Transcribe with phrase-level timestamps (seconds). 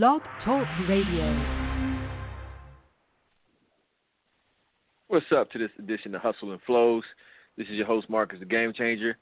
[0.00, 1.44] Blog Talk Radio.
[5.08, 7.02] What's up to this edition of Hustle and Flows?
[7.58, 9.18] This is your host, Marcus, the Game Changer.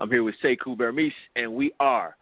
[0.00, 2.16] I'm here with Sekou Bermiche, and we are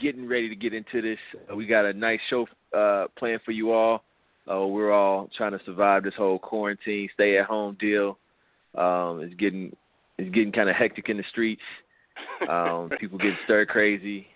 [0.00, 1.18] getting ready to get into this.
[1.48, 2.44] Uh, we got a nice show
[2.76, 4.02] uh, planned for you all.
[4.50, 8.18] Uh, we're all trying to survive this whole quarantine, stay at home deal.
[8.76, 9.76] Um, it's getting
[10.18, 11.62] it's getting kind of hectic in the streets.
[12.50, 14.26] Um, people getting stir crazy.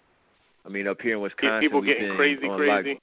[0.68, 2.98] I mean, up here in Wisconsin, people getting been crazy, crazy.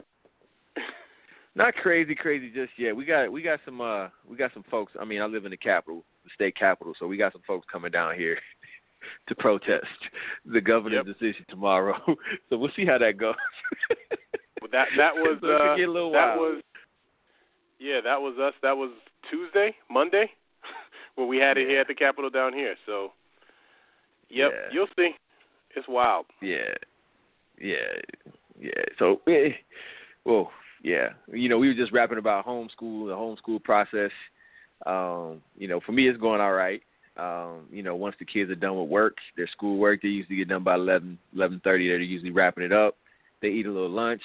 [0.76, 0.84] Like,
[1.56, 2.96] not crazy, crazy just yet.
[2.96, 4.94] We got we got some uh we got some folks.
[5.00, 7.66] I mean, I live in the capital, the state capital, so we got some folks
[7.72, 8.38] coming down here
[9.28, 9.86] to protest
[10.46, 11.18] the governor's Yep.
[11.18, 11.98] decision tomorrow.
[12.50, 13.36] so we'll see how that goes.
[14.62, 16.40] Well, that that was So uh, get a little that wild.
[16.40, 16.62] was
[17.80, 18.54] yeah, that was us.
[18.62, 18.92] That was
[19.32, 20.30] Tuesday, Monday,
[21.16, 22.76] when we had it here at the Capitol down here.
[22.86, 23.12] So,
[24.30, 24.70] yep, Yeah.
[24.72, 25.12] you'll see.
[25.76, 26.28] It's wild.
[26.42, 26.74] Yeah,
[27.66, 28.22] yeah,
[28.60, 28.84] yeah.
[29.00, 29.50] So, eh,
[30.24, 30.52] well,
[30.84, 31.10] yeah.
[31.32, 34.12] You know, we were just rapping about homeschool, the homeschool process.
[34.86, 36.82] Um, you know, for me, it's going all right.
[37.18, 40.36] Um, you know, once the kids are done with work, their school work, they usually
[40.36, 41.88] get done by eleven, eleven thirty.
[41.88, 42.98] They're usually wrapping it up.
[43.42, 44.22] They eat a little lunch,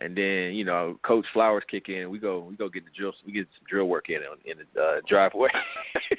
[0.00, 2.10] and then you know, Coach Flowers kick in.
[2.10, 3.12] We go, we go get the drill.
[3.26, 5.50] We get some drill work in in the uh, driveway.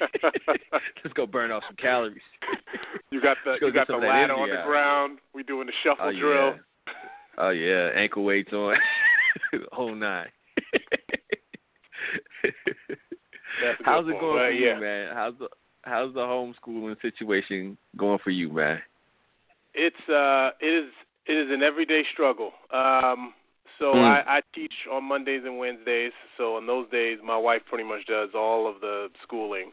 [0.00, 2.18] Let's go burn off some calories.
[3.10, 5.18] You got the you got the some of that ladder on the ground.
[5.34, 6.54] We doing the shuffle Oh drill.
[6.54, 6.92] yeah.
[7.38, 8.76] Oh yeah, ankle weights on.
[9.72, 10.28] Whole nine.
[12.42, 14.74] That's a good How's it going for yeah.
[14.74, 15.10] you, man?
[15.14, 15.48] How's the
[15.82, 18.80] how's the homeschooling situation going for you, man?
[19.74, 20.90] It's uh it is
[21.26, 22.52] it is an everyday struggle.
[22.72, 23.34] Um
[23.82, 24.24] so Mm.
[24.26, 26.12] I, I teach on Mondays and Wednesdays.
[26.38, 29.72] So on those days my wife pretty much does all of the schooling.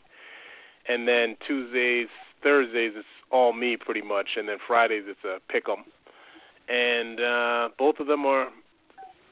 [0.87, 2.07] And then Tuesdays,
[2.41, 5.85] Thursdays it's all me pretty much and then Fridays it's a pick 'em.
[6.67, 8.47] And uh both of them are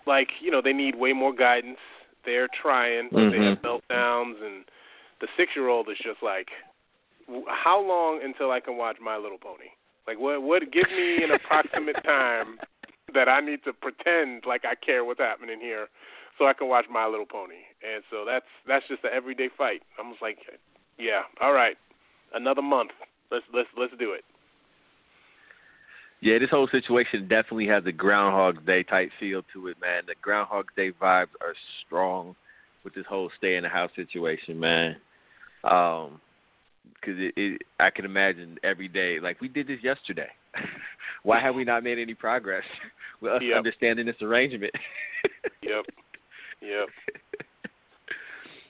[0.06, 1.80] like, you know, they need way more guidance.
[2.24, 4.64] They're trying, but they have meltdowns and
[5.22, 6.50] the 6-year-old is just like
[7.26, 9.70] w- how long until I can watch My Little Pony?
[10.06, 12.58] Like what what give me an approximate time
[13.14, 15.88] that I need to pretend like I care what's happening here
[16.38, 17.66] so I can watch My Little Pony.
[17.82, 19.82] And so that's that's just an everyday fight.
[20.00, 20.38] I'm just like,
[20.98, 21.78] yeah, all right.
[22.34, 22.92] Another month.
[23.32, 24.24] Let's let's let's do it.
[26.20, 30.04] Yeah, this whole situation definitely has a Groundhog Day type feel to it, man.
[30.08, 31.54] The Groundhog Day vibes are
[31.86, 32.36] strong
[32.84, 34.96] with this whole stay in the house situation, man.
[35.64, 36.20] Um,
[36.96, 40.30] because it, it, I can imagine every day, like we did this yesterday.
[41.24, 42.64] Why have we not made any progress
[43.22, 43.58] with us Yep.
[43.58, 44.74] understanding this arrangement?
[45.64, 45.86] Yep.
[46.62, 46.88] Yep.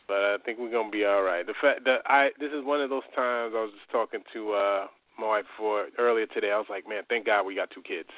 [0.08, 1.46] But I think we're gonna be all right.
[1.46, 4.52] The fact that I this is one of those times I was just talking to
[4.54, 4.88] uh
[5.20, 6.52] my wife for earlier today.
[6.52, 8.10] I was like, man, thank God we got two kids.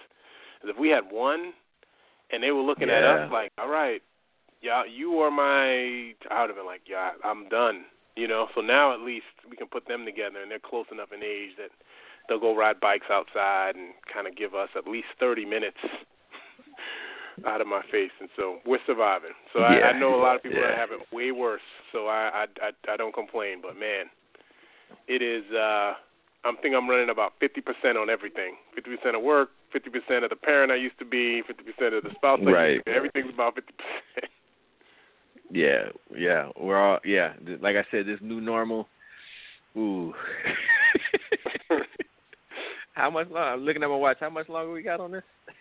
[0.62, 1.54] 'Cause if we had one,
[2.32, 4.02] and they were looking at us like, all right,
[4.62, 6.14] yeah, you are my.
[6.30, 7.86] I would have been like, yeah, I'm done.
[8.16, 8.48] You know.
[8.54, 11.52] So now at least we can put them together, and they're close enough in age
[11.58, 11.72] that
[12.30, 15.78] they'll go ride bikes outside and kind of give us at least 30 minutes
[17.48, 19.32] out of my face, and so we're surviving.
[19.54, 20.78] So I, I know a lot of people that Yeah.
[20.80, 21.62] have it way worse.
[21.92, 24.06] So I, I I I don't complain, but man,
[25.08, 25.44] it is.
[25.52, 25.94] uh
[26.46, 28.56] I'm think I'm running about 50% on everything.
[28.78, 32.40] 50% of work, 50% of the parent I used to be, 50% of the spouse
[32.48, 32.70] I Right.
[32.76, 32.96] used to be.
[32.96, 33.64] Everything's about 50%.
[35.52, 37.34] Yeah, yeah, we're all yeah.
[37.60, 38.88] Like I said, this new normal.
[39.76, 40.14] Ooh.
[43.00, 43.50] how much longer?
[43.54, 44.18] I'm looking at my watch.
[44.20, 45.24] How much longer we got on this?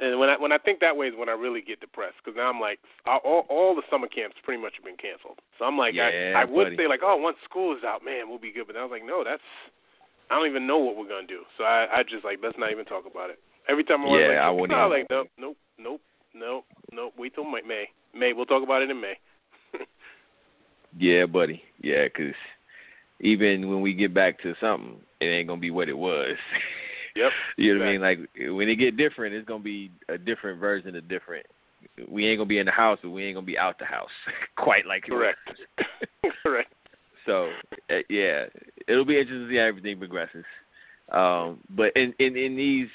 [0.00, 2.34] And when I when I think that way is when I really get depressed because
[2.36, 5.38] now I'm like all, all all the summer camps pretty much have been canceled.
[5.60, 6.76] So I'm like Yeah, I I would buddy.
[6.76, 9.04] say like oh once school is out man we'll be good, but I was like
[9.06, 9.44] no that's
[10.28, 11.42] I don't even know what we're gonna do.
[11.56, 13.38] So I I just like let's not even talk about it.
[13.68, 16.00] Every time I'm Yeah, I wouldn't no, even- like nope nope nope
[16.34, 19.14] nope nope wait till May May May we'll talk about it in May.
[20.98, 21.62] Yeah, buddy.
[21.80, 22.34] Yeah, 'cause
[23.22, 26.36] even when we get back to something, it ain't gonna be what it was.
[27.14, 27.30] Yep.
[27.58, 28.00] you know what I mean?
[28.00, 28.18] Like
[28.56, 31.44] when it get different, it's gonna be a different version of different.
[32.08, 34.08] We ain't gonna be in the house, but we ain't gonna be out the house
[34.56, 35.34] quite like it was.
[35.46, 36.34] Correct.
[36.42, 36.72] Correct.
[37.26, 37.50] So
[37.90, 38.46] uh, yeah,
[38.88, 40.46] it'll be interesting to see how everything progresses.
[41.10, 42.88] Um, but in, in in these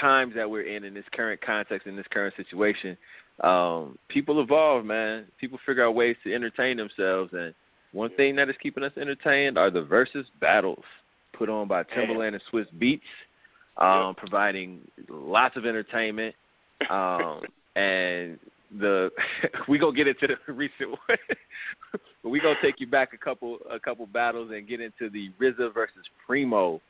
[0.00, 2.96] times that we're in, in this current context, in this current situation,
[3.42, 5.24] um, people evolve, man.
[5.40, 7.52] People figure out ways to entertain themselves, and
[7.96, 10.84] one thing that is keeping us entertained are the versus battles
[11.32, 13.00] put on by Timbaland and Swizz Beatz,
[13.78, 14.16] um, yep.
[14.18, 16.34] providing lots of entertainment.
[16.90, 17.40] Um,
[17.76, 18.38] and
[18.78, 19.10] the
[19.68, 21.18] we gonna get into the recent one,
[22.22, 25.30] but we gonna take you back a couple a couple battles and get into the
[25.40, 26.82] RZA versus Primo.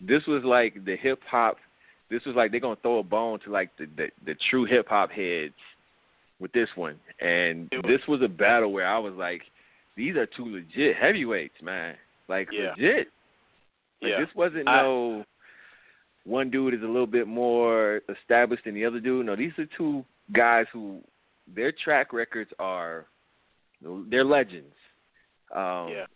[0.00, 1.58] This was like the hip hop.
[2.10, 4.88] This was like they're gonna throw a bone to like the the, the true hip
[4.88, 5.54] hop heads
[6.40, 9.42] with this one, and this was a battle where I was like,
[9.96, 11.94] these are two legit heavyweights, man.
[12.28, 12.70] Like yeah.
[12.70, 13.08] legit.
[14.02, 14.20] Like yeah.
[14.20, 15.24] this wasn't I, no
[16.24, 19.26] one dude is a little bit more established than the other dude.
[19.26, 21.00] No, these are two guys who
[21.54, 23.06] their track records are
[24.10, 24.74] they're legends.
[25.54, 26.06] Um, yeah,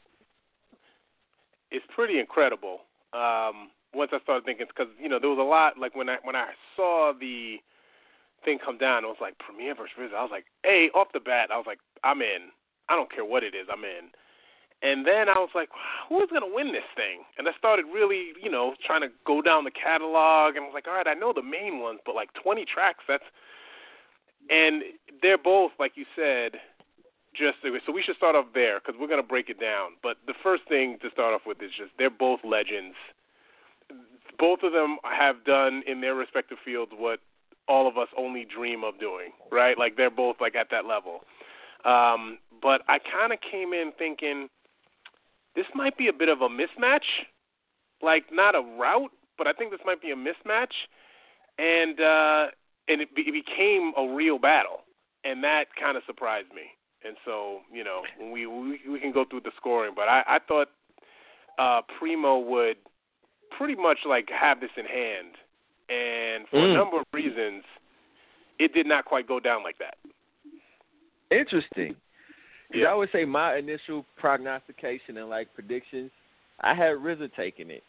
[1.70, 2.80] it's pretty incredible.
[3.12, 6.16] Um, once I started thinking, because you know there was a lot like when I
[6.22, 7.56] when I saw the
[8.44, 10.16] thing come down, it was like Premier versus RZA.
[10.16, 12.50] I was like, hey, off the bat, I was like, I'm in.
[12.88, 14.10] I don't care what it is, I'm in.
[14.80, 15.70] And then I was like,
[16.08, 17.26] who's going to win this thing?
[17.36, 20.54] And I started really, you know, trying to go down the catalog.
[20.54, 23.02] And I was like, all right, I know the main ones, but like 20 tracks,
[23.08, 23.24] that's.
[24.50, 24.82] And
[25.20, 26.60] they're both, like you said,
[27.34, 27.58] just.
[27.86, 29.98] So we should start off there because we're going to break it down.
[30.00, 32.94] But the first thing to start off with is just they're both legends.
[34.38, 37.18] Both of them have done in their respective fields what
[37.66, 39.76] all of us only dream of doing, right?
[39.76, 41.24] Like they're both like at that level.
[41.88, 44.48] Um, but I kind of came in thinking
[45.56, 47.06] this might be a bit of a mismatch,
[48.02, 50.74] like not a route, but I think this might be a mismatch,
[51.58, 52.46] and uh,
[52.88, 54.80] and it, be, it became a real battle,
[55.24, 56.62] and that kind of surprised me.
[57.06, 60.38] And so, you know, we we we can go through the scoring, but I, I
[60.46, 60.68] thought
[61.58, 62.76] uh, Primo would
[63.56, 65.34] pretty much like have this in hand,
[65.88, 66.70] and for mm.
[66.70, 67.64] a number of reasons,
[68.58, 69.96] it did not quite go down like that.
[71.30, 71.94] Interesting.
[72.72, 72.88] Yeah.
[72.88, 76.10] I would say my initial prognostication and like predictions,
[76.60, 77.82] I had RZA taking it.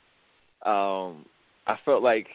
[0.66, 1.26] Um,
[1.68, 2.28] I felt like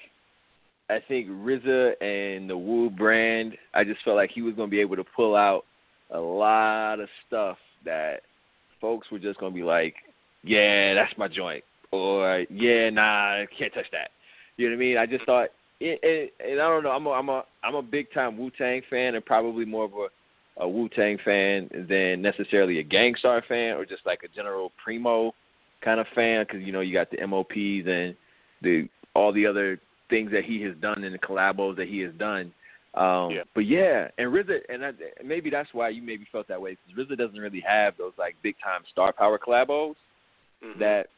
[0.90, 4.70] I think RZA and the Wu brand, I just felt like he was going to
[4.70, 5.64] be able to pull out
[6.10, 8.20] a lot of stuff that
[8.80, 9.94] folks were just going to be like,
[10.42, 14.10] yeah, that's my joint, or yeah, nah, I can't touch that.
[14.58, 14.98] You know what I mean?
[14.98, 15.48] I just thought,
[15.80, 18.50] it, it, and I don't know, I'm a, I'm a, I'm a big time Wu
[18.56, 20.08] Tang fan, and probably more of a
[20.58, 24.72] a Wu Tang fan than necessarily a Gang Starr fan or just like a general
[24.82, 25.34] Primo
[25.84, 28.14] kind of fan because you know you got the MOPs and
[28.62, 29.78] the all the other
[30.10, 32.52] things that he has done and the collabos that he has done.
[32.94, 33.42] Um, yeah.
[33.54, 34.90] But yeah, and RZA, and I,
[35.24, 38.36] maybe that's why you maybe felt that way because RZA doesn't really have those like
[38.42, 39.94] big time star power collabos
[40.64, 40.78] mm-hmm.
[40.78, 41.08] that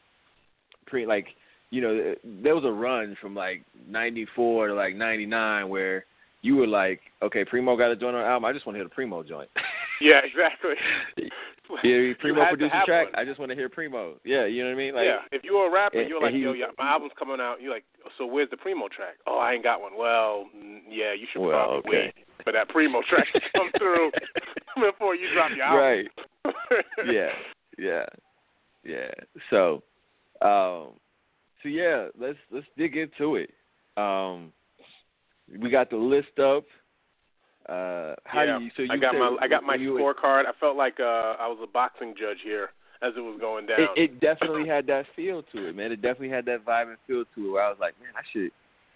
[0.86, 1.26] pre like
[1.70, 6.06] you know there was a run from like '94 to like '99 where
[6.46, 8.44] you were like, okay, Primo got a joint on album.
[8.44, 9.50] I just want to hear the Primo joint.
[10.00, 10.74] yeah, exactly.
[11.82, 13.12] yeah, Primo produced a track.
[13.12, 13.14] One.
[13.16, 14.14] I just want to hear Primo.
[14.24, 14.94] Yeah, you know what I mean?
[14.94, 17.12] Like, yeah, if you were a rapper, and, you're like, he, yo, yeah, my album's
[17.18, 17.60] coming out.
[17.60, 17.84] You're like,
[18.16, 19.16] so where's the Primo track?
[19.26, 19.98] Oh, I ain't got one.
[19.98, 20.46] Well,
[20.88, 22.12] yeah, you should well, probably okay.
[22.16, 24.12] wait for that Primo track to come through
[24.80, 26.06] before you drop your album.
[26.44, 26.84] Right.
[27.06, 27.30] yeah,
[27.76, 28.06] yeah,
[28.84, 29.10] yeah.
[29.50, 29.82] So,
[30.42, 30.94] um,
[31.60, 33.50] so yeah, let's let's dig into it.
[33.96, 34.52] Um,
[35.60, 36.64] we got the list up.
[37.68, 38.70] Uh, how yeah, do you?
[38.76, 40.46] So you I got said, my I got my scorecard.
[40.46, 42.70] I felt like uh, I was a boxing judge here
[43.02, 43.80] as it was going down.
[43.80, 45.92] It, it definitely had that feel to it, man.
[45.92, 47.50] It definitely had that vibe and feel to it.
[47.50, 48.50] Where I was like, man, I should.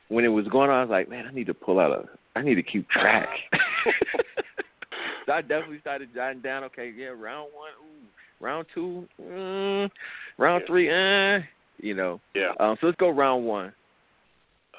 [0.09, 2.04] When it was going on, I was like, man, I need to pull out a.
[2.38, 3.28] I need to keep track.
[5.26, 6.62] so I definitely started jotting down.
[6.64, 9.90] Okay, yeah, round one, ooh, round two, mm,
[10.38, 10.66] round yeah.
[10.66, 11.40] three, uh,
[11.78, 12.21] you know.
[12.35, 12.52] Yeah.
[12.61, 13.73] Um, so let's go round one.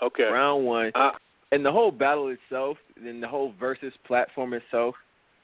[0.01, 0.23] Okay.
[0.23, 0.91] Round one.
[0.95, 1.11] Uh,
[1.51, 4.95] and the whole battle itself, and the whole versus platform itself,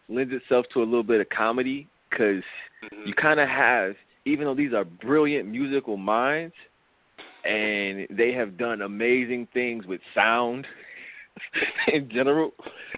[0.09, 2.43] lends itself to a little bit of comedy because
[2.83, 3.07] mm-hmm.
[3.07, 3.95] you kind of have,
[4.25, 6.53] even though these are brilliant musical minds,
[7.43, 10.65] and they have done amazing things with sound
[11.93, 12.51] in general.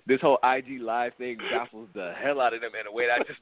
[0.08, 3.22] This whole IG live thing baffles the hell out of them in a way that
[3.22, 3.40] I just.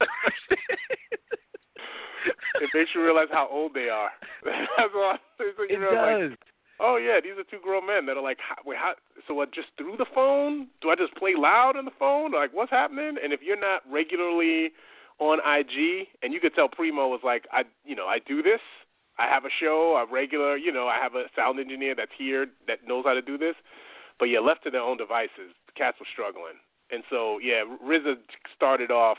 [2.60, 4.10] it makes you realize how old they are.
[4.44, 5.16] That's all.
[5.40, 6.38] It does.
[6.80, 8.94] Oh yeah, these are two grown men that are like, wait, how?
[9.26, 9.52] So what?
[9.52, 10.68] Just through the phone?
[10.80, 12.32] Do I just play loud on the phone?
[12.32, 13.16] Like, what's happening?
[13.22, 14.70] And if you're not regularly
[15.18, 18.60] on IG, and you could tell Primo was like, I, you know, I do this.
[19.18, 22.46] I have a show, a regular, you know, I have a sound engineer that's here
[22.68, 23.56] that knows how to do this.
[24.20, 26.62] But yeah, left to their own devices, the cats were struggling.
[26.90, 28.14] And so yeah, RZA
[28.54, 29.18] started off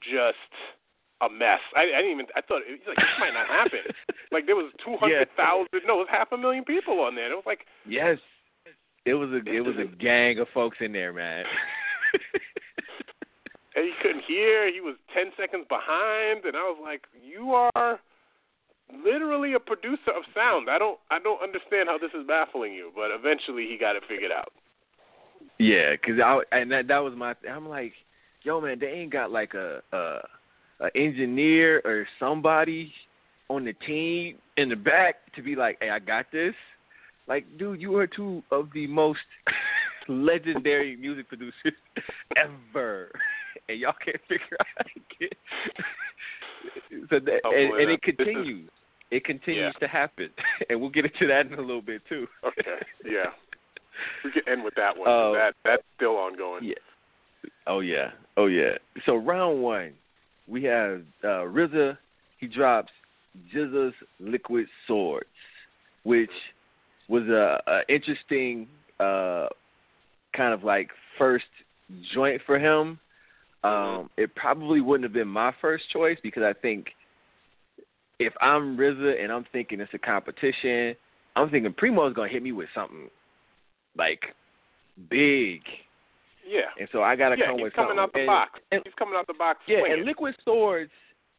[0.00, 0.50] just
[1.30, 1.60] a mess.
[1.76, 2.26] I, I didn't even.
[2.36, 3.80] I thought it, like this might not happen.
[4.32, 5.68] like there was two hundred thousand.
[5.72, 5.86] Yeah.
[5.86, 7.30] No, it was half a million people on there.
[7.30, 8.18] It was like yes.
[9.04, 11.44] it was a it was a gang of folks in there, man.
[13.74, 14.72] and he couldn't hear.
[14.72, 18.00] He was ten seconds behind, and I was like, "You are
[19.04, 20.68] literally a producer of sound.
[20.70, 24.02] I don't I don't understand how this is baffling you." But eventually, he got it
[24.08, 24.52] figured out.
[25.58, 27.34] Yeah, cause I and that that was my.
[27.50, 27.92] I'm like,
[28.42, 30.18] yo, man, they ain't got like a a,
[30.80, 32.92] a engineer or somebody
[33.48, 36.54] on the team in the back to be like, hey, I got this.
[37.26, 39.20] Like, dude, you are two of the most
[40.08, 41.72] legendary music producers
[42.36, 43.10] ever,
[43.68, 45.36] and y'all can't figure out how to get.
[47.10, 48.70] so that, oh, and, and it is, continues.
[49.10, 49.86] It continues yeah.
[49.86, 50.28] to happen,
[50.68, 52.26] and we'll get into that in a little bit too.
[52.46, 52.84] Okay.
[53.04, 53.30] Yeah.
[54.24, 55.08] We can end with that one.
[55.08, 56.64] Uh, that that's still ongoing.
[56.64, 56.74] Yeah.
[57.66, 58.10] Oh yeah.
[58.36, 58.72] Oh yeah.
[59.06, 59.92] So round one,
[60.46, 61.96] we have uh RZA.
[62.38, 62.92] He drops
[63.54, 65.26] GZA's Liquid Swords,
[66.02, 66.30] which
[67.08, 68.68] was a, a interesting
[69.00, 69.46] uh
[70.36, 71.44] kind of like first
[72.12, 72.98] joint for him.
[73.62, 76.88] Um, it probably wouldn't have been my first choice because I think
[78.18, 80.94] if I'm RZA and I'm thinking it's a competition,
[81.34, 83.08] I'm thinking Primo's gonna hit me with something
[83.96, 84.20] like
[85.10, 85.62] big.
[86.46, 86.70] Yeah.
[86.78, 88.02] And so I gotta yeah, come he's with coming something.
[88.02, 88.60] out the and, box.
[88.70, 89.60] And, he's coming out the box.
[89.66, 89.98] yeah, swinging.
[89.98, 90.90] and Liquid Swords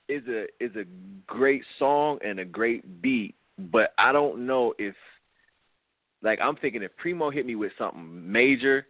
[0.10, 0.86] is a is a
[1.28, 4.96] great song and a great beat, but I don't know if
[6.22, 8.88] like I'm thinking if Primo hit me with something major,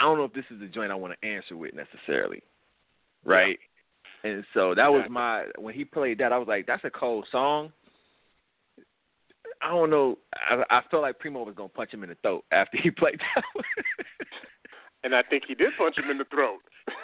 [0.00, 2.42] I don't know if this is the joint I want to answer with necessarily.
[3.24, 3.58] Right?
[4.24, 7.26] And so that was my when he played that, I was like, that's a cold
[7.30, 7.72] song.
[9.60, 10.18] I don't know.
[10.34, 13.20] I, I felt like Primo was gonna punch him in the throat after he played
[13.20, 13.44] that.
[15.04, 16.60] and I think he did punch him in the throat.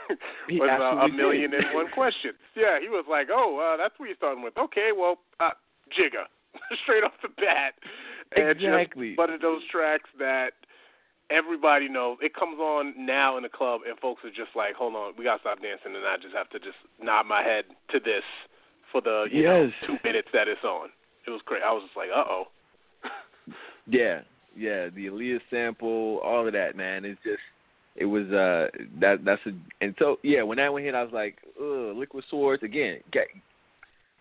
[0.51, 1.65] Was uh, a million did.
[1.65, 2.35] and one questions.
[2.57, 5.51] Yeah, he was like, "Oh, uh, that's what you're starting with." Okay, well, uh,
[5.95, 6.27] Jigga,
[6.83, 7.75] straight off the bat,
[8.35, 9.11] and Exactly.
[9.11, 10.53] just one of those tracks that
[11.31, 12.19] everybody knows.
[12.23, 15.25] It comes on now in the club, and folks are just like, "Hold on, we
[15.25, 18.25] gotta stop dancing," and I just have to just nod my head to this
[18.91, 20.89] for the you know two minutes that it's on.
[21.27, 21.63] It was great.
[21.63, 22.45] I was just like, "Uh oh."
[23.91, 24.21] Yeah,
[24.55, 27.07] yeah, the Aaliyah sample, all of that, man.
[27.07, 27.41] It's just
[28.01, 28.69] it was uh
[29.01, 29.51] that that's a
[29.85, 33.01] and so yeah, when that one hit I was like, ugh, Liquid Swords again.
[33.13, 33.27] Get,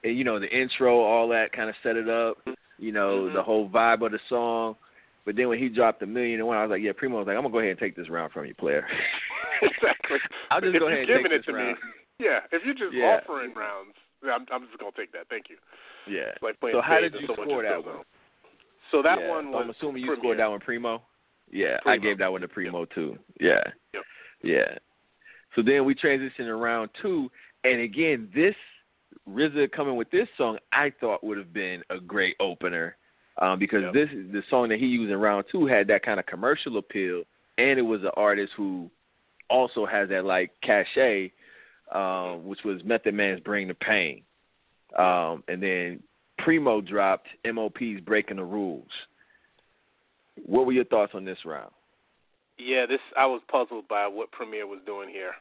[0.03, 2.37] and, you know, the intro, all that kind of set it up,
[2.77, 3.33] you know, Mhm.
[3.33, 4.75] the whole vibe of the song.
[5.25, 7.27] But then when he dropped a million and one, I was like, yeah, Primo was
[7.27, 8.87] like, I'm gonna go ahead and take this round from you, player.
[9.61, 10.17] exactly.
[10.51, 11.77] I'll just if go ahead and take it this to round.
[11.77, 12.39] me, yeah.
[12.51, 13.19] If you're just Yeah.
[13.21, 13.93] offering rounds,
[14.23, 15.27] I'm, I'm just gonna take that.
[15.29, 15.57] Thank you.
[16.07, 16.31] Yeah.
[16.33, 18.03] It's like So how did you score that one?
[18.91, 19.29] So that yeah.
[19.29, 19.61] one So was.
[19.65, 20.21] I'm assuming you Premier.
[20.21, 21.01] scored that one Primo.
[21.51, 23.17] Yeah, I gave that one to Primo too.
[23.39, 23.63] Yeah.
[23.93, 24.03] Yep.
[24.43, 24.77] Yeah.
[25.55, 27.31] So then we transitioned to round two,
[27.63, 28.55] and again, this
[29.27, 32.97] RZA coming with this song, I thought would have been a great opener,
[33.41, 33.93] um, because Yep.
[33.93, 37.23] this the song that he used in round two had that kind of commercial appeal,
[37.57, 38.91] and it was an artist who
[39.49, 41.31] also has that like cachet,
[41.91, 44.23] um, which was Method Man's "Bring the Pain,"
[44.97, 46.03] um, and then
[46.37, 48.91] Primo dropped MOP's "Breaking the Rules."
[50.45, 51.71] What were your thoughts on this round?
[52.57, 55.33] Yeah, this I was puzzled by what Premier was doing here.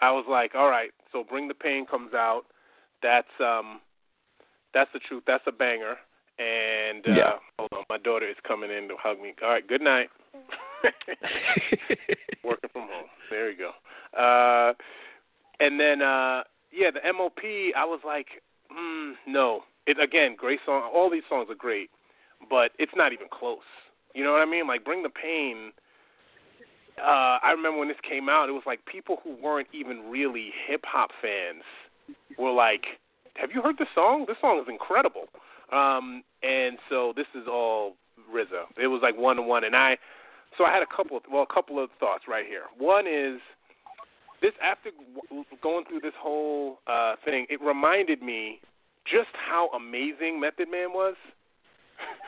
[0.00, 2.42] I was like, all right, so Bring the Pain comes out.
[3.02, 3.80] That's um,
[4.74, 5.24] that's the truth.
[5.26, 5.96] That's a banger.
[6.38, 7.32] And uh, Yeah.
[7.58, 9.34] hold on, my daughter is coming in to hug me.
[9.42, 10.08] All right, good night.
[12.44, 13.06] Working from home.
[13.30, 13.70] There you go.
[14.18, 14.72] Uh,
[15.60, 16.42] and then uh,
[16.72, 17.38] yeah, the MOP.
[17.76, 18.26] I was like,
[18.76, 19.62] mm, no.
[19.86, 20.90] It again, great song.
[20.94, 21.90] All these songs are great,
[22.48, 23.58] but it's not even close.
[24.14, 24.66] You know what I mean?
[24.66, 25.72] Like Bring the Pain.
[26.98, 30.50] Uh, I remember when this came out, it was like people who weren't even really
[30.66, 31.62] hip hop fans
[32.38, 32.84] were like,
[33.36, 34.26] "Have you heard this song?
[34.28, 35.28] This song is incredible."
[35.72, 37.96] Um, and so this is all
[38.30, 38.64] RZA.
[38.80, 39.96] It was like one to one, and I,
[40.58, 42.64] so I had a couple of well, a couple of thoughts right here.
[42.76, 43.40] One is
[44.42, 44.90] this after
[45.62, 48.60] going through this whole uh, thing, it reminded me
[49.10, 51.14] just how amazing Method Man was.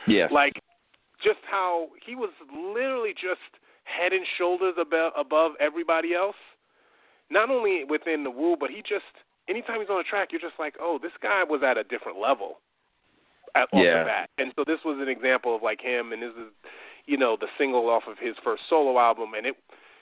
[0.07, 0.27] Yeah.
[0.31, 0.61] like
[1.25, 3.41] just how he was literally just
[3.83, 6.37] head and shoulders above above everybody else.
[7.31, 9.09] Not only within the Wu, but he just
[9.49, 12.19] anytime he's on a track, you're just like, oh, this guy was at a different
[12.19, 12.59] level
[13.55, 13.99] at off Yeah.
[13.99, 14.29] the bat.
[14.37, 16.51] And so this was an example of like him, and this is,
[17.05, 19.55] you know, the single off of his first solo album, and it,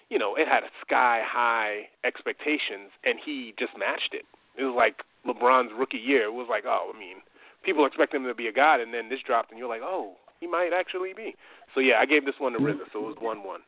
[0.09, 4.25] you know, it had sky high expectations, and he just matched it.
[4.57, 6.25] It was like LeBron's rookie year.
[6.25, 7.17] It was like, oh, I mean,
[7.63, 10.15] people expect him to be a god, and then this dropped, and you're like, oh,
[10.43, 11.35] he might actually be.
[11.73, 13.61] So yeah, I gave this one to RZA, so it was one one.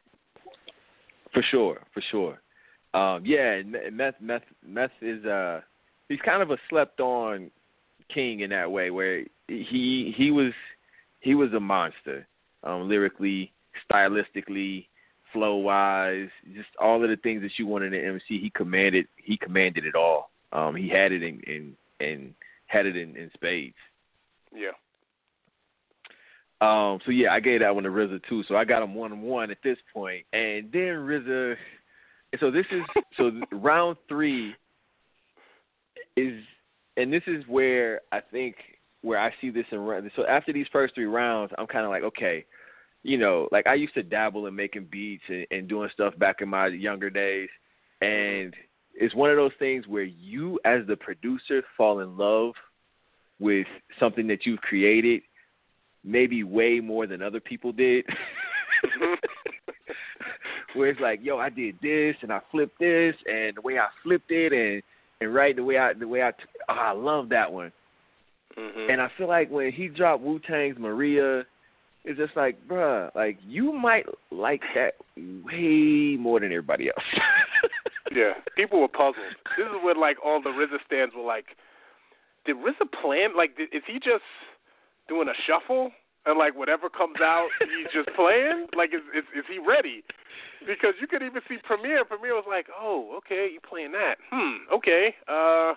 [1.34, 2.42] For sure, for sure.
[2.94, 5.62] Um, yeah, Meth, Meth, Meth is uh,
[6.10, 7.50] he's kind of a slept-on
[8.14, 10.52] king in that way, where he he was
[11.22, 12.28] he was a monster,
[12.64, 13.54] um, lyrically,
[13.90, 14.88] stylistically,
[15.32, 18.40] flow wise, just all of the things that you wanted in MC.
[18.40, 19.08] He commanded.
[19.16, 20.30] He commanded it all.
[20.52, 22.36] Um, he had it in in, in
[22.68, 23.76] had it in, in spades.
[24.54, 24.72] Yeah.
[26.66, 28.44] Um, so yeah, I gave that one to RZA too.
[28.48, 31.56] So I got him one one at this point, and then RZA.
[32.40, 32.82] So this is
[33.18, 34.56] so round three
[36.18, 36.42] is,
[36.98, 38.56] and this is where I think
[39.02, 42.02] where I see this in so after these first three rounds, I'm kind of like,
[42.02, 42.46] okay,
[43.04, 46.38] you know, like I used to dabble in making beats and, and doing stuff back
[46.42, 47.50] in my younger days,
[48.02, 48.56] and
[48.96, 52.54] it's one of those things where you as the producer fall in love
[53.40, 53.68] with
[54.00, 55.22] something that you've created
[56.06, 58.06] maybe way more than other people did.
[60.76, 63.88] Where it's like, yo, I did this and I flipped this and the way I
[64.04, 64.84] flipped it and
[65.22, 66.32] and right the way I the way I
[66.70, 67.72] oh, I love that one.
[68.58, 68.92] Mm-hmm.
[68.92, 71.46] And I feel like when he dropped Wu Tang's Maria,
[72.04, 77.06] it's just like, bruh, like you might like that way more than everybody else.
[78.16, 79.16] yeah, people were puzzled.
[79.58, 81.46] This is when like all the RZA stands were like,
[82.46, 83.36] did RZA plan?
[83.36, 84.24] Like, is he just
[85.08, 85.92] doing a shuffle
[86.26, 88.68] and like whatever comes out, he's just playing?
[88.76, 90.04] Like, is, is is he ready?
[90.66, 92.04] Because you could even see Premier.
[92.06, 94.16] Premier was like, "Oh, okay, you playing that?
[94.32, 95.16] Hmm, okay.
[95.28, 95.74] Uh,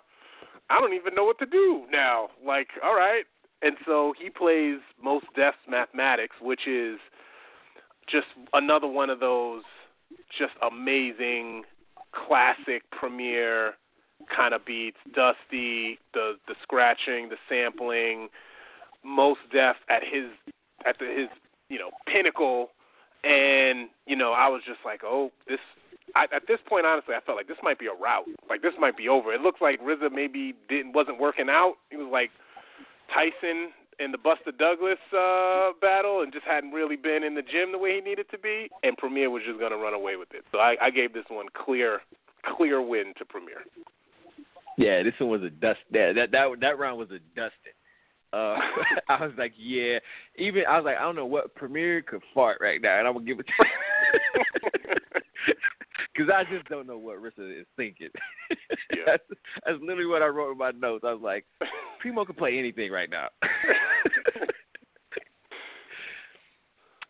[0.71, 2.29] I don't even know what to do now.
[2.45, 3.25] Like, all right."
[3.61, 6.99] And so he plays Mos Def's Mathematics, which is
[8.09, 9.63] just another one of those
[10.39, 11.65] just amazing
[12.13, 13.73] classic Premier
[14.35, 14.97] kind of beats.
[15.15, 18.29] Dusty, the the scratching, the sampling
[19.05, 20.31] Mos Def at his
[20.87, 21.29] at the, his
[21.69, 22.71] you know pinnacle,
[23.25, 25.61] and you know I was just like, oh, this.
[26.17, 28.25] I, at this point, honestly, I felt like this might be a route.
[28.49, 29.31] Like this might be over.
[29.35, 31.75] It looks like RZA maybe didn't wasn't working out.
[31.91, 32.31] He was like
[33.13, 37.73] Tyson in the Buster Douglas uh, battle, and just hadn't really been in the gym
[37.73, 38.71] the way he needed to be.
[38.83, 40.45] And Premier was just going to run away with it.
[40.53, 42.01] So I, I gave this one clear,
[42.57, 43.59] clear win to Premier.
[44.77, 45.81] Yeah, this one was a dust.
[45.91, 47.75] That that that, that round was a dusting.
[48.33, 48.57] Uh,
[49.09, 49.99] I was like, yeah.
[50.37, 53.15] Even I was like, I don't know what Premier could fart right now, and I'm
[53.15, 53.53] gonna give it to
[56.15, 58.09] because I just don't know what RZA is thinking.
[58.97, 59.03] Yeah.
[59.07, 59.23] that's,
[59.67, 61.05] that's literally what I wrote in my notes.
[61.07, 61.45] I was like,
[62.01, 63.29] Primo could play anything right now.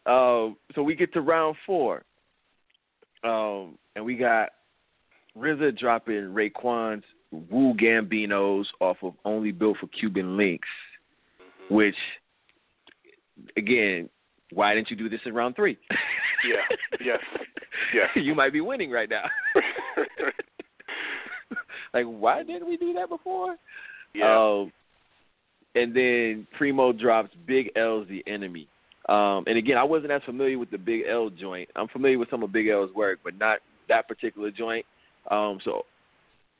[0.07, 2.03] um, so we get to round four,
[3.23, 4.49] um, and we got
[5.37, 10.69] RZA dropping Raekwon's Wu Gambinos off of Only Built for Cuban Links
[11.71, 11.97] which
[13.57, 14.09] again,
[14.53, 15.79] why didn't you do this in round three?
[16.47, 16.77] yeah.
[17.05, 17.21] Yes.
[17.95, 18.09] Yes.
[18.17, 19.25] you might be winning right now.
[21.95, 23.57] like, why didn't we do that before?
[24.15, 24.37] Yeah.
[24.37, 24.73] Um,
[25.75, 28.67] and then Primo drops Big L's The Enemy.
[29.09, 31.69] Um, and again, I wasn't as familiar with the Big L joint.
[31.77, 34.85] I'm familiar with some of Big L's work, but not that particular joint.
[35.31, 35.83] Um, so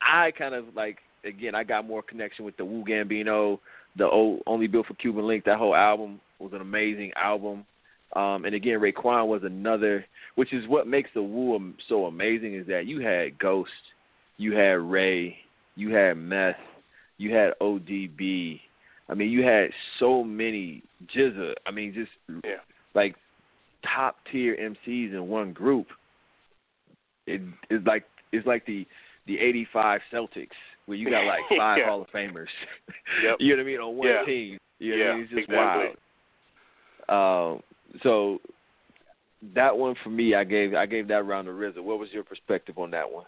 [0.01, 3.59] I kind of like again, I got more connection with the Wu Gambino,
[3.99, 5.45] the old Only Built for Cuban Link.
[5.45, 7.65] That whole album was an amazing album.
[8.15, 10.03] Um, and again, Raekwon was another,
[10.35, 13.69] which is what makes the Wu so amazing is that you had Ghost,
[14.37, 15.37] you had Ray,
[15.75, 16.55] you had Meth,
[17.17, 18.59] you had ODB.
[19.09, 20.81] I mean, you had so many
[21.15, 21.53] GZA.
[21.67, 22.57] I mean, just yeah.
[22.95, 23.15] like
[23.83, 25.87] top tier MCs in one group.
[27.27, 28.87] It is like it's like the
[29.27, 30.47] the '85 Celtics
[30.89, 31.85] where you got like five yeah.
[31.85, 32.47] Hall of Famers.
[33.23, 33.37] Yep.
[33.39, 34.25] you know what I mean on one Yeah.
[34.25, 34.57] team.
[34.79, 35.05] You know yeah.
[35.05, 35.23] what I mean?
[35.23, 35.85] It's just exactly.
[37.07, 37.55] wild.
[37.57, 37.63] Um,
[38.03, 38.39] so
[39.55, 41.83] that one for me, I gave I gave that round to RZA.
[41.83, 43.25] What was your perspective on that one?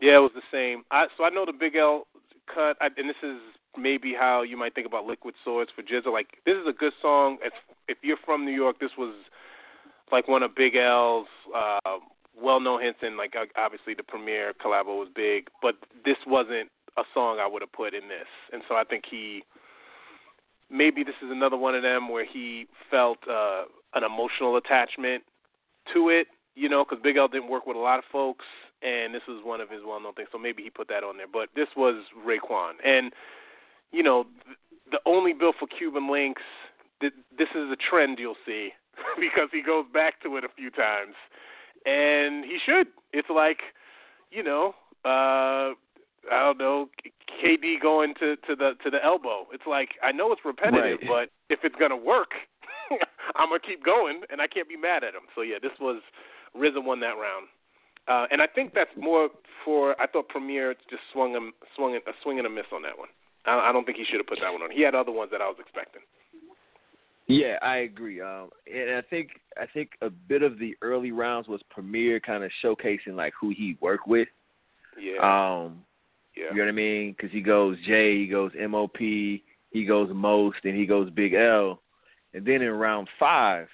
[0.00, 0.84] Yeah, it was the same.
[0.90, 2.06] I so I know the Big L
[2.52, 3.38] cut, I, and this is
[3.78, 6.12] maybe how you might think about Liquid Swords for GZA.
[6.12, 7.38] Like this is a good song.
[7.42, 7.52] If
[7.88, 9.14] if you're from New York, this was
[10.12, 11.98] like one of Big L's uh,
[12.40, 17.02] well-known hits, and like uh, obviously the Premier collabo was big, but this wasn't a
[17.14, 19.42] song I would have put in this, and so I think he
[20.70, 25.24] maybe this is another one of them where he felt uh, an emotional attachment
[25.92, 28.44] to it, you know, because Big L didn't work with a lot of folks,
[28.82, 30.28] and this was one of his well-known things.
[30.32, 31.26] So maybe he put that on there.
[31.30, 33.12] But this was Raekwon, and
[33.92, 34.24] you know,
[34.90, 36.42] the Only Built for Cuban Links.
[37.00, 38.70] This is a trend you'll see
[39.20, 41.14] because he goes back to it a few times,
[41.86, 42.88] and he should.
[43.12, 43.58] It's like,
[44.30, 45.74] you know, uh,
[46.30, 46.88] I don't know,
[47.42, 49.46] KD going to to the to the elbow.
[49.52, 51.08] It's like I know it's repetitive, Right.
[51.08, 52.30] but if it's gonna work,
[53.36, 55.22] I'm gonna keep going, and I can't be mad at him.
[55.34, 56.02] So yeah, this was
[56.56, 57.46] RZA won that round,
[58.08, 59.30] uh, and I think that's more
[59.64, 60.00] for.
[60.00, 63.08] I thought Premier just swung him swung a swing and a miss on that one.
[63.46, 64.70] I, I don't think he should have put that one on.
[64.70, 66.02] He had other ones that I was expecting.
[67.26, 68.20] Yeah, I agree.
[68.20, 72.42] Um, and I think I think a bit of the early rounds was Premier kind
[72.42, 74.28] of showcasing like who he worked with.
[75.00, 75.18] Yeah.
[75.22, 75.82] Um,
[76.36, 76.44] yeah.
[76.50, 77.12] You know what I mean?
[77.12, 81.80] Because he goes J, he goes MOP, he goes Mos, and he goes Big L.
[82.34, 83.68] And then in round five,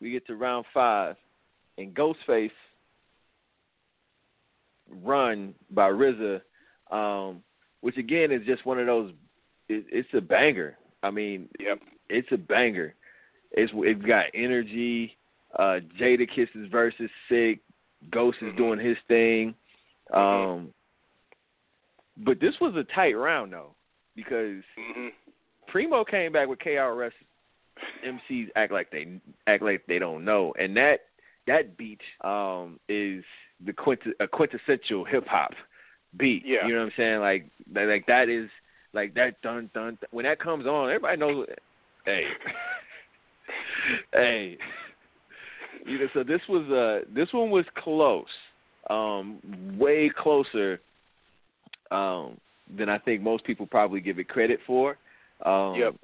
[0.00, 1.16] we get to round five,
[1.76, 2.50] and Ghostface
[5.02, 6.40] run by RZA,
[6.90, 7.42] um,
[7.80, 9.12] which again is just one of those.
[9.68, 10.76] It, it's a banger.
[11.02, 11.80] I mean, Yep.
[12.08, 12.94] It's a banger.
[13.52, 15.16] It's it's got energy.
[15.58, 17.60] Uh, Jadakiss's verse is sick.
[18.10, 18.56] Ghost is Mhm.
[18.56, 19.54] doing his thing.
[20.10, 20.16] Mhm.
[20.16, 20.74] Um,
[22.18, 23.74] but this was a tight round though,
[24.14, 25.12] because Mhm.
[25.66, 27.12] Primo came back with KRS.
[28.02, 31.06] MCs act like they act like they don't know, and that
[31.46, 33.24] that beat um, is
[33.60, 35.54] the quint- a quintessential hip hop
[36.16, 36.44] beat.
[36.44, 36.66] Yeah.
[36.66, 37.20] You know what I'm saying?
[37.20, 38.50] Like like that is
[38.92, 39.96] like that dun dun.
[40.00, 40.08] dun.
[40.10, 41.46] When that comes on, everybody knows.
[42.04, 42.24] Hey,
[44.12, 44.58] hey.
[45.86, 48.26] You know, so this was uh this one was close,
[48.90, 49.38] um,
[49.78, 50.80] way closer
[51.90, 52.38] um,
[52.76, 54.98] than I think most people probably give it credit for.
[55.44, 55.94] Um, Yep.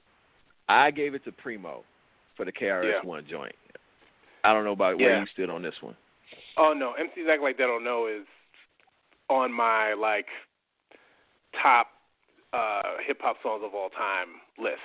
[0.68, 1.84] I gave it to Primo
[2.36, 3.08] for the KRS Yeah.
[3.08, 3.54] One joint.
[4.44, 5.96] I don't know about where you stood on this one.
[6.56, 8.26] Oh no, MCs act like they don't know is
[9.28, 10.26] on my like
[11.62, 11.88] top
[12.52, 14.28] uh hip hop songs of all time
[14.58, 14.80] list.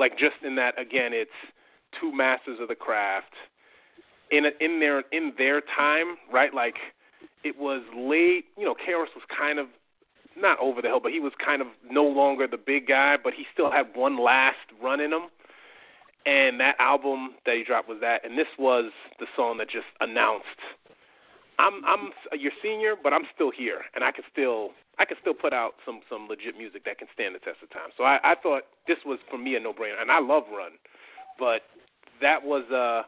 [0.00, 1.30] Like just in that again, it's
[2.00, 3.34] two masters of the craft
[4.30, 6.52] in a, in their in their time, right?
[6.54, 6.76] Like
[7.44, 8.46] it was late.
[8.56, 9.66] You know, KRS was kind of
[10.36, 13.34] not over the hill, but he was kind of no longer the big guy, but
[13.34, 15.28] he still had one last run in him.
[16.26, 19.86] And that album that he dropped was that, and this was the song that just
[20.00, 20.46] announced
[21.60, 25.34] I'm I'm your senior, but I'm still here, and I can still I can still
[25.34, 27.92] put out some some legit music that can stand the test of time.
[27.96, 30.72] So I, I thought this was for me a no brainer, and I love Run,
[31.38, 31.62] but
[32.20, 33.04] that was uh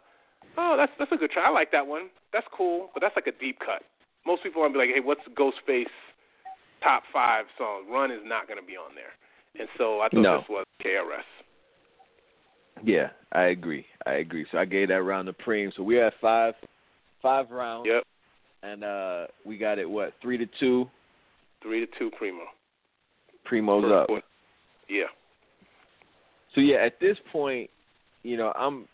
[0.59, 1.49] oh that's that's a good try.
[1.49, 2.11] I like that one.
[2.33, 3.83] That's cool, but that's like a deep cut.
[4.27, 5.93] Most people want to be like, hey, what's Ghostface
[6.83, 7.85] top five song?
[7.91, 9.17] Run is not going to be on there,
[9.59, 10.39] and so I thought No.
[10.39, 11.25] this was KRS.
[12.85, 13.87] Yeah, I agree.
[14.07, 14.47] I agree.
[14.51, 15.73] So I gave that round to Preem.
[15.77, 16.55] So we're at five
[17.23, 17.87] five rounds.
[17.89, 18.05] Yep,
[18.63, 20.89] And uh we got it what, three to two.
[21.63, 22.45] three to two, Primo.
[23.45, 24.07] Primo's First up.
[24.07, 24.27] quarter.
[24.89, 25.05] Yeah.
[26.55, 27.71] So yeah, at this point,
[28.23, 28.87] you know, I'm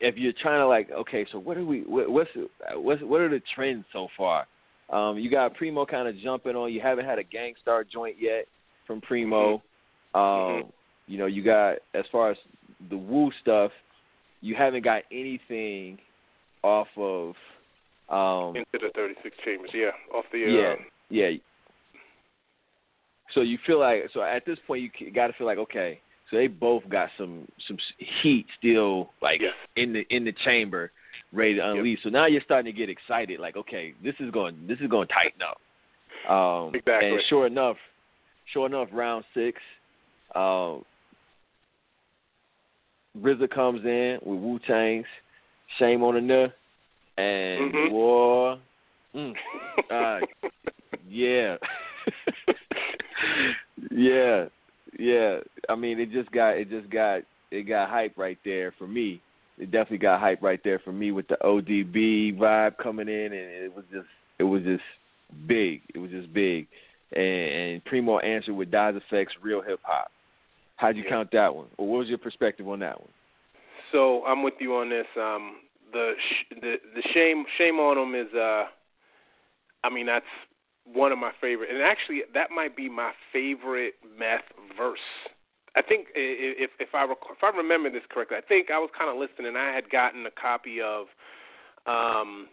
[0.00, 1.80] if you're trying to like, okay, so what are we?
[1.80, 2.30] What, what's
[2.74, 4.46] what's what are the trends so far?
[4.90, 6.72] Um, you got Primo kind of jumping on.
[6.72, 8.46] You haven't had a Gang Starr joint yet
[8.86, 9.54] from Primo.
[10.14, 10.72] Um, Mhm.
[11.08, 12.36] You know, you got as far as
[12.90, 13.72] the Wu stuff,
[14.42, 15.98] you haven't got anything
[16.62, 17.34] off of.
[18.08, 19.70] Um, Enter the 36 Chambers.
[19.74, 20.44] Yeah, off the.
[20.44, 20.74] Uh, yeah,
[21.10, 21.38] yeah.
[23.34, 26.36] So you feel like so at this point you got to feel like okay, so
[26.36, 27.76] they both got some some
[28.22, 29.52] heat still like Yes.
[29.76, 30.90] in the in the chamber,
[31.32, 31.98] ready to unleash.
[32.02, 35.08] So now you're starting to get excited, like okay, this is going this is going
[35.08, 35.60] to tighten up.
[36.30, 37.10] Um, Exactly.
[37.10, 37.76] And sure enough,
[38.52, 39.60] sure enough, round six,
[40.34, 40.84] um,
[43.20, 45.06] RZA comes in with Wu Tang's
[45.78, 46.48] "Shame on the Nuh,"
[47.18, 47.88] and Mhm.
[47.90, 48.58] boy,
[49.14, 49.34] mm,
[49.90, 50.20] uh,
[51.08, 51.56] yeah.
[53.90, 54.44] yeah.
[54.98, 55.38] Yeah.
[55.68, 59.20] I mean it just got it just got it got hype right there for me.
[59.58, 63.34] It definitely got hype right there for me with the ODB vibe coming in and
[63.34, 64.06] it was just
[64.38, 64.82] it was just
[65.46, 65.82] big.
[65.94, 66.66] It was just big.
[67.12, 70.10] And, and Primo answered with Das EFX Real Hip Hop.
[70.76, 71.10] How'd you Yeah.
[71.10, 71.66] count that one?
[71.76, 73.10] Or what was your perspective on that one?
[73.92, 75.06] So I'm with you on this.
[75.16, 75.56] Um,
[75.92, 76.12] the
[76.60, 78.64] the the shame shame on him is uh,
[79.84, 80.26] I mean that's
[80.84, 84.44] one of my favorite, and actually that might be my favorite meth
[84.76, 84.98] verse.
[85.76, 88.90] I think if if I rec- if I remember this correctly, I think I was
[88.96, 89.48] kind of listening.
[89.48, 91.06] And I had gotten a copy of
[91.86, 92.48] um,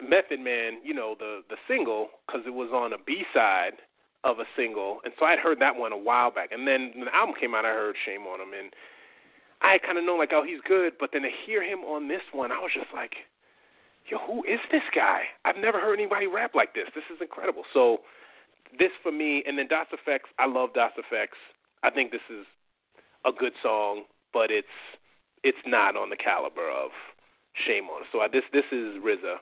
[0.00, 3.80] Method Man, you know the the single, because it was on a B side
[4.24, 6.52] of a single, and so I'd heard that one a while back.
[6.52, 8.72] And then when the album came out, I heard Shame on Him, and
[9.62, 10.94] I kind of know like, oh, he's good.
[10.98, 13.14] But then to hear him on this one, I was just like,
[14.10, 15.22] yo, who is this guy?
[15.44, 16.86] I've never heard anybody rap like this.
[16.94, 17.62] This is incredible.
[17.72, 17.98] So
[18.78, 21.28] this for me, and then Das EFX, I love Das EFX.
[21.82, 22.46] I think this is
[23.24, 24.66] a good song, but it's
[25.44, 26.90] it's not on the caliber of
[27.66, 28.02] Shame on.
[28.10, 29.36] So I, this this is RZA,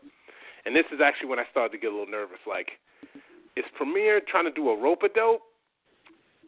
[0.67, 2.41] and this is actually when I started to get a little nervous.
[2.47, 2.73] Like,
[3.57, 5.43] is Premier trying to do a rope a dope?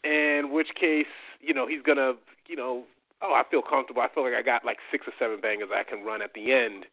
[0.04, 1.06] In which case,
[1.40, 2.14] you know, he's gonna,
[2.48, 2.82] you know,
[3.22, 4.02] oh, I feel comfortable.
[4.02, 6.52] I feel like I got like six or seven bangers I can run at the
[6.52, 6.86] end.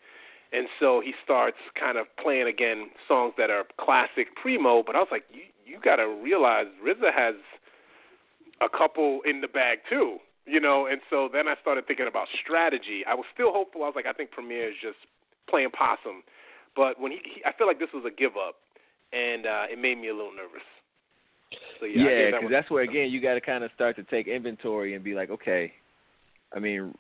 [0.52, 4.82] And so he starts kind of playing again songs that are classic primo.
[4.86, 7.36] But I was like, you you got to realize RZA has
[8.60, 10.18] a couple in the bag too.
[10.50, 10.88] you know.
[10.88, 13.04] And so then I started thinking about strategy.
[13.08, 13.84] I was still hopeful.
[13.84, 14.98] I was like, I think Premier is just
[15.50, 16.24] playing possum,
[16.76, 18.56] but when he, he I feel like this was a give up,
[19.14, 20.66] and uh, it made me a little nervous.
[21.80, 24.04] So yeah, yeah, because that that's where again you got to kind of start to
[24.04, 25.74] take inventory and be like, okay,
[26.56, 26.94] I mean,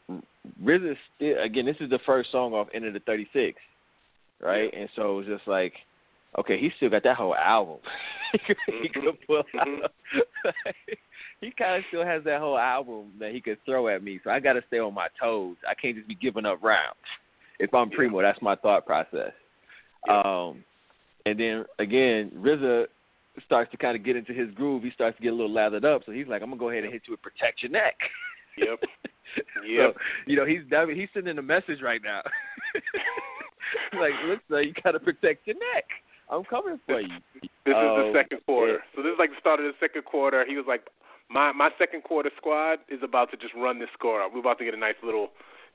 [0.63, 1.65] RZA still again.
[1.65, 3.57] This is the first song off Enter the 36,
[4.41, 4.69] right?
[4.71, 4.79] Yeah.
[4.81, 5.73] And so it was just like,
[6.37, 7.77] okay, he still got that whole album.
[8.81, 9.83] he could pull Mhm.
[9.83, 9.91] out.
[11.41, 14.19] he kind of still has that whole album that he could throw at me.
[14.23, 15.55] So I got to stay on my toes.
[15.67, 16.97] I can't just be giving up rounds.
[17.59, 19.31] If I'm primo, that's my thought process.
[20.07, 20.21] Yeah.
[20.23, 20.63] Um,
[21.25, 22.85] and then again, RZA
[23.45, 24.83] starts to kind of get into his groove.
[24.83, 26.03] He starts to get a little lathered up.
[26.05, 27.95] So he's like, I'm gonna go ahead and hit you with protect your neck.
[28.57, 28.79] Yep.
[29.35, 29.93] So,
[30.25, 30.61] you know, he's
[30.95, 32.21] he's sending a message right now.
[33.99, 35.85] like, look, sir, you gotta protect your neck.
[36.29, 37.07] I'm coming for you.
[37.65, 38.73] This is Um, the second quarter.
[38.73, 38.95] yeah.
[38.95, 40.45] So this is like the start of the second quarter.
[40.45, 40.87] He was like,
[41.29, 44.33] my my second quarter squad is about to just run this score up.
[44.33, 45.29] We're about to get a nice little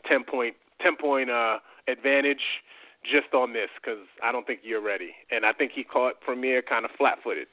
[0.06, 2.42] ten point ten point uh, advantage
[3.04, 5.10] just on this because I don't think you're ready.
[5.30, 7.48] And I think he caught Premier kind of flat footed.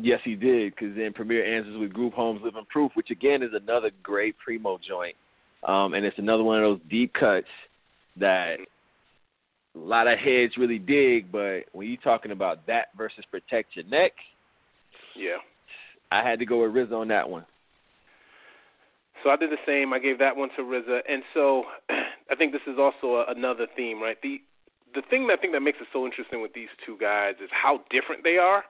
[0.00, 3.50] Yes, he did, because then Premier answers with Group Homes Living Proof, which again is
[3.54, 5.14] another great primo joint,
[5.66, 7.46] um, and it's another one of those deep cuts
[8.16, 8.56] that
[9.74, 11.30] a lot of heads really dig.
[11.30, 14.12] But when you're talking about that versus protect your neck,
[15.14, 15.38] Yeah.
[16.10, 17.44] I had to go with RZA on that one.
[19.22, 19.92] So I did the same.
[19.92, 21.64] I gave that one to RZA, and so
[22.30, 24.16] I think this is also a, another theme, right?
[24.22, 24.40] The
[24.94, 27.50] the thing that I think that makes it so interesting with these two guys is
[27.52, 28.64] how different they are.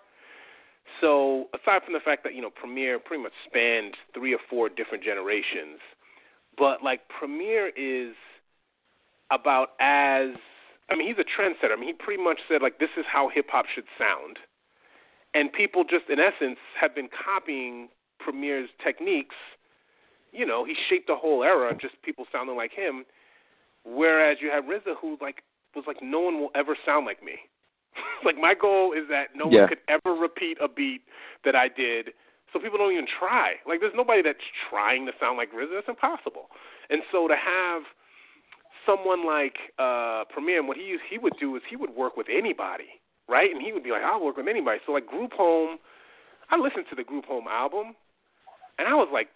[1.01, 4.69] So aside from the fact that you know Premier pretty much spanned three or four
[4.69, 5.81] different generations,
[6.57, 8.15] but like Premier is
[9.31, 10.31] about as
[10.91, 11.73] I mean he's a trendsetter.
[11.73, 14.39] I mean he pretty much said like this is how hip hop should sound,
[15.35, 19.37] and people just in essence have been copying Premier's techniques
[20.33, 23.05] you know, he shaped a whole era of just people sounding like him.
[23.85, 25.43] Whereas you have RZA, who like
[25.75, 27.35] was like, no one will ever sound like me.
[28.25, 29.61] like my goal is that no Yeah.
[29.61, 31.03] one could ever repeat a beat
[31.45, 32.13] that I did,
[32.53, 33.55] so people don't even try.
[33.67, 35.79] Like there's nobody that's trying to sound like RZA.
[35.81, 36.49] It's impossible.
[36.91, 37.83] And so to have
[38.87, 42.27] someone like uh Premier, and what he he would do is he would work with
[42.31, 43.51] anybody, right?
[43.51, 44.81] And he would be like, I'll work with anybody.
[44.87, 45.79] So like Group Home,
[46.51, 47.95] I listened to the Group Home album,
[48.79, 49.29] and I was like,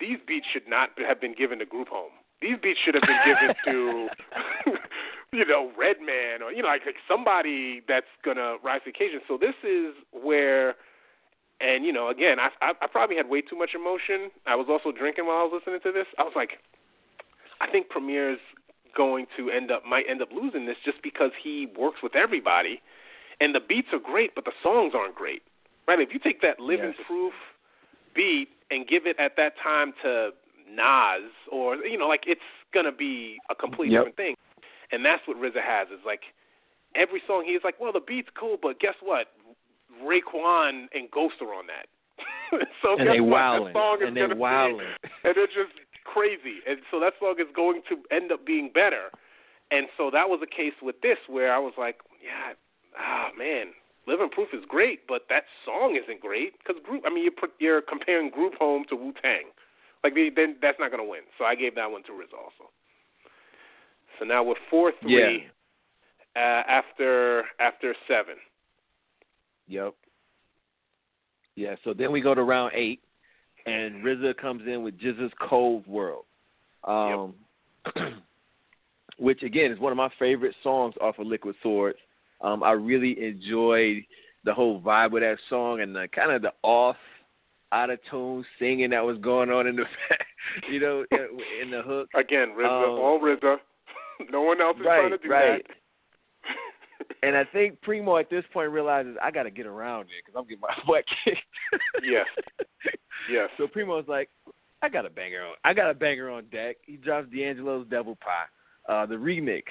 [0.00, 2.12] these beats should not have been given to Group Home.
[2.40, 4.08] These beats should have been given to,
[5.32, 9.20] you know, Redman or you know, like, like somebody that's gonna rise to the occasion.
[9.28, 10.74] So this is where,
[11.60, 14.30] and you know, again, I, I I probably had way too much emotion.
[14.46, 16.06] I was also drinking while I was listening to this.
[16.18, 16.58] I was like,
[17.60, 18.40] I think Premier's
[18.96, 22.80] going to end up might end up losing this just because he works with everybody,
[23.40, 25.42] and the beats are great, but the songs aren't great.
[25.86, 26.00] Right?
[26.00, 27.06] If you take that Living Yes.
[27.06, 27.32] Proof
[28.14, 30.30] beat and give it at that time to
[30.70, 32.40] Nas or you know, like it's
[32.72, 34.00] gonna be a completely Yep.
[34.00, 34.34] different thing.
[34.92, 36.22] And that's what RZA has is like
[36.94, 39.28] every song he's like, Well the beat's cool, but guess what?
[40.02, 41.86] Raekwon and Ghost are on that.
[42.82, 43.38] so And they what?
[43.40, 44.40] wildin', That song is and they gonna be-
[45.24, 45.74] and they're just
[46.04, 46.60] crazy.
[46.66, 49.10] And so that song is going to end up being better.
[49.70, 52.54] And so that was the case with this, where I was like, yeah,
[52.98, 57.04] ah, man, Living Proof is great, but that song isn't great because group.
[57.06, 59.52] I mean, you're put, you're comparing Group Home to Wu Tang,
[60.02, 61.28] like the, then that's not going to win.
[61.36, 62.72] So I gave that one to Riz also.
[64.18, 65.12] So now we're four three
[66.36, 68.34] uh, after after seven.
[69.68, 69.94] Yep.
[71.56, 73.00] Yeah, so then we go to round eight,
[73.66, 76.24] and RZA comes in with GZA's Cold World,
[76.84, 77.34] um,
[79.18, 81.98] which again is one of my favorite songs off of Liquid Swords.
[82.40, 84.04] Um, I really enjoyed
[84.44, 86.96] the whole vibe of that song and the kind of the off,
[87.72, 89.84] out of tune singing that was going on in the,
[90.70, 92.08] you know, in- in the hook.
[92.14, 93.56] Again, RZA, Um, all RZA.
[94.30, 95.34] no one else is right, trying to do that.
[95.34, 95.66] right.
[95.66, 95.74] that.
[97.22, 100.38] And I think Primo at this point realizes I got to get around it because
[100.38, 101.38] I'm getting my butt kicked.
[102.04, 102.26] Yes.
[103.30, 103.48] Yes.
[103.56, 104.28] So Primo's like,
[104.82, 105.54] I got a banger on.
[105.64, 106.76] I got a banger on deck.
[106.86, 109.64] He drops D'Angelo's Devil Pie, uh, the remix,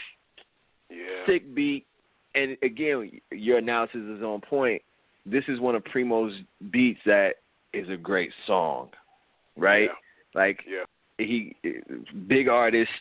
[0.90, 1.26] yeah.
[1.26, 1.86] sick beat,
[2.36, 4.82] and again, your analysis is on point.
[5.26, 6.34] This is one of Primo's
[6.72, 7.36] beats that
[7.74, 8.90] is a great song,
[9.56, 9.90] right?
[10.36, 10.84] Like Yeah.
[11.18, 11.56] he,
[12.28, 12.92] big artist,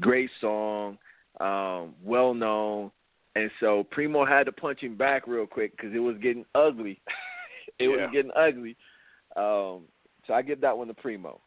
[0.00, 0.98] great song,
[1.40, 2.90] um, well known,
[3.34, 7.00] and so Primo had to punch him back real quick because it was getting ugly.
[7.78, 8.76] it was getting ugly.
[9.36, 9.82] Um,
[10.26, 11.40] so I give that one to Primo.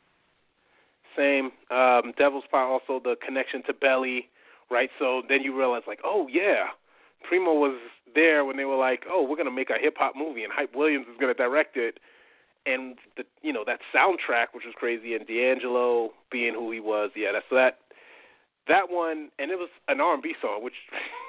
[1.17, 1.51] Same.
[1.69, 4.29] Um, Devil's Pie also the connection to Belly,
[4.69, 4.89] right?
[4.99, 6.67] So then you realize like, oh yeah,
[7.27, 7.77] Primo was
[8.15, 10.75] there when they were like, oh, we're gonna make a hip hop movie and Hype
[10.75, 11.99] Williams is gonna direct it,
[12.65, 17.11] and the you know that soundtrack which was crazy, and D'Angelo being who he was.
[17.15, 17.79] Yeah, that's so that
[18.71, 20.79] that one, and it was an R&B song, which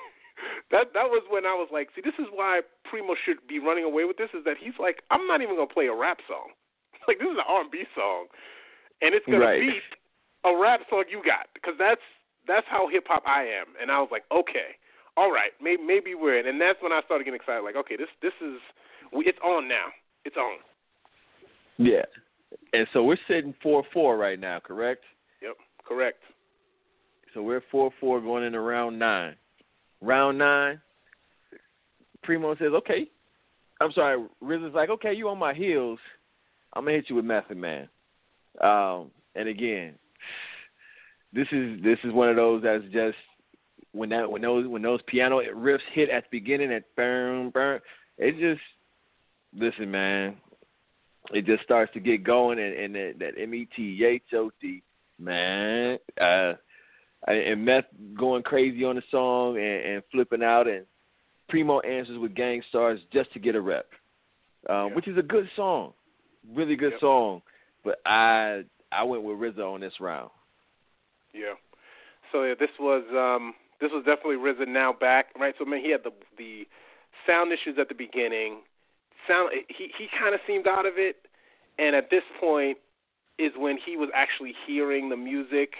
[0.70, 3.82] that that was when I was like, see, this is why Primo should be running
[3.82, 4.30] away with this.
[4.30, 6.54] Is that he's like, I'm not even gonna play a rap song.
[7.08, 8.30] Like this is an R&B song,
[9.02, 9.58] and it's gonna right.
[9.58, 9.82] beat
[10.46, 12.06] a rap song you got because that's
[12.46, 13.74] that's how hip hop I am.
[13.74, 14.78] And I was like, okay,
[15.16, 16.46] all right, maybe maybe we're in.
[16.46, 17.66] And that's when I started getting excited.
[17.66, 18.62] Like, okay, this this is
[19.26, 19.90] it's on now.
[20.24, 20.62] It's on.
[21.78, 22.06] Yeah,
[22.72, 25.02] and so we're sitting four four right now, correct?
[25.42, 26.22] Yep, correct.
[27.34, 29.36] So we're four four going into round nine.
[30.00, 30.80] Round nine,
[32.22, 33.08] Primo says, "Okay."
[33.80, 34.24] I'm sorry.
[34.42, 35.98] RZA's like, "Okay, you on my heels.
[36.72, 37.88] I'm gonna hit you with Method Man."
[38.60, 39.94] Um, and again,
[41.32, 43.16] this is this is one of those that's just
[43.92, 47.80] when that when those when those piano riffs hit at the beginning at burn burn,
[48.18, 48.62] it just
[49.54, 50.36] listen, man.
[51.32, 54.50] It just starts to get going, and, and that, that M E T H O
[54.60, 54.82] T,
[55.18, 55.98] man.
[56.20, 56.54] Uh,
[57.26, 57.84] and Meth
[58.18, 60.86] going crazy on the song and, and flipping out, and
[61.48, 63.86] Primo answers with Gang Starrs just to get a rep,
[64.68, 64.94] um, yeah.
[64.94, 65.92] which is a good song,
[66.54, 67.00] really good yep.
[67.00, 67.42] song.
[67.84, 70.30] But I I went with RZA on this round.
[71.32, 71.54] Yeah.
[72.32, 75.54] So yeah, this was um, this was definitely RZA now back, right?
[75.58, 76.66] So man, he had the the
[77.26, 78.60] sound issues at the beginning.
[79.28, 81.16] Sound he he kind of seemed out of it,
[81.78, 82.78] and at this point
[83.38, 85.74] is when he was actually hearing the music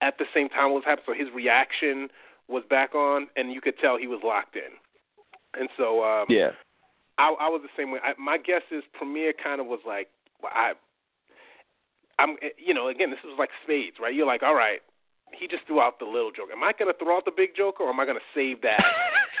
[0.00, 1.06] at the same time what was happening.
[1.06, 2.08] So his reaction
[2.48, 4.72] was back on, and you could tell he was locked in.
[5.58, 6.50] And so um, yeah,
[7.18, 7.98] I, I was the same way.
[8.02, 10.08] I, my guess is Premier kind of was like,
[10.42, 10.72] well, I,
[12.18, 14.14] I'm, you know, again, this was like spades, right?
[14.14, 14.80] You're like, all right,
[15.38, 16.48] he just threw out the little joke.
[16.52, 18.62] Am I going to throw out the big joke, or am I going to save
[18.62, 18.82] that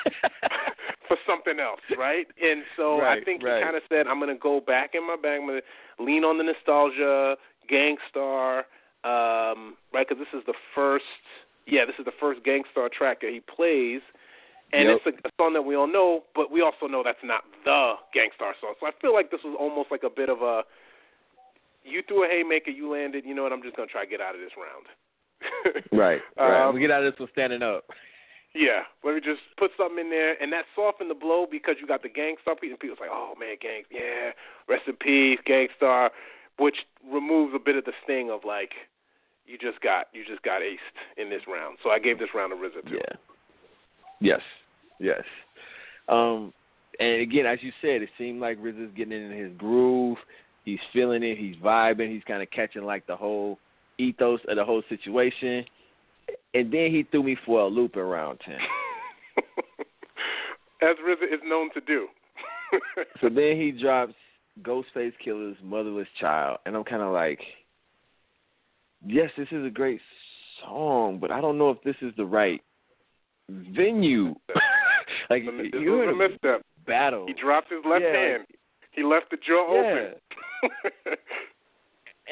[1.08, 2.26] for something else, right?
[2.42, 3.58] And so right, I think right.
[3.58, 5.40] he kind of said, I'm going to go back in my bag.
[5.40, 7.36] I'm going to lean on the nostalgia,
[7.68, 8.66] Gang Starr,
[9.04, 10.06] um, right?
[10.08, 11.04] Because this is the first,
[11.66, 14.00] yeah, this is the first Gang Starr track that he plays.
[14.72, 15.00] And yep.
[15.04, 17.94] it's a, a song that we all know, but we also know that's not the
[18.12, 18.74] Gang Starr song.
[18.80, 20.62] So I feel like this was almost like a bit of a
[21.84, 23.24] you threw a haymaker, you landed.
[23.24, 23.52] You know what?
[23.52, 24.86] I'm just gonna try to get out of this round.
[25.92, 26.68] right, right.
[26.68, 27.84] Um, we get out of this one standing up.
[28.54, 31.86] Yeah, let me just put something in there, and that softened the blow because you
[31.86, 34.32] got the Gang Starr piece, and people's like, "Oh man, Gang, yeah,
[34.68, 36.10] rest in peace, Gang Starr,"
[36.58, 36.76] which
[37.10, 38.72] removes a bit of the sting of like,
[39.46, 40.76] you just got you just got aced
[41.16, 41.78] in this round.
[41.82, 42.96] So I gave this round to RZA too.
[42.96, 43.16] Yeah.
[44.20, 44.40] Yes.
[45.00, 45.22] Yes.
[46.08, 46.52] Um,
[47.00, 50.18] and again, as you said, it seemed like RZA's getting in his groove.
[50.64, 51.38] He's feeling it.
[51.38, 52.12] He's vibing.
[52.12, 53.58] He's kind of catching like the whole
[53.98, 55.64] ethos of the whole situation.
[56.52, 58.58] And then he threw me for a loop in round ten.
[60.82, 62.08] As RZA is known to do.
[63.20, 64.14] so then he drops
[64.62, 67.40] Ghostface Killah's "Motherless Child," and I'm kind of like,
[69.06, 70.00] yes, this is a great
[70.62, 72.60] song, but I don't know if this is the right
[73.48, 74.34] venue.
[75.30, 76.62] like was in a misstep.
[76.86, 77.26] battle.
[77.26, 78.12] He dropped his left Yeah.
[78.12, 78.42] hand.
[78.92, 80.08] He left the jaw Yeah.
[80.62, 80.80] open.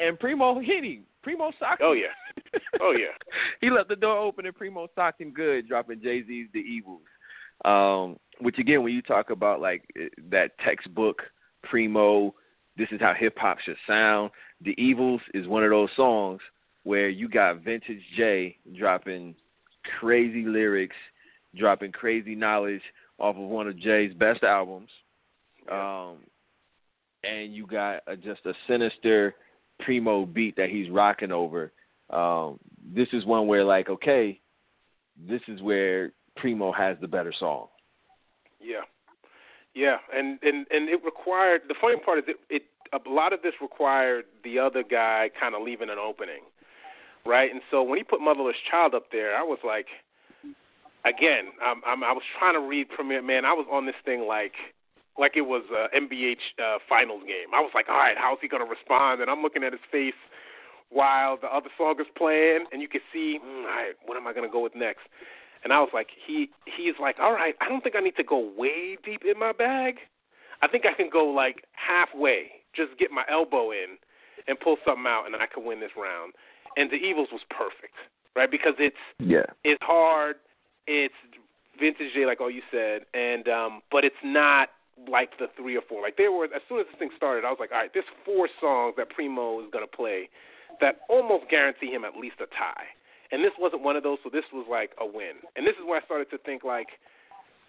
[0.01, 1.03] and Primo hit him.
[1.23, 1.87] Primo socked him.
[1.87, 2.59] oh yeah.
[2.81, 3.15] Oh yeah.
[3.61, 7.01] he left the door open and Primo socked him good, dropping Jay Z's The Evils.
[7.65, 11.23] Um, which again, when you talk about like eh, that textbook
[11.69, 12.33] Primo,
[12.77, 14.31] this is how hip hop should sound.
[14.61, 16.41] The Evils is one of those songs
[16.83, 19.35] where you got vintage Jay dropping
[19.99, 20.95] crazy lyrics,
[21.55, 22.81] dropping crazy knowledge
[23.19, 24.89] off of one of Jay's best albums.
[25.71, 26.17] Um,
[27.23, 29.35] and you got a, just a sinister
[29.79, 31.71] primo beat that he's rocking over.
[32.09, 32.59] Um,
[32.93, 34.39] this is one where like, okay,
[35.27, 37.67] this is where Primo has the better song.
[38.61, 38.81] Yeah,
[39.77, 41.61] yeah, and and and it required.
[41.67, 45.53] The funny part is it, it a lot of this required the other guy kind
[45.53, 46.41] of leaving an opening,
[47.27, 47.51] right?
[47.51, 49.85] And so when he put Motherless Child up there, I was like,
[51.05, 53.45] again, I'm, I'm I was trying to read Premier Man.
[53.45, 54.53] I was on this thing like
[55.19, 57.53] like it was a NBA uh, finals game.
[57.53, 59.21] I was like, all right, how's he gonna respond?
[59.21, 60.17] And I'm looking at his face
[60.89, 64.25] while the other song is playing, and you can see, mm, all right, what am
[64.25, 65.05] I gonna go with next?
[65.63, 68.23] And I was like, he he's like, all right, I don't think I need to
[68.23, 69.95] go way deep in my bag.
[70.61, 73.97] I think I can go like halfway, just get my elbow in
[74.47, 76.33] and pull something out, and then I can win this round.
[76.77, 77.95] And the Evils was perfect,
[78.35, 78.49] right?
[78.49, 79.45] Because it's Yeah.
[79.63, 80.37] it's hard,
[80.85, 81.13] it's
[81.79, 84.69] vintage Jay, like all you said, and um, but it's not
[85.07, 86.01] like the three or four.
[86.01, 88.09] Like there were, as soon as this thing started, I was like, all right, there's
[88.25, 90.29] four songs that Primo is gonna play
[90.81, 92.85] that almost guarantee him at least a tie.
[93.31, 95.43] And this wasn't one of those, so this was like a win.
[95.55, 96.87] And this is where I started to think like,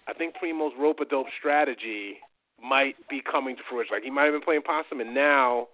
[0.07, 2.19] I think Primo's rope a dope strategy
[2.63, 3.95] might be coming to fruition.
[3.95, 5.69] Like he might have been playing possum, and now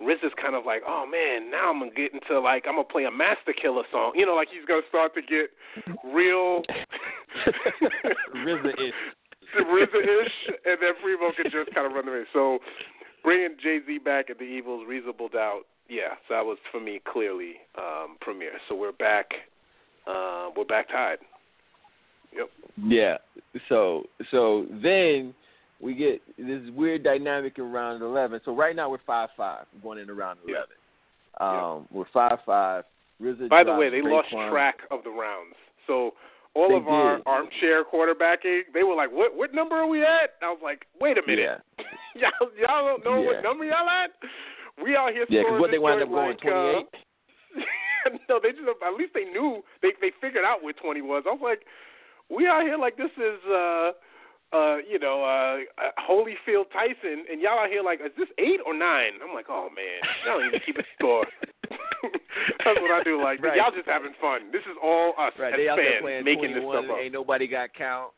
[0.00, 2.84] Riz is kind of like, oh man, now I'm gonna get into like I'm gonna
[2.84, 4.12] play a Masta Killa song.
[4.14, 5.50] You know, like he's gonna start to get
[6.04, 6.62] real
[8.36, 8.94] RZA ish.
[9.56, 10.32] RZA ish,
[10.66, 12.26] and then Primo can just kind of run the race.
[12.32, 12.58] So
[13.22, 15.62] bringing Jay Z back at the Evils, reasonable doubt.
[15.88, 18.52] Yeah, so that was for me clearly um, Premier.
[18.68, 19.26] So we're back.
[20.06, 21.18] Uh, we're back tied.
[22.36, 22.48] Yep.
[22.84, 23.16] Yeah.
[23.68, 25.34] So so then
[25.80, 28.40] we get this weird dynamic in round eleven.
[28.44, 30.76] So right now we're five five going into round eleven.
[31.40, 31.88] Um, yep.
[31.92, 32.84] we're five five.
[33.22, 35.54] RZA By the way, they lost track of the rounds.
[35.86, 36.12] So
[36.54, 37.26] all they of our did.
[37.26, 41.16] armchair quarterbacking, they were like, "What what number are we at?" I was like, "Wait
[41.16, 41.84] a minute, Yeah.
[42.40, 43.26] y'all y'all don't know Yeah.
[43.26, 44.10] what number y'all at?
[44.82, 46.86] We out here Yeah, because what they this wound up going like, twenty eight.
[47.56, 51.24] Uh, no, they just at least they knew they they figured out what twenty was.
[51.26, 51.64] I was like,
[52.28, 53.92] we out here like this is uh
[54.52, 58.60] uh you know uh uh, Holyfield Tyson, and y'all out here like is this eight
[58.66, 59.18] or nine?
[59.26, 61.24] I'm like, oh man, y'all don't even keep a score.
[62.64, 63.22] That's what I do.
[63.22, 63.56] Like Right.
[63.56, 64.52] y'all just having fun.
[64.52, 66.98] This is all us Right, as they out there fans playing making this stuff up.
[67.00, 68.12] ain't nobody got count.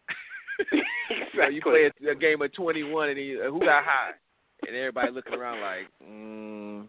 [0.59, 0.83] exactly.
[1.39, 4.11] So you play a, a game of 21 and he, uh, who got high?
[4.69, 6.87] And everybody looking around like, mm,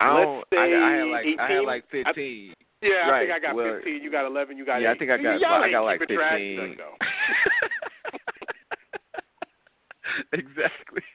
[0.00, 0.38] I don't.
[0.38, 1.66] Let's I, I had say like I had 18.
[1.66, 2.54] like I- 15.
[2.82, 4.02] Yeah, I think I got well, 15.
[4.02, 4.58] You got 11.
[4.58, 6.76] You got yeah, I think I got Y'all I got like 15.
[10.32, 11.02] Exactly.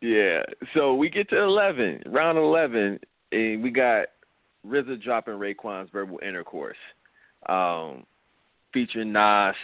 [0.00, 0.42] yeah.
[0.74, 2.98] So we get to 11, round 11,
[3.32, 4.06] and we got
[4.66, 6.76] RZA dropping Raekwon's verbal intercourse,
[7.48, 8.04] um,
[8.72, 9.54] featuring Nas.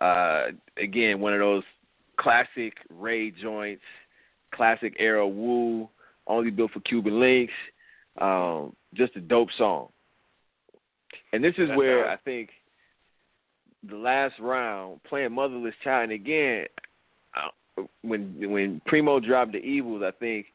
[0.00, 0.46] Uh,
[0.78, 1.64] again, one of those
[2.20, 3.82] classic Ray joints,
[4.54, 5.88] classic era Wu,
[6.26, 7.52] only built for Cuban links.
[8.20, 9.88] Um, just a dope song.
[11.32, 12.12] And this is That's where right.
[12.12, 12.50] I think
[13.88, 16.66] the last round playing Motherless Child and again
[17.34, 20.46] uh, when when Primo dropped the Evils, I think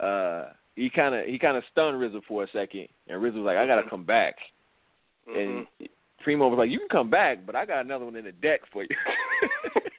[0.00, 3.44] uh he kind of he kind of stunned RZA for a second, and RZA was
[3.44, 4.36] like, "I gotta come back."
[5.28, 5.66] Mhm.
[5.80, 5.88] And
[6.24, 8.62] Primo was like, "You can come back, but I got another one in the deck
[8.72, 8.88] for you."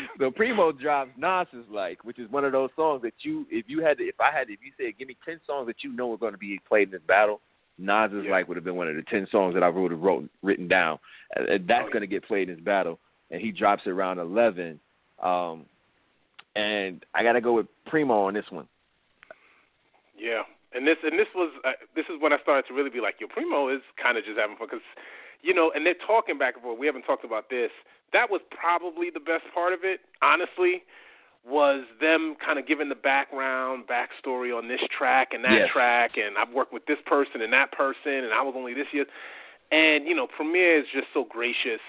[0.18, 3.66] so Primo drops Nas is like, which is one of those songs that you, if
[3.68, 5.82] you had to, if I had, to, if you said, "Give me ten songs that
[5.82, 7.40] you know are going to be played in this battle,"
[7.78, 8.30] Nas is Yeah.
[8.32, 10.68] like would have been one of the ten songs that I would have wrote written
[10.68, 10.98] down.
[11.36, 12.98] Uh, that's Oh, going to get played in this battle,
[13.30, 14.80] and he drops it around eleven.
[15.22, 15.66] Um,
[16.56, 18.66] and I got to go with Primo on this one.
[20.18, 20.42] Yeah,
[20.74, 23.16] and this and this was uh, this is when I started to really be like,
[23.20, 24.84] yo, Primo is kind of just having fun because,
[25.42, 26.78] you know, and they're talking back and forth.
[26.78, 27.70] We haven't talked about this.
[28.12, 30.82] That was probably the best part of it, honestly,
[31.46, 35.70] was them kind of giving the background, backstory on this track and that Yes.
[35.72, 38.88] track, and I've worked with this person and that person, and I was only this
[38.92, 39.06] year,
[39.70, 41.80] and you know, Premier is just so gracious.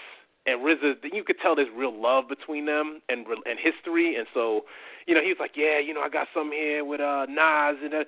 [0.46, 4.66] And RZA, you could tell there's real love between them and and history, and so
[5.06, 7.78] you know, he was like, yeah, you know, I got some here with uh Nas
[7.84, 8.04] and uh,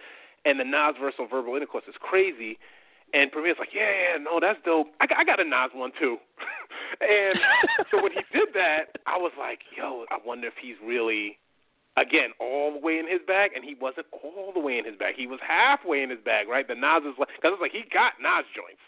[0.46, 2.58] and the Nas verse on Verbal Intercourse is crazy.
[3.14, 4.88] And Premier's like, yeah, yeah, no, that's dope.
[5.00, 6.18] I I got a Nas one too.
[7.02, 7.40] and
[7.92, 11.38] so when he did that, I was like, yo, I wonder if he's really,
[11.98, 13.52] again, all the way in his bag.
[13.56, 15.16] And he wasn't all the way in his bag.
[15.18, 16.68] He was halfway in his bag, right?
[16.68, 18.82] The Nas is like, because it's like he got Nas joints,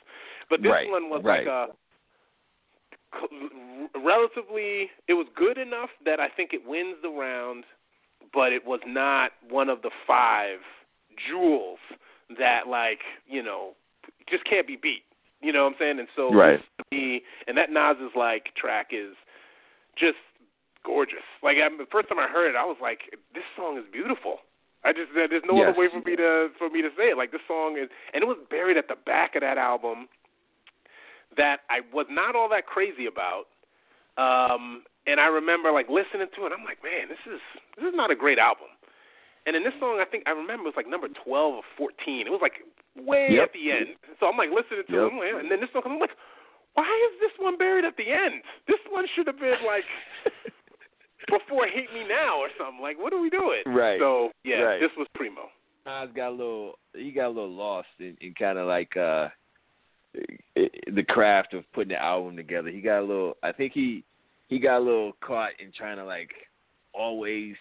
[0.49, 1.45] but this Right, one was right.
[1.45, 1.73] like a
[4.03, 7.63] relatively it was good enough that I think it wins the round,
[8.33, 10.59] but it was not one of the five
[11.29, 11.79] jewels
[12.39, 13.73] that like, you know,
[14.29, 15.03] just can't be beat.
[15.41, 15.99] You know what I'm saying?
[15.99, 16.59] And so Right.
[16.59, 19.15] to me and that Nas is like track is
[19.97, 20.17] just
[20.85, 21.23] gorgeous.
[21.41, 24.39] Like I, the first time I heard it, I was like, this song is beautiful.
[24.83, 25.69] I just there's no Yes.
[25.69, 27.17] other way for me to for me to say it.
[27.17, 30.07] Like this song is, and it was buried at the back of that album
[31.37, 33.47] that I was not all that crazy about.
[34.17, 36.51] Um, and I remember like listening to it.
[36.57, 37.39] I'm like, man, this is
[37.77, 38.67] this is not a great album.
[39.45, 42.27] And in this song, I think I remember it was like number 12 or 14.
[42.27, 42.63] It was like
[42.95, 43.43] way Yep.
[43.43, 43.87] at the end.
[44.19, 45.11] So I'm like listening to Yep.
[45.23, 45.93] it, and then this song comes.
[45.95, 46.15] I'm like,
[46.75, 48.41] why is this one buried at the end?
[48.67, 49.83] This one should have been like
[51.29, 52.81] before Hate Me Now or something.
[52.81, 53.63] Like, what are we doing?
[53.65, 53.99] Right.
[53.99, 54.79] So yeah, Right.
[54.79, 55.49] this was primo.
[55.85, 59.29] Nas got a little he got a little lost in, in kind of like uh
[60.95, 62.69] the craft of putting the album together.
[62.69, 64.03] He got a little I think he
[64.47, 66.29] he got a little caught in trying to like
[66.93, 67.55] always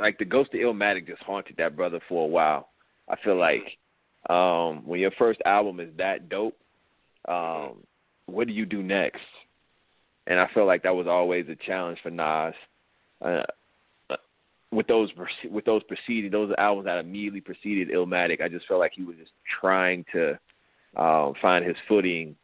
[0.00, 2.68] like the ghost of Illmatic just haunted that brother for a while.
[3.08, 3.78] I feel like
[4.28, 6.58] um when your first album is that dope,
[7.28, 7.78] um
[8.26, 9.22] what do you do next?
[10.26, 12.54] And I feel like that was always a challenge for Nas.
[13.24, 13.42] Uh,
[14.70, 15.10] with those
[15.50, 19.16] with those preceding those albums that immediately preceded Illmatic, I just felt like he was
[19.16, 20.38] just trying to
[20.96, 22.36] um, find his footing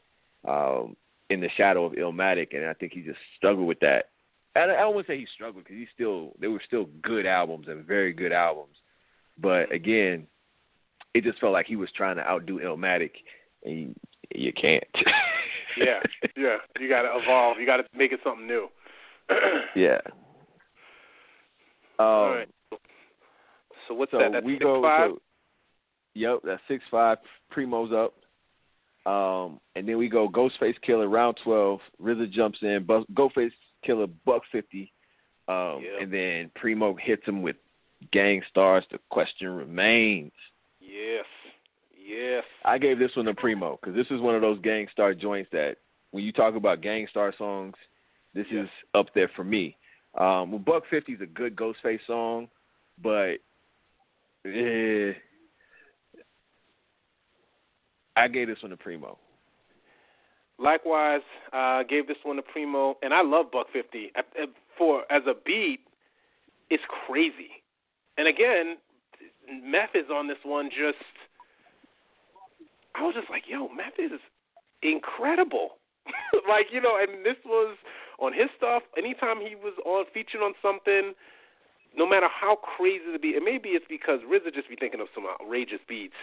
[0.49, 0.97] um,
[1.29, 4.07] in the shadow of Illmatic, and I think he just struggled with that.
[4.55, 7.27] And I don't want to say he struggled because he still they were still good
[7.27, 8.77] albums and very good albums,
[9.39, 10.27] but again,
[11.15, 13.13] it just felt like he was trying to outdo Illmatic,
[13.65, 13.95] and you,
[14.35, 14.85] you can't.
[15.77, 16.01] yeah,
[16.37, 17.59] yeah, you got to evolve.
[17.59, 18.69] You got to make it something new.
[19.77, 19.99] yeah.
[21.99, 22.49] Um, All right.
[23.89, 24.33] So what's so that?
[24.33, 24.83] That's we six go.
[24.83, 25.11] five.
[25.13, 25.23] So,
[26.15, 27.19] yep, that's six five.
[27.51, 28.15] Primo's up.
[29.11, 31.81] Um, and then we go Ghostface Killah round twelve.
[32.03, 32.85] RZA jumps in.
[32.87, 33.53] Bu- Ghostface
[33.87, 34.93] Killah buck fifty.
[35.47, 36.01] Um, Yep.
[36.01, 37.57] and then Primo hits him with
[38.13, 38.85] Gang Starr's.
[38.91, 40.33] The question remains.
[40.95, 41.25] Yes.
[42.07, 42.45] Yes.
[42.65, 45.51] I gave this one to Primo because this is one of those Gang Starr joints
[45.53, 45.77] that
[46.13, 47.75] when you talk about Gang Starr songs,
[48.35, 48.63] this Yeah.
[48.63, 49.77] is up there for me.
[50.15, 52.49] Um, well, Buck Fifty is a good Ghostface song,
[53.03, 53.39] but
[54.45, 55.15] eh,
[58.15, 59.19] I gave this one to Primo.
[60.59, 61.23] Likewise,
[61.53, 64.13] uh, gave this one to Primo, and I love Buck Fifty.
[64.79, 65.81] For as a beat,
[66.71, 67.51] it's crazy.
[68.17, 68.77] And again,
[69.49, 70.71] Meth is on this one.
[70.71, 71.03] Just,
[72.95, 74.21] I was just like, yo, Meth is
[74.83, 75.77] incredible.
[76.49, 77.77] like you know, and this was
[78.19, 78.83] on his stuff.
[78.97, 81.15] Anytime he was on featured on something,
[81.97, 85.09] no matter how crazy the beat, and maybe it's because RZA just be thinking of
[85.15, 86.19] some outrageous beats.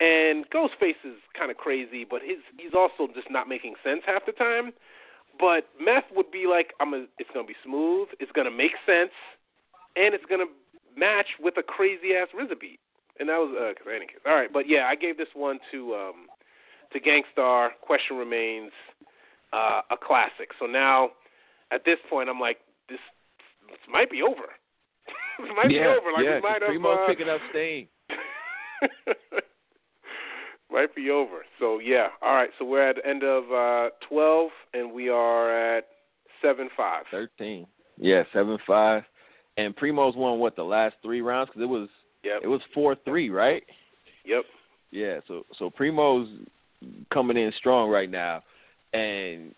[0.00, 4.24] And Ghostface is kind of crazy, but his he's also just not making sense half
[4.26, 4.72] the time.
[5.38, 9.12] But Meth would be like, I'm a, it's gonna be smooth, it's gonna make sense,
[9.96, 10.50] and it's gonna
[10.96, 12.80] match with a crazy ass RZA beat.
[13.18, 14.16] And that was uh, cause any case.
[14.26, 16.26] All right, but yeah, I gave this one to um
[16.92, 17.70] to Gang Starr.
[17.82, 18.72] Question remains
[19.52, 20.50] uh, a classic.
[20.58, 21.10] So now,
[21.72, 22.98] at this point, I'm like, this,
[23.68, 24.48] this might be over.
[25.38, 26.12] this might yeah, be over.
[26.12, 26.80] Like yeah, we might 'cause have.
[26.80, 27.88] Primo's uh, picking up steam.
[30.72, 31.44] might be over.
[31.58, 32.50] So yeah, all right.
[32.58, 35.84] So we're at the end of uh, twelve, and we are at
[36.42, 37.04] seven five.
[37.10, 37.66] Thirteen.
[37.98, 39.02] Yeah, seven five.
[39.56, 41.88] And Primo's won what the last three rounds because it was
[42.22, 42.40] Yep.
[42.44, 43.62] it was four three, right?
[44.24, 44.44] Yep.
[44.90, 46.28] Yeah, so so Primo's
[47.12, 48.42] coming in strong right now,
[48.92, 49.54] and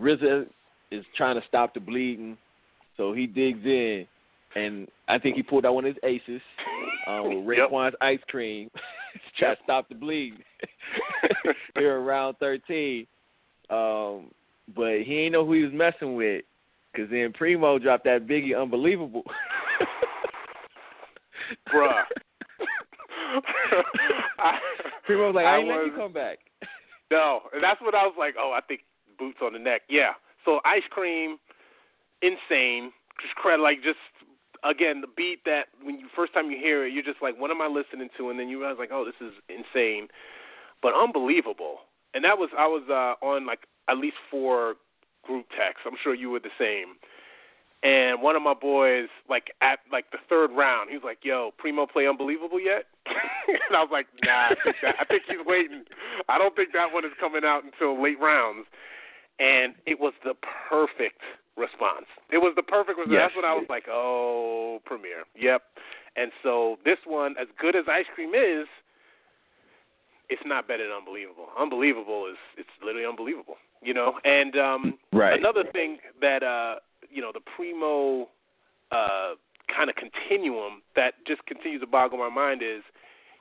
[0.00, 0.46] RZA
[0.90, 2.36] is trying to stop the bleeding,
[2.96, 4.06] so he digs in,
[4.56, 6.42] and I think he pulled out one of his aces
[7.06, 7.70] um, with Yep.
[7.70, 8.70] Raekwon's ice cream,
[9.14, 9.58] to try Yep.
[9.58, 10.38] to stop the bleeding
[11.76, 13.06] here around thirteen.
[13.70, 14.30] Um,
[14.76, 16.44] but he ain't know who he was messing with,
[16.96, 19.24] cause then Primo dropped that Biggie unbelievable.
[21.72, 22.02] Bruh.
[24.38, 24.58] I,
[25.04, 26.38] Primo was like, I, I ain't let you was- come back.
[27.10, 28.36] No, and that's what I was like.
[28.38, 28.80] Oh, I think
[29.18, 29.82] boots on the neck.
[29.90, 30.12] Yeah.
[30.46, 31.36] So ice cream,
[32.22, 32.90] insane.
[33.20, 33.98] Just credit, like just
[34.64, 37.50] again the beat that when you first time you hear it, you're just like, what
[37.50, 38.30] am I listening to?
[38.30, 40.08] And then you realize like, oh, this is insane,
[40.80, 41.80] but unbelievable.
[42.14, 44.76] And that was I was uh, on like at least four
[45.22, 45.82] group texts.
[45.86, 46.96] I'm sure you were the same.
[47.82, 51.52] And one of my boys, like at like the third round, he was like, "Yo,
[51.58, 55.44] Primo play Unbelievable yet?" and I was like, "Nah, I think, that, I think he's
[55.44, 55.82] waiting.
[56.28, 58.66] I don't think that one is coming out until late rounds."
[59.40, 60.34] And it was the
[60.68, 61.22] perfect
[61.56, 62.06] response.
[62.30, 63.10] It was the perfect response.
[63.18, 63.30] Yes.
[63.34, 65.62] That's what I was like, "Oh, Premier, yep."
[66.14, 68.68] And so this one, as good as Ice Cream is,
[70.28, 71.48] it's not better than Unbelievable.
[71.58, 74.14] Unbelievable is it's literally unbelievable, you know.
[74.24, 75.38] And um, Right.
[75.38, 76.76] another thing that uh,
[77.10, 78.28] you know the primo
[78.90, 79.34] uh,
[79.74, 82.82] kind of continuum that just continues to boggle my mind is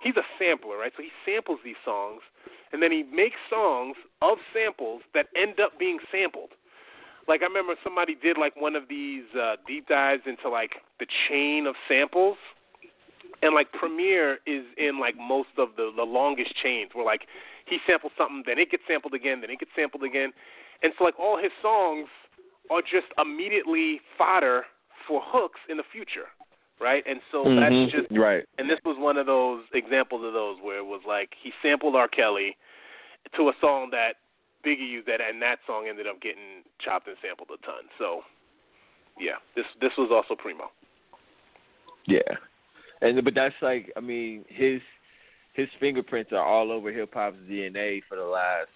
[0.02, 0.92] he's a sampler, right?
[0.96, 2.22] So he samples these songs,
[2.72, 6.50] and then he makes songs of samples that end up being sampled.
[7.28, 11.06] Like I remember somebody did like one of these uh, deep dives into like the
[11.30, 12.38] chain of samples,
[13.42, 17.22] and like Premiere is in like most of the the longest chains where like
[17.72, 20.32] he samples something, then it gets sampled again, then it gets sampled again,
[20.84, 22.10] and so like all his songs
[22.70, 24.64] are just immediately fodder
[25.08, 26.28] for hooks in the future,
[26.80, 27.04] right?
[27.08, 27.60] And so Mhm.
[27.60, 28.46] that's just right.
[28.58, 31.96] and this was one of those examples of those where it was like he sampled
[31.96, 32.08] R.
[32.08, 32.58] Kelly
[33.36, 34.18] to a song that
[34.66, 37.86] Biggie used that and that song ended up getting chopped and sampled a ton.
[37.98, 38.22] So
[39.18, 40.72] yeah, this this was also primo.
[42.06, 42.36] Yeah,
[43.02, 44.82] and but that's like I mean his
[45.54, 48.70] his fingerprints are all over hip hop's DNA for the last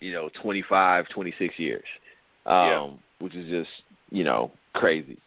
[0.00, 1.84] you know 25, 26 years,
[2.46, 2.90] um, Yeah.
[3.20, 3.70] which is just
[4.10, 5.18] you know crazy.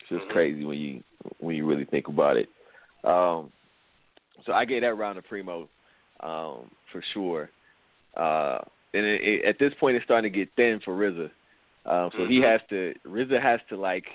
[0.00, 0.30] It's just Mhm.
[0.32, 1.02] crazy when you
[1.38, 2.48] when you really think about it.
[3.04, 3.52] Um,
[4.44, 5.68] so I gave that round to Primo
[6.20, 7.50] um, for sure.
[8.16, 8.58] Uh,
[8.92, 11.30] and it, it, at this point, it's starting to get thin for RZA.
[11.86, 12.44] Um, so he Mhm.
[12.50, 12.94] has to.
[13.06, 14.06] RZA has to like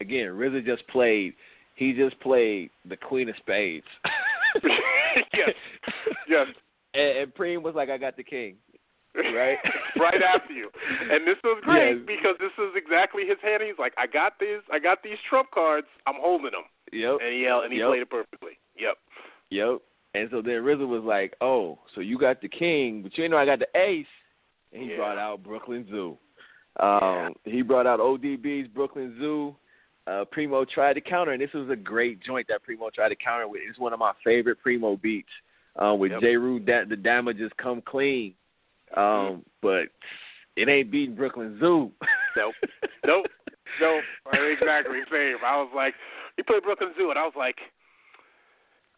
[0.00, 0.28] again.
[0.28, 1.34] RZA just played.
[1.76, 3.86] He just played the Queen of Spades.
[5.34, 5.54] yes,
[6.28, 6.46] yes,
[6.94, 8.56] And, and Preem was like, "I got the king."
[9.14, 9.56] right?
[10.00, 10.70] right after you.
[11.10, 12.04] And this was great Yes.
[12.06, 13.62] because this is exactly his hand.
[13.62, 15.86] He's like, I got these, I got these trump cards.
[16.06, 17.18] I'm holding them, Yep.
[17.22, 17.88] and he yelled, and he Yep.
[17.88, 18.58] played it perfectly.
[18.78, 18.96] Yep.
[19.50, 19.78] Yep.
[20.14, 23.36] And so then RZA was like, "Oh, so you got the king, but you know
[23.38, 24.06] I got the ace."
[24.72, 24.96] And he Yeah.
[24.96, 26.18] brought out Brooklyn Zoo.
[26.80, 29.56] Um, He brought out ODB's Brooklyn Zoo.
[30.06, 33.16] Uh, Primo tried to counter, and this was a great joint that Primo tried to
[33.16, 33.62] counter with.
[33.68, 35.32] It's one of my favorite Primo beats.
[35.78, 36.20] Uh, with Yep.
[36.22, 38.34] Jeru, da- the Damaja come clean.
[38.96, 39.40] Um, Mm-hmm.
[39.62, 39.88] But
[40.56, 41.92] it ain't beating Brooklyn Zoo.
[42.36, 42.54] Nope.
[43.06, 43.26] Nope.
[43.80, 44.02] Nope.
[44.32, 45.36] Exactly same.
[45.44, 45.94] I was like,
[46.36, 47.56] he played Brooklyn Zoo, and I was like,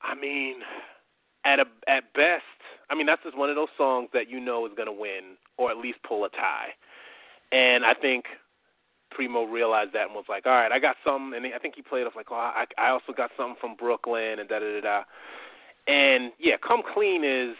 [0.03, 0.57] I mean,
[1.45, 2.43] at a at best,
[2.91, 5.37] I mean that's just one of those songs that you know is going to win
[5.57, 6.69] or at least pull a tie.
[7.53, 8.27] And I think
[9.11, 11.35] Primo realized that and was like, all right, I got something.
[11.37, 14.39] And I think he played off like, oh, I, I also got something from Brooklyn
[14.39, 15.03] and da da da da.
[15.89, 17.57] And yeah, Come Clean is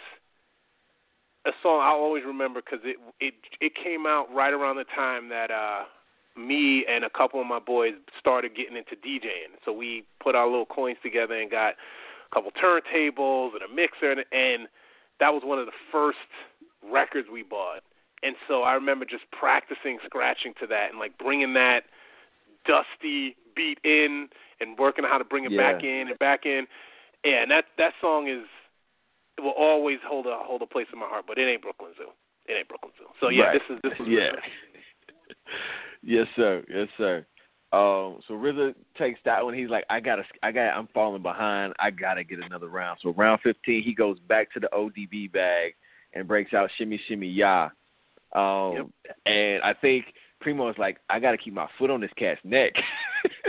[1.47, 5.29] a song I'll always remember because it it it came out right around the time
[5.31, 5.85] that uh
[6.37, 9.59] me and a couple of my boys started getting into DJing.
[9.65, 11.75] So we put our little coins together and got
[12.31, 14.69] a couple turntables and a mixer, and, and
[15.19, 16.19] that was one of the first
[16.89, 17.83] records we bought.
[18.23, 21.85] And so I remember just practicing scratching to that and like bringing that
[22.67, 24.29] dusty beat in
[24.61, 25.73] and working how to bring it Yeah.
[25.73, 26.67] back in and back in.
[27.25, 28.47] Yeah, and that that song is
[29.37, 31.25] it will always hold a hold a place in my heart.
[31.27, 32.11] But it ain't Brooklyn Zoo.
[32.47, 33.07] It ain't Brooklyn Zoo.
[33.21, 33.61] So yeah, Right.
[33.69, 34.31] this is this is yeah.
[36.03, 36.65] yes, sir.
[36.69, 37.27] Yes, sir.
[37.71, 39.53] Um, so RZA takes that one.
[39.53, 41.75] He's like, I gotta, I got, I'm falling behind.
[41.79, 42.99] I gotta get another round.
[43.03, 45.75] So round 15, he goes back to the ODB bag
[46.15, 47.69] and breaks out Shimmy Shimmy Ya.
[48.35, 48.91] Um,
[49.27, 50.07] and I think
[50.41, 52.73] Primo is like, I gotta keep my foot on this cat's neck.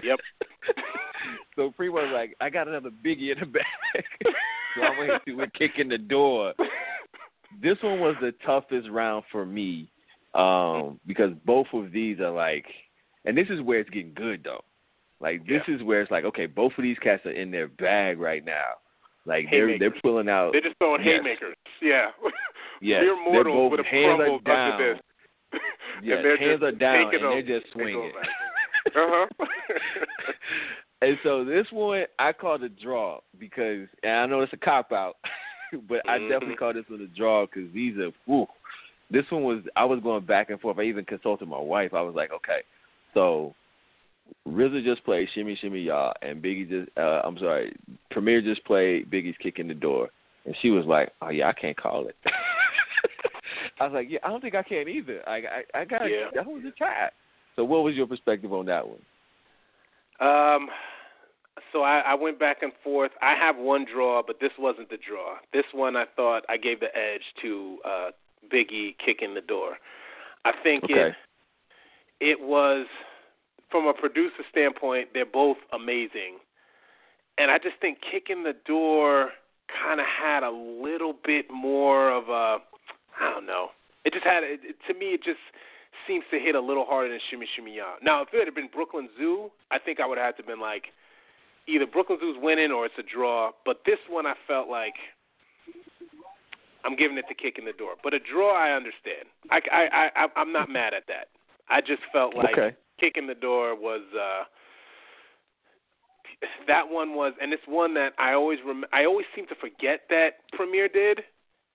[0.04, 0.20] Yep.
[1.56, 4.04] so Primo's like, I got another biggie in the bag.
[4.76, 6.54] so I'm gonna hit you kick in the door.
[7.62, 9.90] This one was the toughest round for me
[10.34, 12.66] um, because both of these are like,
[13.26, 14.64] and this is where it's getting good though.
[15.20, 18.20] Like this is where it's like, okay, both of these cats are in their bag
[18.20, 18.76] right now.
[19.26, 20.54] Like they're they're pulling out.
[20.54, 21.22] They're just throwing Yes.
[21.24, 21.56] haymakers.
[21.82, 22.12] Yeah.
[22.82, 24.72] Yes, Mere they're both would have hands are down.
[24.72, 25.62] under this.
[26.02, 28.14] Yes, they're hands just are down and they're just swinging.
[28.94, 29.30] Back.
[29.40, 29.46] Uh-huh.
[31.02, 34.92] and so this one I called a draw because, and I know it's a cop
[34.92, 35.16] out,
[35.88, 36.60] but I definitely Mhm.
[36.60, 38.12] called this one a draw because these are.
[38.26, 38.48] Whew,
[39.12, 40.78] this one was I was going back and forth.
[40.80, 41.94] I even consulted my wife.
[41.94, 42.62] I was like, okay,
[43.14, 43.56] so
[44.48, 46.96] RZA just played Shimmy Shimmy Ya, and Biggie just.
[46.98, 47.76] Uh, I'm sorry,
[48.12, 50.10] Premier just played Biggie's Kick in the Door,
[50.46, 52.16] and she was like, oh yeah, I can't call it.
[53.80, 55.22] I was like, yeah, I don't think I can either.
[55.28, 55.38] I
[55.74, 56.30] I, I got Yeah.
[56.36, 57.10] that was a try.
[57.60, 59.02] So what was your perspective on that one?
[60.22, 60.70] Um,
[61.74, 63.12] so I, I went back and forth.
[63.22, 65.36] I have one draw, but this wasn't the draw.
[65.52, 68.12] This one I thought I gave the edge to uh,
[68.50, 69.78] Biggie kicking the door.
[70.46, 71.10] I think Okay.
[71.10, 71.16] it
[72.22, 72.88] it was
[73.70, 76.40] from a producer standpoint, they're both amazing.
[77.38, 79.32] And I just think kicking the door
[79.84, 82.64] kind of had a little bit more of a
[83.20, 83.72] I don't know.
[84.06, 85.40] It just had it, to me it just
[86.08, 87.96] seems to hit a little harder than Shimmy Shimmy Ya.
[88.02, 90.60] Now, if it had been Brooklyn Zoo, I think I would have had to been
[90.60, 90.86] like
[91.68, 93.52] either Brooklyn Zoo's winning or it's a draw.
[93.66, 94.96] But this one, I felt like
[96.84, 97.94] I'm giving it to kick in the door.
[98.04, 99.28] But a draw, I understand.
[99.52, 101.28] I, I, I, I'm not mad at that.
[101.70, 102.76] I just felt like Okay.
[103.00, 104.02] kick in the door was.
[104.14, 104.44] uh
[106.68, 110.02] that one was, and it's one that I always rem- I always seem to forget
[110.10, 111.20] that Premier did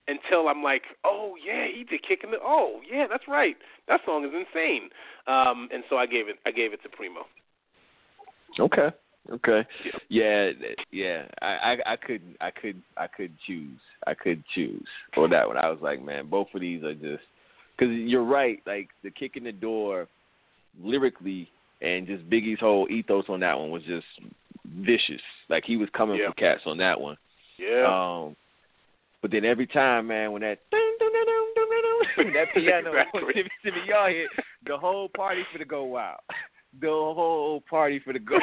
[0.07, 2.37] until I'm like, oh yeah, he did kick in the.
[2.43, 3.55] Oh yeah, that's right.
[3.87, 4.89] That song is insane.
[5.27, 7.21] Um, and so I gave it I gave it to Primo.
[8.59, 8.89] Okay.
[9.31, 9.65] Okay.
[10.09, 10.51] Yeah.
[10.91, 11.23] Yeah.
[11.41, 13.79] I, I I couldn't I could I could choose.
[14.05, 15.57] I could choose for that one.
[15.57, 17.23] I was like, man, both of these are just
[17.77, 18.59] because you're right.
[18.65, 20.07] Like the kick in the door,
[20.81, 21.49] lyrically,
[21.81, 24.05] and just Biggie's whole ethos on that one was just
[24.81, 25.21] vicious.
[25.49, 26.29] Like he was coming Yeah.
[26.29, 27.17] for cats on that one.
[27.57, 27.85] Yeah.
[27.87, 28.35] Um,
[29.25, 33.33] but then every time, man, when that that piano Exactly.
[33.63, 34.27] Timmy y'all hit,
[34.67, 36.19] the whole party for the go wild.
[36.79, 38.37] The whole party for the go.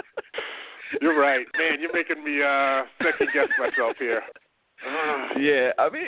[1.02, 1.82] You're right, man.
[1.82, 4.22] You're making me uh second guess myself here.
[4.86, 5.28] Ah.
[5.38, 6.06] yeah, I mean,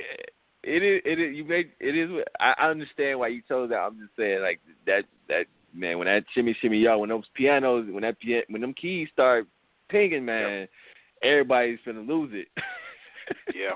[0.62, 1.02] it is.
[1.04, 1.36] It is.
[1.36, 2.24] You made it is.
[2.40, 3.76] I understand why you chose that.
[3.80, 5.04] I'm just saying, like that.
[5.28, 5.44] That
[5.74, 8.16] man, when that shimmy shimmy y'all, when those pianos, when that
[8.48, 9.46] when them keys start
[9.90, 10.66] pinging, man,
[11.22, 12.48] everybody's gonna lose it.
[13.54, 13.74] Yeah.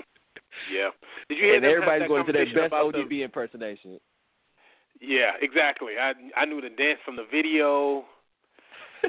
[0.73, 0.91] Yeah.
[1.29, 3.99] Did you hear and everybody's going to their best about the- ODB impersonation.
[5.01, 5.95] Yeah, exactly.
[6.01, 8.05] I I knew the dance from the video.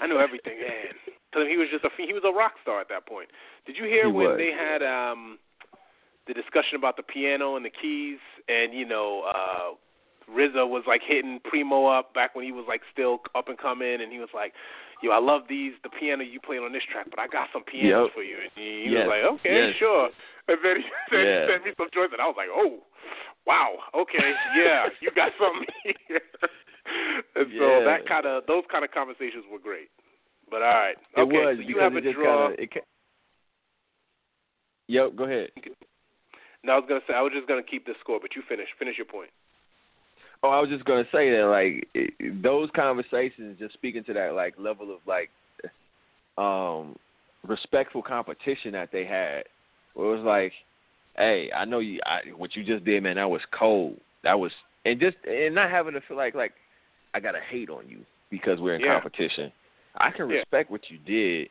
[0.01, 0.91] I knew everything, man.
[1.31, 3.29] Because he was just a he was a rock star at that point.
[3.65, 4.37] Did you hear He when was.
[4.37, 5.37] they had um
[6.27, 8.17] the discussion about the piano and the keys
[8.49, 9.75] and you know, uh
[10.31, 14.01] RZA was like hitting Primo up back when he was like still up and coming,
[14.01, 14.53] and he was like,
[15.05, 17.61] "Yo, I love these the piano you played on this track, but I got some
[17.63, 18.13] pianos Yep.
[18.17, 19.05] for you." And he, Yes.
[19.05, 19.77] was like, "Okay, Yes.
[19.77, 20.09] sure."
[20.49, 21.45] And then he, then Yeah.
[21.45, 22.81] he sent me some joints, and I was like, "Oh,
[23.45, 25.69] wow, okay, yeah, you got something
[26.09, 26.25] here."
[27.37, 29.89] and so that kind of those kind of conversations were great.
[30.49, 32.49] But all right, It okay, was so you have it a draw.
[32.49, 32.89] Kinda, it ca-
[34.87, 35.49] Yep, go ahead.
[36.63, 38.69] No, I was gonna say I was just gonna keep the score, but you finish
[38.77, 39.29] finish your point.
[40.45, 44.33] Oh, I was just gonna say that like it, those conversations, just speaking to that
[44.33, 45.31] like level of like
[46.37, 46.95] um
[47.47, 49.39] respectful competition that they had.
[49.39, 49.47] It
[49.95, 50.53] was like,
[51.17, 53.15] hey, I know you, I, what you just did, man.
[53.15, 53.97] That was cold.
[54.23, 54.51] That was,
[54.85, 56.53] and just and not having to feel like like
[57.15, 58.99] I gotta hate on you because we're in Yeah.
[58.99, 59.51] competition.
[59.97, 60.37] I can Yeah.
[60.37, 61.49] respect what you did,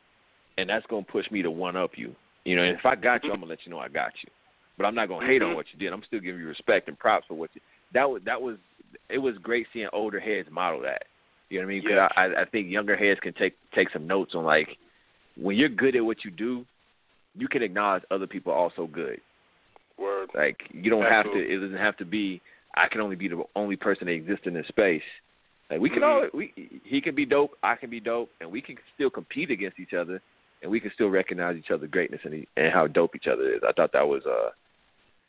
[0.57, 2.15] and that's gonna push me to one up you.
[2.45, 4.29] You know, and if I got you, I'm gonna let you know I got you.
[4.77, 5.55] But I'm not gonna hate on Mhm.
[5.55, 5.91] what you did.
[5.91, 7.61] I'm still giving you respect and props for what you.
[7.91, 8.57] That was that was
[9.09, 11.03] it was great seeing older heads model that.
[11.49, 11.81] You know what I mean?
[11.83, 12.11] 'Cause Yes.
[12.15, 14.77] I, I think younger heads can take take some notes on like
[15.37, 16.65] when you're good at what you do,
[17.37, 19.19] you can acknowledge other people also good.
[19.97, 20.29] Word.
[20.33, 21.37] Like you don't have to.
[21.37, 22.41] It doesn't have to be.
[22.75, 25.03] I can only be the only person that exists in this space.
[25.69, 26.23] Like we can Mhm.
[26.23, 26.29] all.
[26.33, 26.51] We
[26.83, 27.57] he can be dope.
[27.63, 30.21] I can be dope, and we can still compete against each other,
[30.61, 33.61] and we can still recognize each other's greatness and and how dope each other is.
[33.63, 34.51] I thought that was uh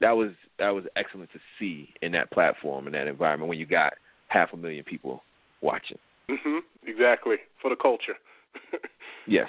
[0.00, 3.66] that was that was excellent to see in that platform in that environment when you
[3.66, 3.94] got
[4.28, 5.22] half a million people
[5.62, 5.98] watching.
[6.28, 6.60] Mhm.
[6.86, 8.14] Exactly for the culture.
[9.28, 9.48] Yes.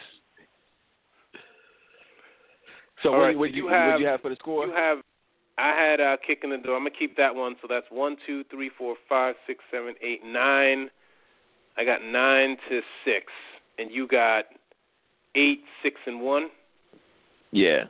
[3.04, 4.66] So All what, right, what so you, you what have- you have for the score?
[4.66, 5.00] You have.
[5.60, 6.76] I had uh, kick in the door.
[6.76, 7.56] I'm gonna keep that one.
[7.62, 10.90] So that's one, two, three, four, five, six, seven, eight, nine.
[11.78, 13.26] I got nine to six,
[13.80, 14.46] and you got
[15.36, 16.50] eight, six, and one.
[17.52, 17.86] Yeah.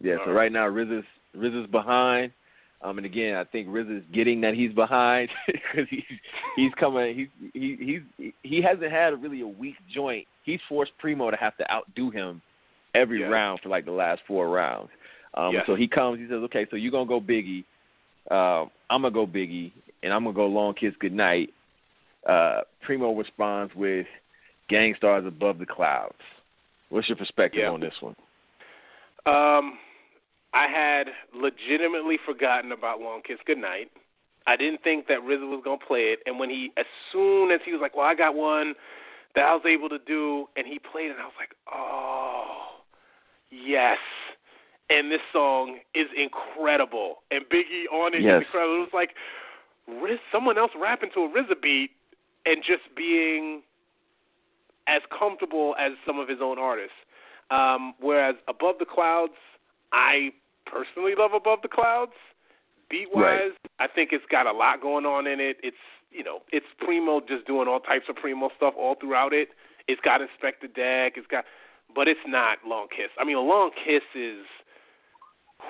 [0.00, 1.04] Yeah, so right now RZA's
[1.36, 2.32] RZA's behind.
[2.80, 5.28] Um and again, I think Riz is getting that he's behind
[5.74, 6.04] cuz he's
[6.56, 7.76] he's coming he's he
[8.18, 10.26] he's he hasn't had a really a weak joint.
[10.44, 12.40] He's forced Primo to have to outdo him
[12.94, 13.30] every Yes.
[13.30, 14.90] round for like the last four rounds.
[15.34, 15.64] Um Yes.
[15.66, 17.64] so he comes, he says, "Okay, so you're going to go Biggie.
[18.30, 19.72] Um I'm going to go Biggie
[20.02, 21.52] and I'm going to go Long Kiss Goodnight."
[22.26, 24.06] Uh Primo responds with
[24.68, 26.14] Gang Starr's Above the Clouds.
[26.90, 27.70] What's your perspective Yeah.
[27.70, 28.16] on this one?
[29.26, 29.78] Um,
[30.54, 33.90] I had legitimately forgotten about Long Kiss Goodnight.
[34.46, 37.60] I didn't think that RZA was gonna play it, and when he, as soon as
[37.64, 38.74] he was like, "Well, I got one
[39.34, 42.80] that I was able to do," and he played it, I was like, "Oh,
[43.50, 43.98] yes."
[44.90, 48.42] And this song is incredible, and Biggie on it is Yes.
[48.42, 48.76] incredible.
[48.76, 49.14] It was like
[49.86, 51.90] Riz, someone else rapping to a RZA beat
[52.46, 53.62] and just being
[54.86, 56.96] as comfortable as some of his own artists.
[57.50, 59.36] Um, whereas Above the Clouds,
[59.92, 60.30] I
[60.66, 62.12] personally love Above the Clouds.
[62.90, 65.58] Beat wise, I think it's got a lot going on in it.
[65.62, 65.76] It's
[66.10, 69.50] you know, it's Primo just doing all types of Primo stuff all throughout it.
[69.88, 71.44] It's got Inspectah Deck, it's got
[71.94, 73.10] but it's not Long Kiss.
[73.18, 74.44] I mean a long kiss is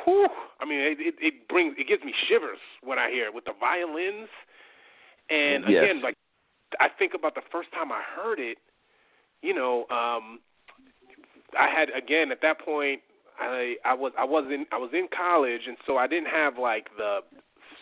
[0.04, 0.28] whew,
[0.60, 3.44] I mean it, it, it brings it gives me shivers when I hear it with
[3.44, 4.28] the violins
[5.30, 5.84] and Yes.
[5.84, 6.14] again like
[6.80, 8.58] I think about the first time I heard it,
[9.42, 10.38] you know, um
[11.58, 13.00] I had again at that point
[13.38, 16.58] I I was I was in I was in college and so I didn't have
[16.58, 17.20] like the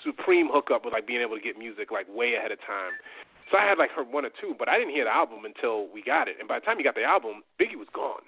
[0.05, 2.93] supreme hookup with like being able to get music like way ahead of time.
[3.51, 5.89] So I had like heard one or two, but I didn't hear the album until
[5.93, 6.37] we got it.
[6.39, 8.23] And by the time you got the album, Biggie was gone,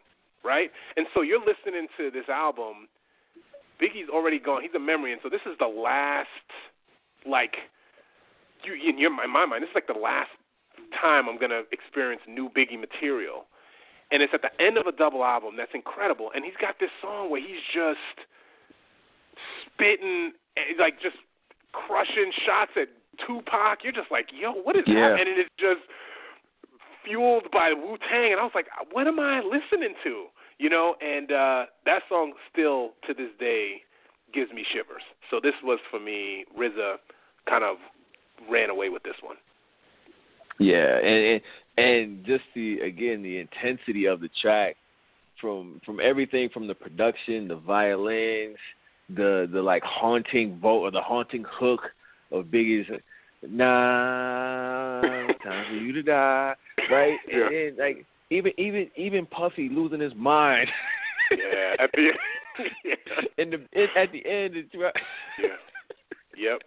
[0.45, 0.71] right?
[0.97, 2.89] And so you're listening to this album,
[3.83, 4.63] Biggie's already gone.
[4.63, 6.29] He's a memory, and so this is the last
[7.27, 7.57] like
[8.65, 10.31] you in your in my mind, this is like the last
[11.01, 13.47] time I'm gonna experience new Biggie material
[14.11, 16.31] and it's at the end of a double album that's incredible.
[16.35, 18.27] And he's got this song where he's just
[19.67, 21.17] spitting, eh, like just
[21.73, 22.89] crushing shots at
[23.27, 23.85] Tupac.
[23.85, 25.11] You're just like, yo, what is Yeah.
[25.11, 25.21] that?
[25.21, 25.81] And it's just
[27.05, 28.33] fueled by Wu Tang.
[28.33, 30.27] And I was like, what am I listening to?
[30.59, 33.83] You know, and uh, that song still to this day
[34.33, 35.03] gives me shivers.
[35.31, 36.45] So this was for me.
[36.59, 36.97] RZA
[37.49, 37.77] kind of
[38.51, 39.37] ran away with this one.
[40.59, 41.41] Yeah, and, and
[41.79, 44.77] and just the again the intensity of the track
[45.41, 48.57] from from everything from the production, the violins,
[49.15, 51.81] the the like haunting vote or the haunting hook
[52.33, 52.87] of Biggie's
[53.43, 56.55] nah time for you to die,
[56.91, 57.19] right?
[57.29, 57.49] Yeah.
[57.49, 60.69] And, like even even even Puffy losing his mind.
[61.31, 62.11] Yeah, at the
[62.85, 62.95] yeah.
[63.39, 64.95] in the in, at the end it's right.
[65.41, 65.57] Yeah.
[66.37, 66.63] Yep.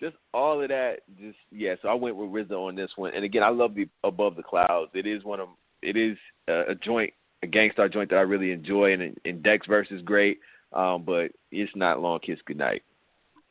[0.00, 3.22] Just all of that just yeah so i went with RZA on this one and
[3.22, 5.48] again i love the above the clouds it is one of
[5.82, 6.16] it is
[6.48, 9.88] a, a joint a Gang Starr joint that i really enjoy and and Deck's verse
[9.90, 10.38] is great
[10.72, 12.82] um but it's not long kiss goodnight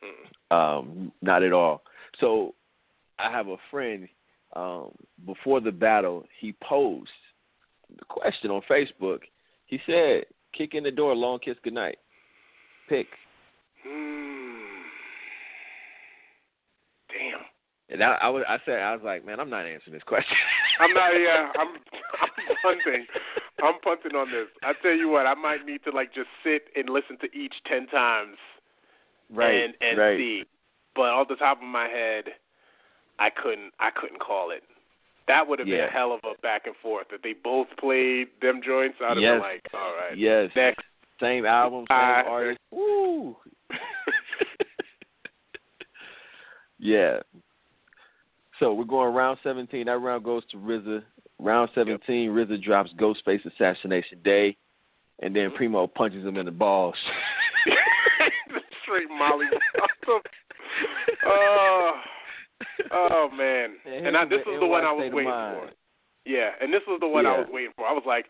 [0.02, 0.56] Mm.
[0.56, 1.82] Um, not at all.
[2.20, 2.54] So
[3.18, 4.08] I have a friend.
[4.56, 4.90] Um,
[5.26, 7.08] before the battle, he posed
[7.96, 9.20] the question on Facebook.
[9.66, 11.98] He said, "Kick in the door, long kiss, goodnight."
[12.88, 13.06] Pick.
[13.84, 14.82] Hmm.
[17.08, 17.44] Damn.
[17.92, 20.36] And I, I was, I said, I was like, man, I'm not answering this question.
[20.80, 21.10] I'm not.
[21.10, 21.68] Yeah, I'm.
[21.68, 23.06] I'm punting.
[23.62, 24.46] I'm punting on this.
[24.62, 27.54] I tell you what, I might need to like just sit and listen to each
[27.66, 28.36] ten times,
[29.30, 30.16] right, and and right.
[30.16, 30.44] see.
[30.94, 32.24] But off the top of my head,
[33.18, 33.72] I couldn't.
[33.80, 34.62] I couldn't call it.
[35.26, 37.06] That would have been a hell of a back and forth.
[37.12, 39.34] If they both played them joints, I'd have Yes.
[39.34, 40.50] been like, all right, Yes.
[40.56, 40.84] next.
[41.20, 42.58] Same album, same Uh, artist.
[42.72, 43.36] Woo.
[46.78, 47.20] yeah.
[48.60, 49.86] So we're going round 17.
[49.86, 51.02] That round goes to RZA.
[51.38, 54.54] Round 17, RZA drops Ghostface Assassination Day,
[55.20, 56.94] and then Primo punches him in the balls.
[58.82, 59.46] Straight Molly.
[61.26, 61.92] oh,
[62.92, 63.76] oh man.
[63.86, 65.70] And And I, this was the one I was waiting for.
[66.26, 67.86] Yeah, and this was the one I was waiting for.
[67.86, 68.26] I was like,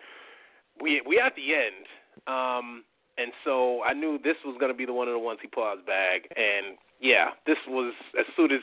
[0.80, 1.86] we we at the end,
[2.28, 2.84] um,
[3.18, 5.66] and so I knew this was gonna be the one of the ones he pulled
[5.66, 6.28] out his bag.
[6.36, 8.60] And yeah, this was as soon as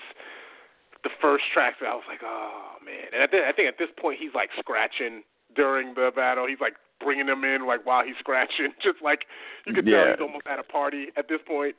[1.08, 3.08] the first track, that I was like, oh man.
[3.14, 5.24] And I think I think at this point he's like scratching
[5.56, 6.46] during the battle.
[6.48, 9.24] He's like bringing them in like while he's scratching, just like
[9.66, 11.76] you could tell he's almost at a party at this point.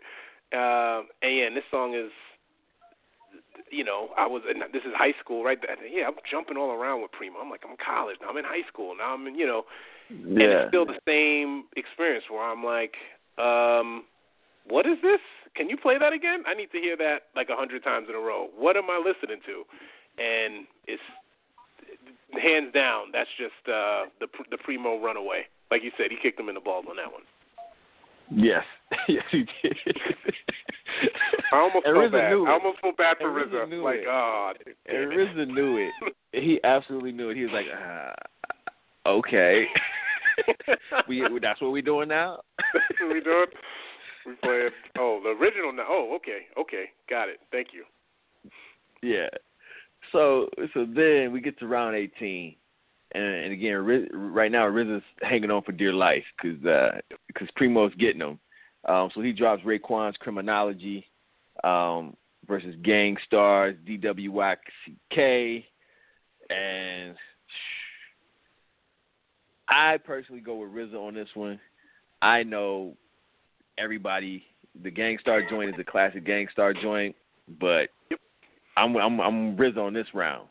[0.53, 2.11] Um, and yeah, and this song is
[3.71, 5.59] you know, I was and this is high school, right?
[5.93, 7.39] Yeah, I'm jumping all around with Primo.
[7.39, 8.31] I'm like, I'm in college now.
[8.31, 9.13] I'm in high school now.
[9.13, 9.65] I'm in, you know,
[10.09, 12.95] and it's still the same experience where I'm like,
[13.37, 14.05] um,
[14.65, 15.21] what is this?
[15.59, 16.45] Can you play that again?
[16.47, 18.47] I need to hear that like a hundred times in a row.
[18.57, 19.65] What am I listening to?
[20.23, 21.03] And it's
[22.41, 25.43] hands down, that's just uh, the the Primo runaway.
[25.71, 27.23] Like you said, he kicked him in the balls on that one.
[28.31, 28.65] Yes.
[29.09, 29.77] yes, he did.
[31.53, 32.31] I almost And felt bad.
[32.31, 33.69] knew I almost felt bad for And RZA RZA.
[33.71, 34.07] knew Like, it.
[34.09, 34.53] oh,
[34.87, 35.37] And damn it.
[35.37, 36.15] RZA knew it.
[36.33, 37.37] He absolutely knew it.
[37.39, 39.67] He was like, uh, okay.
[41.09, 42.41] we that's what we doing now.
[42.75, 43.47] That's what we doing?
[44.29, 44.71] We.
[44.99, 45.73] Oh, the original.
[45.89, 47.41] Oh, okay, okay, got it.
[47.51, 47.85] Thank you.
[49.03, 49.29] Yeah.
[50.13, 52.55] So so then we get to round 18,
[53.13, 53.77] and, and again,
[54.13, 57.01] right now RZA's hanging on for dear life because uh,
[57.37, 58.39] cause Primo's getting him.
[58.87, 61.05] Um, so he drops Raekwon's Criminology
[61.65, 62.17] um,
[62.47, 65.65] versus Gang Starr's, DWYCK,
[66.49, 67.17] and
[69.69, 71.61] I personally go with RZA on this one.
[72.23, 72.97] I know
[73.79, 74.45] everybody.
[74.83, 77.15] The Gang Starr joint is a classic Gang Starr joint,
[77.61, 77.89] but
[78.77, 80.49] I'm I'm I'm RZA on this round.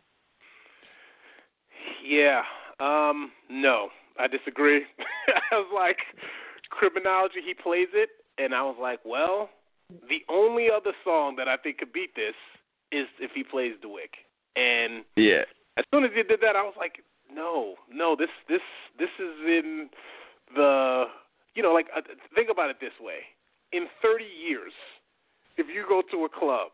[2.05, 2.41] Yeah.
[2.79, 3.31] Um.
[3.49, 4.81] No, I disagree.
[5.51, 5.97] I was like,
[6.69, 7.39] criminology.
[7.45, 9.49] He plays it, and I was like, well,
[10.09, 12.35] the only other song that I think could beat this
[12.91, 14.11] is if he plays the Wick.
[14.55, 15.43] And Yeah.
[15.77, 17.03] as soon as he did that, I was like,
[17.33, 18.61] no, no, this this
[18.97, 19.89] this is in
[20.55, 21.05] the
[21.57, 22.01] you know like uh,
[22.37, 23.25] think about it this way:
[23.73, 24.71] in 30 years,
[25.57, 26.69] if you go to a club,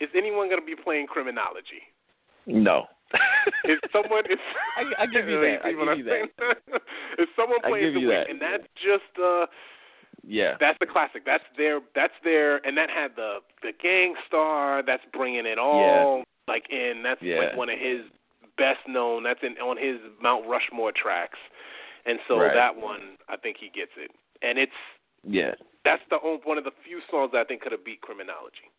[0.00, 1.82] is anyone going to be playing criminology?
[2.46, 2.86] No.
[3.68, 4.38] Is someone is
[4.78, 5.58] I- I give you that.
[5.66, 6.28] I give you saying?
[7.18, 8.30] is someone I playing the you that.
[8.30, 9.44] and that's just uh
[10.24, 10.54] yeah.
[10.58, 11.22] that's the classic.
[11.26, 16.24] That's their that's their and that had the the Gang Starr that's bringing it all
[16.48, 17.02] like in.
[17.04, 17.38] That's Yeah.
[17.40, 18.00] like one of his
[18.56, 19.24] best known.
[19.24, 21.38] That's in on his Mount Rushmore tracks,
[22.06, 22.54] and so Right.
[22.54, 24.10] that one I think he gets it.
[24.42, 24.72] And it's
[25.24, 25.54] Yeah.
[25.84, 28.70] that's the on- one of the few songs that I think could have beat Criminology.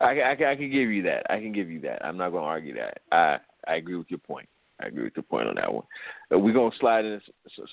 [0.00, 1.26] I, I, I can give you that.
[1.30, 2.04] I can give you that.
[2.04, 3.00] I'm not going to argue that.
[3.12, 3.38] I
[3.68, 4.48] I agree with your point.
[4.82, 5.84] I agree with your point on that one.
[6.32, 7.20] Uh, we're going to slide in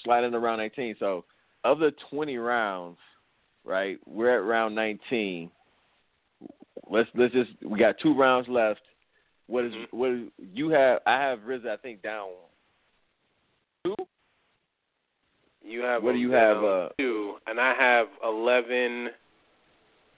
[0.03, 0.97] slide in around 19.
[0.99, 1.23] So
[1.63, 2.97] of the 20 rounds,
[3.63, 3.97] right?
[4.05, 5.49] We're at round 19.
[6.89, 8.82] Let's let's just we got two rounds left.
[9.47, 9.88] What is- Mhm.
[9.93, 10.99] what is, you have?
[11.05, 11.69] I have RZA.
[11.71, 12.32] I think down
[13.96, 14.06] two.
[15.64, 19.10] You have What do you have, uh, two, and I have eleven.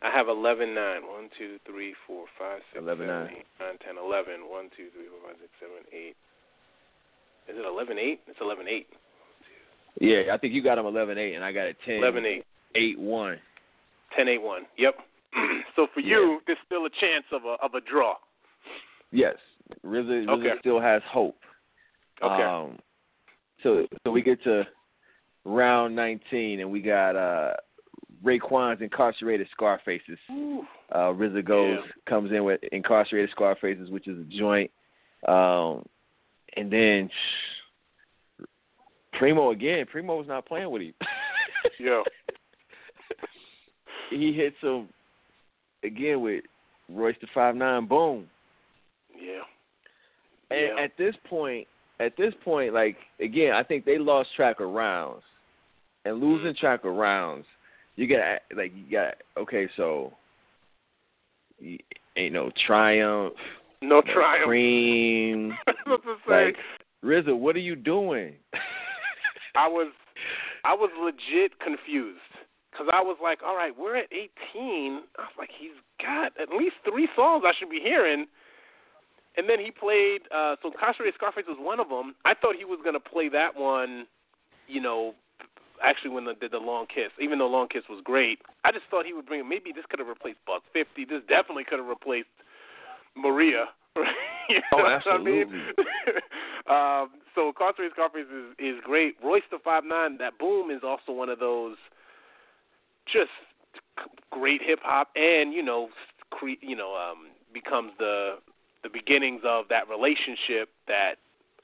[0.02, 1.02] I have eleven nine.
[1.02, 3.34] One, two, three, four, five, six, 11, seven, nine.
[3.40, 4.42] eight, nine, ten, eleven.
[4.50, 6.16] One, two, three, four, five, six, seven, eight.
[7.50, 8.22] Is it eleven eight?
[8.28, 8.88] It's eleven eight.
[10.00, 12.46] Yeah, I think you got him 11-8, and I got it 10 Eleven eight.
[12.78, 13.36] 8-1.
[14.16, 14.62] Ten eight one.
[14.78, 14.96] Yep.
[15.76, 18.14] so for you, there's still a chance of a of a draw.
[19.12, 19.36] Yes,
[19.86, 20.60] RZA, RZA Okay.
[20.60, 21.36] still has hope.
[22.24, 22.44] Okay.
[22.44, 22.78] Um,
[23.64, 24.64] so so we get to
[25.46, 27.54] round 19, and we got uh,
[28.24, 30.18] Raekwon's incarcerated Scarfaces.
[30.30, 31.92] Uh, RZA goes Yeah.
[32.08, 34.70] comes in with incarcerated Scarfaces, which is a joint,
[35.28, 35.86] um,
[36.58, 37.10] and then
[39.14, 39.86] Primo again.
[39.86, 40.94] Primo was not playing with him.
[41.80, 42.04] Yeah.
[44.10, 44.88] he hits him
[45.84, 46.44] again with
[46.90, 47.86] Royce the five nine.
[47.86, 48.28] Boom.
[49.14, 49.42] Yeah.
[50.52, 50.84] And Yeah.
[50.84, 51.68] at this point,
[52.00, 55.24] at this point, like again, I think they lost track of rounds,
[56.06, 56.26] and mm-hmm.
[56.26, 57.46] losing track of rounds,
[57.96, 60.14] you got like you got okay, so
[61.60, 61.78] you,
[62.16, 63.34] ain't no triumph,
[63.82, 64.46] No no triumph.
[64.46, 65.54] cream.
[65.68, 66.56] I to say, like
[67.04, 68.34] RZA, what are you doing?
[69.56, 69.92] I was,
[70.64, 72.20] I was legit confused
[72.72, 74.28] because I was like, all right, we're at 18.
[74.56, 75.72] I was like, he's
[76.02, 78.26] got at least three songs I should be hearing.
[79.40, 82.14] And then he played, uh, so Incarcerated Scarface was one of them.
[82.26, 84.06] I thought he was going to play that one,
[84.68, 85.16] you know,
[85.82, 88.40] actually when they did the Long Kiss, even though Long Kiss was great.
[88.66, 91.06] I just thought he would bring, maybe this could have replaced Buck 50.
[91.06, 92.28] This definitely could have replaced
[93.16, 93.68] Maria.
[94.50, 95.46] you Oh, know what I mean?
[96.70, 99.16] um, so Incarcerated Scarface is, is great.
[99.24, 101.78] Royce da Five Nine, that boom is also one of those
[103.06, 103.32] just
[104.32, 105.88] great hip hop, and you know,
[106.30, 108.36] cre- you know, um, becomes the
[108.84, 111.16] the beginnings of that relationship that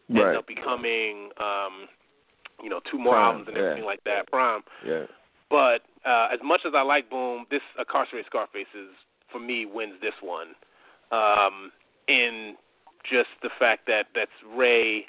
[0.10, 0.36] ends Right.
[0.36, 1.88] up becoming, um,
[2.62, 3.64] you know, two more PRhyme, albums and yeah.
[3.64, 4.30] everything like that.
[4.32, 4.62] PRhyme.
[4.86, 5.06] Yeah.
[5.50, 8.90] But uh, as much as I like Boom, this Incarcerated Scarface is
[9.32, 10.50] for me wins this one.
[11.12, 11.72] Um,
[12.08, 12.56] in
[13.10, 15.06] just the fact that that's Rae,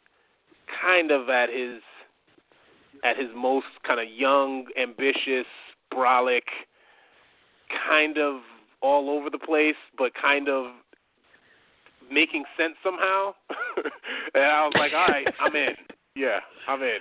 [0.83, 1.83] kind of at his
[3.05, 5.47] at his most kind of young, ambitious,
[5.93, 6.43] brolic,
[7.89, 8.41] kind of
[8.81, 10.73] all over the place, but kind of
[12.11, 13.35] making sense somehow.
[14.35, 15.75] and I was like, all right, I'm in.
[16.15, 16.99] Yeah, I'm in.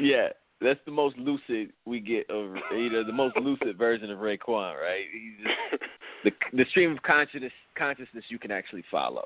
[0.00, 0.28] Yeah,
[0.60, 4.80] that's the most lucid we get of you know the most lucid version of Raekwon,
[4.80, 5.04] right?
[5.12, 5.82] He's just
[6.24, 9.24] the the stream of consciousness consciousness you can actually follow.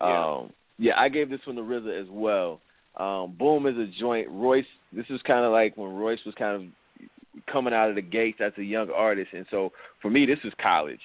[0.00, 0.34] Yeah.
[0.36, 2.60] Um, yeah, I gave this one to RZA as well.
[2.96, 4.28] Um, Boom is a joint.
[4.30, 8.02] Royce, this was kind of like when Royce was kind of coming out of the
[8.02, 11.00] gates as a young artist, and so for me, this was college,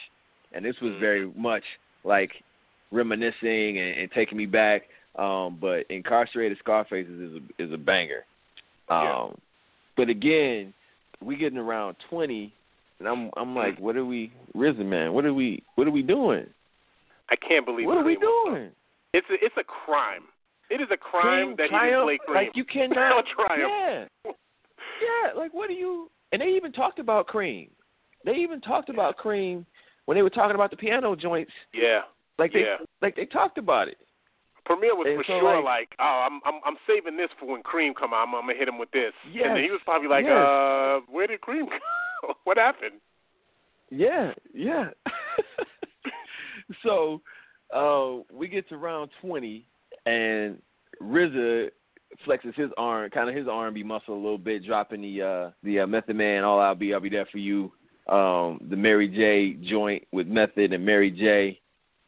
[0.54, 1.00] and this was Mhm.
[1.00, 1.64] very much
[2.04, 2.44] like
[2.92, 4.84] reminiscing and, and taking me back.
[5.18, 8.26] Um, but Incarcerated Scarface is a, is a banger.
[8.90, 9.28] Um, Yeah.
[9.96, 10.74] But again,
[11.24, 12.54] we getting around twenty,
[13.00, 15.14] and I'm I'm like, what are we, RZA man?
[15.14, 16.46] What are we what are we doing?
[17.30, 18.70] I can't believe What are we doing?
[19.14, 20.24] It's a it's a crime.
[20.70, 22.36] It is a crime Cream, that he Triumph, didn't play Cream.
[22.36, 23.26] Like you cannot.
[23.36, 24.10] Triumph.
[24.26, 24.32] Yeah.
[25.02, 25.34] Yeah.
[25.36, 26.10] Like what do you?
[26.32, 27.70] And they even talked about Cream.
[28.26, 29.66] They even talked about Cream
[30.06, 31.52] when they were talking about the piano joints.
[31.74, 32.02] Yeah.
[32.40, 32.78] Like they Yeah.
[33.02, 33.98] like they talked about it.
[34.66, 37.46] Premier was And for so, sure like- like, oh, I'm I'm I'm saving this for
[37.48, 38.28] when Cream come out.
[38.28, 39.14] I'm, I'm gonna hit him with this.
[39.32, 39.46] Yes.
[39.48, 40.34] And then he was probably like, Yes.
[40.36, 41.66] uh, where did Cream
[42.22, 42.34] go?
[42.44, 43.00] what happened?
[43.90, 44.90] Yeah, yeah.
[46.84, 47.22] so
[47.74, 49.66] uh, we get to round twenty,
[50.06, 50.62] and
[51.02, 51.70] RZA
[52.26, 55.22] flexes his arm, kind of his R and B muscle a little bit, dropping the
[55.22, 57.72] uh, the uh, Method Man, All I'll Be, I'll Be There for You,
[58.10, 61.60] um, the Mary J joint with Method and Mary J,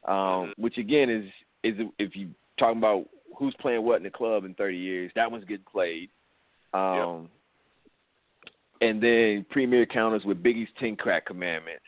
[0.10, 1.26] um, which again is
[1.64, 3.05] is if you talking about
[3.38, 6.10] who's playing what in the club in thirty years, that one's getting played.
[6.74, 7.30] Um,
[8.82, 11.84] and then Premier Counters with Biggie's Ten Crack Commandments,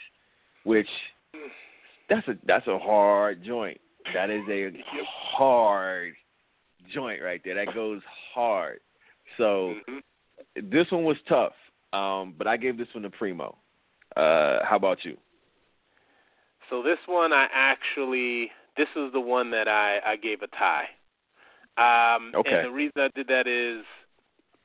[0.63, 0.87] which
[2.09, 3.79] that's a that's a hard joint.
[4.13, 4.71] That is a
[5.05, 6.13] hard
[6.93, 7.55] joint right there.
[7.55, 8.01] That goes
[8.33, 8.79] hard.
[9.37, 10.01] So Mhm.
[10.55, 11.53] this one was tough,
[11.93, 13.57] um, but I gave this one to Primo.
[14.15, 15.17] Uh, how about you?
[16.71, 20.87] So this one, I actually, this is the one that I I gave a tie.
[21.77, 22.55] Um, Okay.
[22.55, 23.85] And the reason I did that is,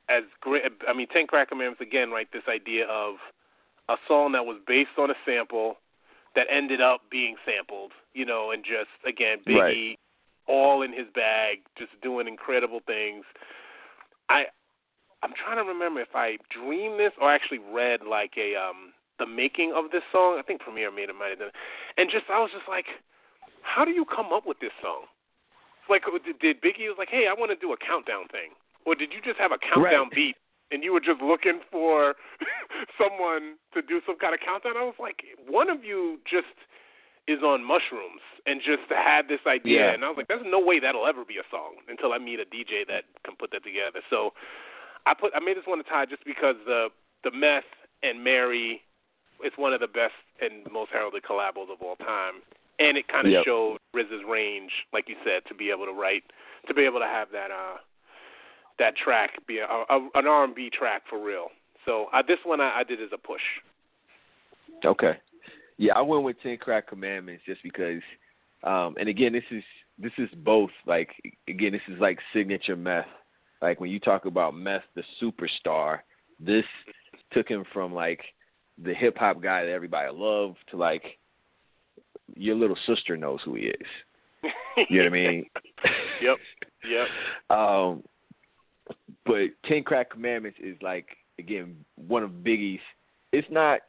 [0.08, 0.62] as great.
[0.88, 2.28] I mean, Ten Crack Commandments again, right?
[2.32, 3.16] This idea of
[3.88, 5.76] a song that was based on a sample
[6.36, 9.98] that ended up being sampled, you know, and just again, Biggie, Right.
[10.46, 13.24] all in his bag, just doing incredible things.
[14.28, 14.46] I
[15.22, 19.26] I'm trying to remember if I dreamed this or actually read like a um the
[19.26, 20.36] making of this song.
[20.38, 21.48] I think Premier made it might have done.
[21.48, 21.54] it.
[21.96, 22.86] And just I was just like,
[23.62, 25.04] how do you come up with this song?
[25.88, 28.52] Like did, did Biggie was like, hey, I want to do a countdown thing,
[28.84, 30.34] or did you just have a countdown Right.
[30.34, 30.36] beat
[30.72, 32.14] and you were just looking for
[32.98, 34.76] someone to do some kind of countdown?
[34.76, 36.50] I was like, one of you just
[37.28, 39.94] is on mushrooms and just had this idea Yeah.
[39.94, 42.38] and I was like, There's no way that'll ever be a song until I meet
[42.38, 44.00] a DJ that can put that together.
[44.10, 44.30] So
[45.06, 46.88] I put I made this one a tie just because the
[47.24, 47.66] the meth
[48.02, 48.82] and Mary
[49.42, 52.42] it's one of the best and most heralded collabos of all time.
[52.78, 53.44] And it kinda Yep.
[53.44, 56.24] showed RZA's range, like you said, to be able to write
[56.66, 57.78] to be able to have that uh
[58.78, 61.50] that track be a, a an R and B track for real.
[61.84, 63.40] So uh, this one I, I did as a push.
[64.84, 65.16] Okay.
[65.78, 68.02] Yeah, I went with Ten Crack Commandments just because
[68.62, 69.62] um and again this is
[69.98, 71.10] this is both like
[71.48, 73.06] again this is like signature meth.
[73.62, 76.00] Like when you talk about meth the superstar,
[76.38, 76.64] this
[77.32, 78.20] took him from like
[78.82, 81.02] the hip hop guy that everybody loved to like
[82.34, 83.86] your little sister knows who he is.
[84.90, 85.46] You know what I mean?
[86.22, 86.36] yep.
[86.88, 87.06] Yep.
[87.56, 88.02] Um,
[89.24, 91.06] but Ten Crack Commandments is like
[91.38, 92.80] again one of Biggie's.
[93.32, 93.80] It's not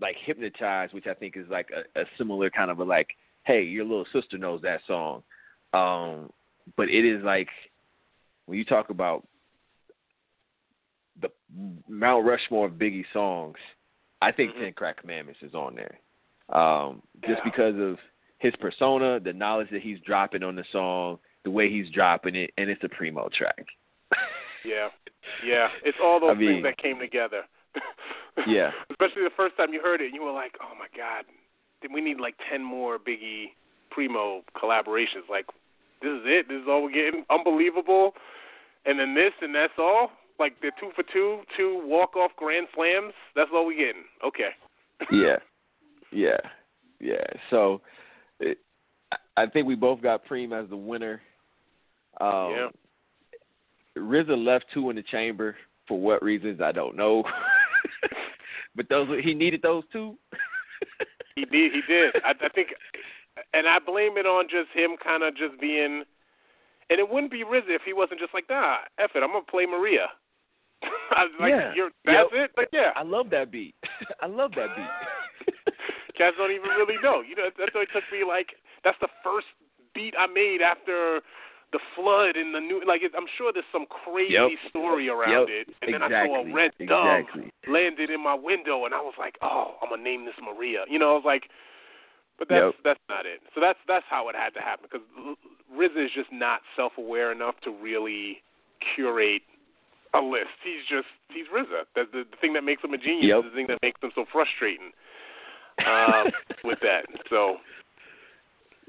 [0.00, 3.08] like hypnotized, which I think is like a, a similar kind of a like,
[3.44, 5.22] hey, your little sister knows that song.
[5.72, 6.30] Um,
[6.76, 7.48] but it is like
[8.46, 9.26] when you talk about
[11.20, 11.30] the
[11.88, 13.56] Mount Rushmore of Biggie songs,
[14.22, 14.62] I think mm-hmm.
[14.62, 15.98] Ten Crack Commandments is on there.
[16.56, 17.44] Um, just Yeah.
[17.44, 17.98] because of
[18.38, 22.50] his persona, the knowledge that he's dropping on the song, the way he's dropping it,
[22.58, 23.66] and it's a primo track.
[24.62, 24.88] Yeah.
[25.42, 25.68] Yeah.
[25.84, 27.42] It's all those I mean- things that came together.
[28.46, 28.70] Yeah.
[28.90, 31.24] Especially the first time you heard it, and you were like, "Oh my God,
[31.82, 33.52] did we need like ten more Biggie
[33.90, 35.28] Primo collaborations.
[35.28, 35.46] Like,
[36.00, 36.48] this is it.
[36.48, 37.24] This is all we're getting.
[37.28, 38.14] Unbelievable."
[38.86, 40.12] And then this, and that's all.
[40.40, 43.12] Like they're two for two, two walk off grand slams.
[43.36, 44.02] That's all we getting.
[44.26, 44.50] Okay.
[45.12, 45.36] yeah,
[46.12, 46.38] yeah,
[46.98, 47.24] yeah.
[47.50, 47.82] So,
[48.40, 48.58] it,
[49.36, 51.20] I- think we both got Preem as the winner.
[52.20, 52.68] Um, Yeah.
[53.98, 57.24] RZA left two in the chamber for what reasons I don't know,
[58.76, 60.16] but those he needed those two.
[61.36, 61.72] He did.
[61.72, 62.16] He did.
[62.24, 62.68] I, I think,
[63.54, 66.02] and I blame it on just him kind of just being.
[66.90, 69.44] And it wouldn't be RZA if he wasn't just like, nah, F it, I'm gonna
[69.48, 70.08] play Maria.
[71.40, 71.72] Like, Yeah.
[72.04, 72.32] That's Yep.
[72.32, 72.50] it.
[72.56, 72.92] Like, yeah.
[72.96, 73.74] I love that beat.
[74.20, 75.54] I love that beat.
[76.16, 77.20] Cats don't even really know.
[77.22, 79.46] You know, that's why it took me like that's the first
[79.94, 81.20] beat I made after
[81.72, 82.82] the flood and the new.
[82.86, 84.50] Like, it, I'm sure there's some crazy Yep.
[84.68, 85.48] story around Yep.
[85.48, 85.68] it.
[85.82, 87.52] And then I saw a red dove Exactly.
[87.66, 90.84] landed in my window, and I was like, oh, I'm gonna name this Maria.
[90.88, 91.48] You know, I was like,
[92.38, 92.74] but that's Yep.
[92.84, 93.40] that's not it.
[93.54, 95.06] So that's that's how it had to happen because
[95.72, 98.42] RZA is just not self-aware enough to really
[98.94, 99.42] curate
[100.14, 100.56] a list.
[100.64, 101.86] He's just he's RZA.
[101.94, 103.26] That's the, the thing that makes him a genius.
[103.28, 103.44] Yep.
[103.50, 104.92] The thing that makes him so frustrating
[105.86, 106.24] uh,
[106.64, 107.06] with that.
[107.28, 107.56] So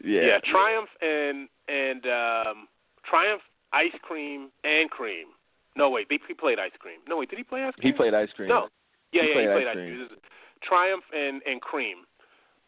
[0.04, 0.22] yeah.
[0.22, 2.68] yeah, Triumph and and um,
[3.08, 3.42] Triumph,
[3.74, 5.28] Ice Cream, and Cream.
[5.76, 7.00] No wait, they he played Ice Cream.
[7.08, 7.94] No wait, did he play Ice Cream?
[7.94, 8.50] He played ice cream.
[8.50, 8.68] No.
[9.14, 10.08] Yeah, He yeah, played he played Ice Ice Cream.
[10.08, 10.20] Cream.
[10.64, 11.98] Triumph and and Cream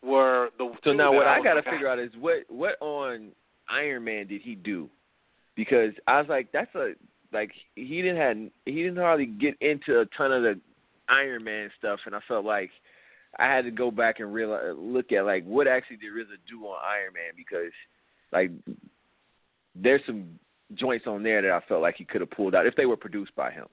[0.04, 3.32] were the So now what I was gotta like, figure out is what what on
[3.70, 4.90] Iron Man did he do?
[5.56, 6.94] Because I was like, that's a
[7.34, 10.60] like he didn't had he didn't hardly get into a ton of the
[11.10, 12.70] Iron Man stuff, and I felt like
[13.40, 16.66] I had to go back and realize look at like what actually did RZA do
[16.66, 17.72] on Iron Man because
[18.32, 18.52] like
[19.76, 20.40] there's some
[20.76, 22.98] joints on there that I felt like he could have pulled out if they were
[22.98, 23.66] produced by him.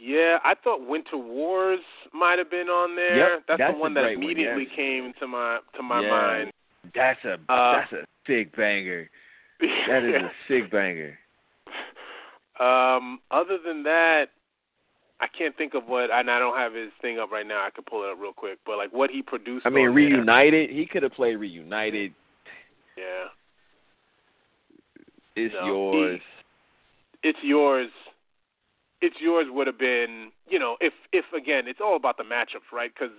[0.00, 1.78] Yeah, I thought Winter Warz
[2.12, 3.34] might have been on there.
[3.34, 4.76] Yep, that's, that's the one that one, immediately yes.
[4.76, 6.10] came to my to my Yeah.
[6.10, 6.52] mind.
[6.94, 9.10] That's a Uh, that's a sick banger.
[9.88, 11.18] That is a sick banger.
[12.60, 14.26] Um, other than that,
[15.20, 17.64] I can't think of what, and I don't have his thing up right now.
[17.64, 19.66] I could pull it up real quick, but like what he produced.
[19.66, 20.04] I mean, on there.
[20.04, 20.70] reunited.
[20.70, 22.12] He could have played reunited.
[22.96, 23.26] Yeah,
[25.36, 26.20] It's No, yours.
[27.22, 27.90] it's yours.
[29.00, 32.72] It's yours would have been, you know, if if again, it's all about the matchups,
[32.72, 32.92] right?
[32.92, 33.14] Because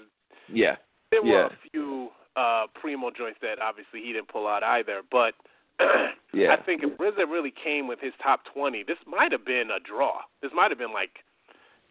[0.51, 0.75] Yeah.
[1.11, 1.45] there were Yeah.
[1.47, 5.33] a few uh primo joints that obviously he didn't pull out either, but.
[6.31, 6.53] Yeah.
[6.53, 9.79] I think if RZA really came with his top 20, this might have been a
[9.79, 10.21] draw.
[10.43, 11.09] This might have been like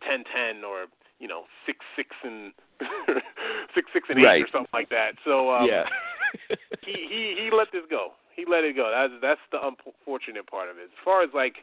[0.09, 0.87] 10-10 or
[1.19, 2.53] you know six six and
[3.75, 4.43] six six and eight Right.
[4.43, 5.13] or something like that.
[5.25, 5.83] So um, yeah.
[6.87, 8.13] he he he let this go.
[8.37, 8.93] He let it go.
[8.95, 10.85] That's that's the unfortunate part of it.
[10.85, 11.57] As far as like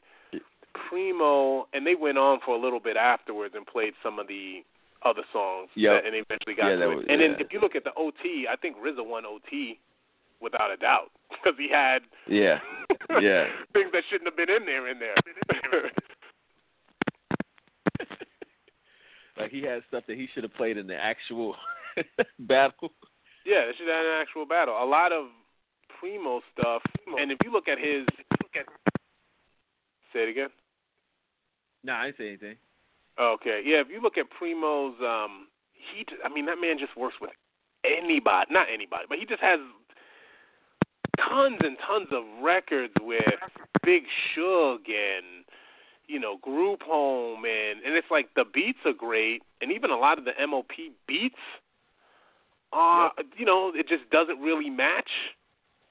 [0.89, 4.63] Primo, and they went on for a little bit afterwards and played some of the
[5.05, 5.69] other songs.
[5.77, 6.95] That- and eventually got Yeah, to it.
[6.95, 9.79] was- and then if you look at the OT, I think RZA won OT
[10.41, 12.59] without a doubt because he had yeah.
[13.21, 13.45] Yeah.
[13.73, 15.15] things that shouldn't have been in there in there.
[19.37, 21.55] Like he had stuff that he should have played in the actual
[22.39, 22.91] battle.
[23.45, 24.75] Yeah, it should have an actual battle.
[24.81, 25.25] A lot of
[25.99, 26.81] primo stuff,
[27.19, 28.05] and if you look at his,
[28.41, 28.65] look at,
[30.13, 30.49] say it again.
[31.83, 32.55] No, I didn't say anything.
[33.19, 33.81] Okay, yeah.
[33.81, 37.31] If you look at Primo's, um, he, I mean, that man just works with
[37.85, 39.59] anybody, not anybody, but he just has
[41.17, 43.23] tons and tons of records with
[43.83, 45.45] Big Shug and
[46.07, 49.97] you know Group Home, and and it's like the beats are great, and even a
[49.97, 50.71] lot of the MOP
[51.07, 51.35] beats,
[52.73, 55.09] uh, you know, it just doesn't really match.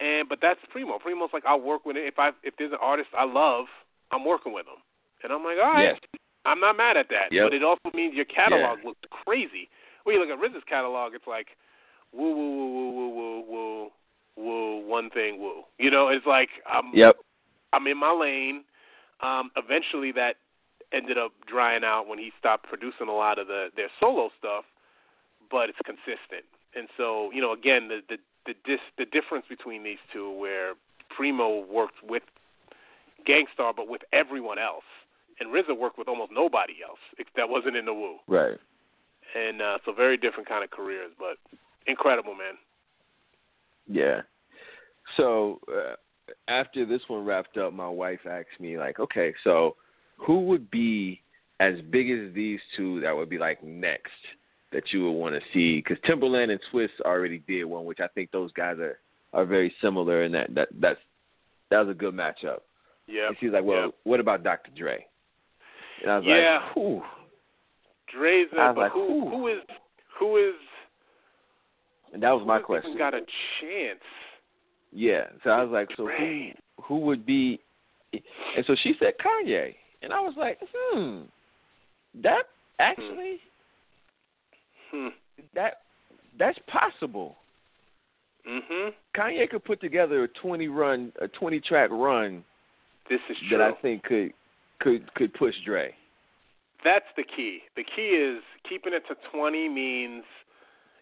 [0.00, 0.98] And but that's Primo.
[0.98, 3.66] Primo's like I'll work with it if I if there's an artist I love,
[4.10, 4.82] I'm working with them,
[5.22, 5.94] and I'm like all right.
[5.94, 6.20] Yes.
[6.46, 7.46] I'm not mad at that, Yep.
[7.46, 9.70] but it also means your catalog looks crazy.
[10.02, 11.48] When you look at RZA's catalog, it's like
[12.12, 13.90] woo woo woo woo woo woo woo
[14.36, 15.62] woo one thing woo.
[15.78, 17.16] You know, it's like I'm Yep.
[17.72, 18.64] I'm in my lane.
[19.20, 20.36] Um, eventually, that
[20.92, 24.64] ended up drying out when he stopped producing a lot of the their solo stuff,
[25.50, 26.44] but it's consistent.
[26.76, 30.74] And so, you know, again, the the the dis, the difference between these two, where
[31.14, 32.22] Primo worked with
[33.26, 34.84] Gang Starr, but with everyone else,
[35.40, 36.98] and RZA worked with almost nobody else
[37.36, 38.16] that wasn't in the Wu.
[38.26, 38.58] Right.
[39.34, 41.38] And uh, so, very different kind of careers, but
[41.86, 42.54] incredible, man.
[43.88, 44.22] Yeah.
[45.16, 45.94] So uh,
[46.48, 49.76] after this one wrapped up, my wife asked me like, okay, so
[50.16, 51.20] who would be
[51.60, 54.10] as big as these two that would be like next
[54.72, 55.76] that you would want to see?
[55.76, 58.98] Because Timbaland and Swizz already did one, which I think those guys are
[59.32, 61.00] are very similar, and that that that's
[61.70, 62.60] that was a good matchup.
[63.06, 63.28] Yeah.
[63.28, 63.94] And she's like, well, yep.
[64.04, 64.70] what about Dr.
[64.76, 65.04] Dre?
[66.02, 66.60] And I was yeah.
[66.64, 67.02] like, whew.
[68.12, 69.58] Dre's I was but like, who who is
[70.18, 70.54] who is
[72.14, 72.96] And that was my who's question.
[72.96, 73.20] got a
[73.60, 74.00] chance?
[74.92, 75.24] Yeah.
[75.42, 76.50] So I was like, so who
[76.82, 77.60] who would be?
[78.12, 81.22] And so she said Kanye, and I was like, hmm,
[82.22, 82.44] that
[82.78, 83.40] actually
[84.92, 85.08] Hmm.
[85.54, 85.78] that
[86.38, 87.36] that's possible.
[88.48, 88.90] Mm-hmm.
[89.20, 92.44] Kanye could put together a twenty run, a twenty track run
[93.10, 93.58] This is true.
[93.58, 94.32] that I think could
[94.80, 95.92] could could push Dre.
[96.84, 97.60] That's the key.
[97.76, 100.22] The key is keeping it to 20 means,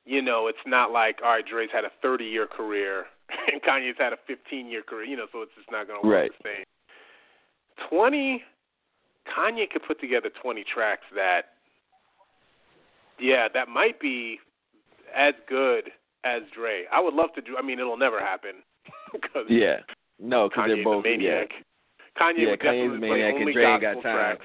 [0.05, 3.07] you know, it's not like, all right, Dre's had a 30 year career
[3.53, 6.07] and Kanye's had a 15 year career, you know, so it's just not going to
[6.07, 6.33] work Right.
[6.43, 6.65] the same.
[7.89, 8.43] 20,
[9.37, 11.43] Kanye could put together 20 tracks that,
[13.19, 14.39] yeah, that might be
[15.17, 15.91] as good
[16.25, 16.85] as Dre.
[16.93, 18.57] I would love to do, I mean, it'll never happen.
[19.13, 19.81] Because Yeah.
[20.19, 21.49] No, because Kanye's they're both a maniac.
[22.19, 24.03] Kanye Yeah, would Kanye's a definitely maniac play and only Dre ain't got time.
[24.03, 24.45] tracks.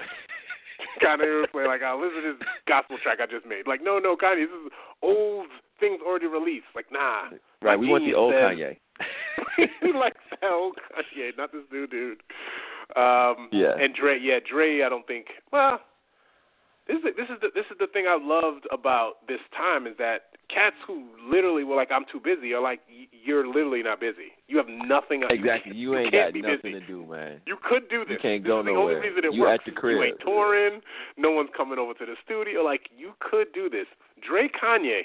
[1.02, 3.98] Kanye would play like, "Oh, listen to this gospel track I just made." Like, no,
[3.98, 5.46] no, Kanye, this is old
[5.80, 6.66] things already released.
[6.74, 7.30] Like, nah.
[7.62, 7.78] Right.
[7.78, 8.76] We want the old says- Kanye.
[9.80, 12.20] he likes that old Kanye, not this new dude.
[12.96, 13.74] Um, Yeah.
[13.78, 14.82] And Dre, yeah, Dre.
[14.82, 15.26] I don't think.
[15.52, 15.80] Well,
[16.88, 19.94] this is this is the this is the thing I loved about this time is
[19.98, 22.80] that cats who literally were like, "I'm too busy," are like,
[23.12, 24.32] "You're literally not busy.
[24.48, 25.76] You have nothing." else- Exactly.
[25.76, 26.80] You ain't got nothing busy.
[26.80, 27.40] to do, man.
[27.46, 28.12] You could do this.
[28.16, 28.96] You can't this go is the nowhere.
[28.96, 29.60] only reason it You works.
[29.60, 29.98] at the crib.
[29.98, 30.80] You ain't touring.
[31.18, 32.62] No one's coming over to the studio.
[32.64, 33.86] Like you could do this.
[34.26, 35.02] Dre, Kanye,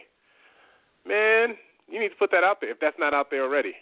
[1.05, 1.57] man,
[1.89, 3.73] you need to put that out there if that's not out there already.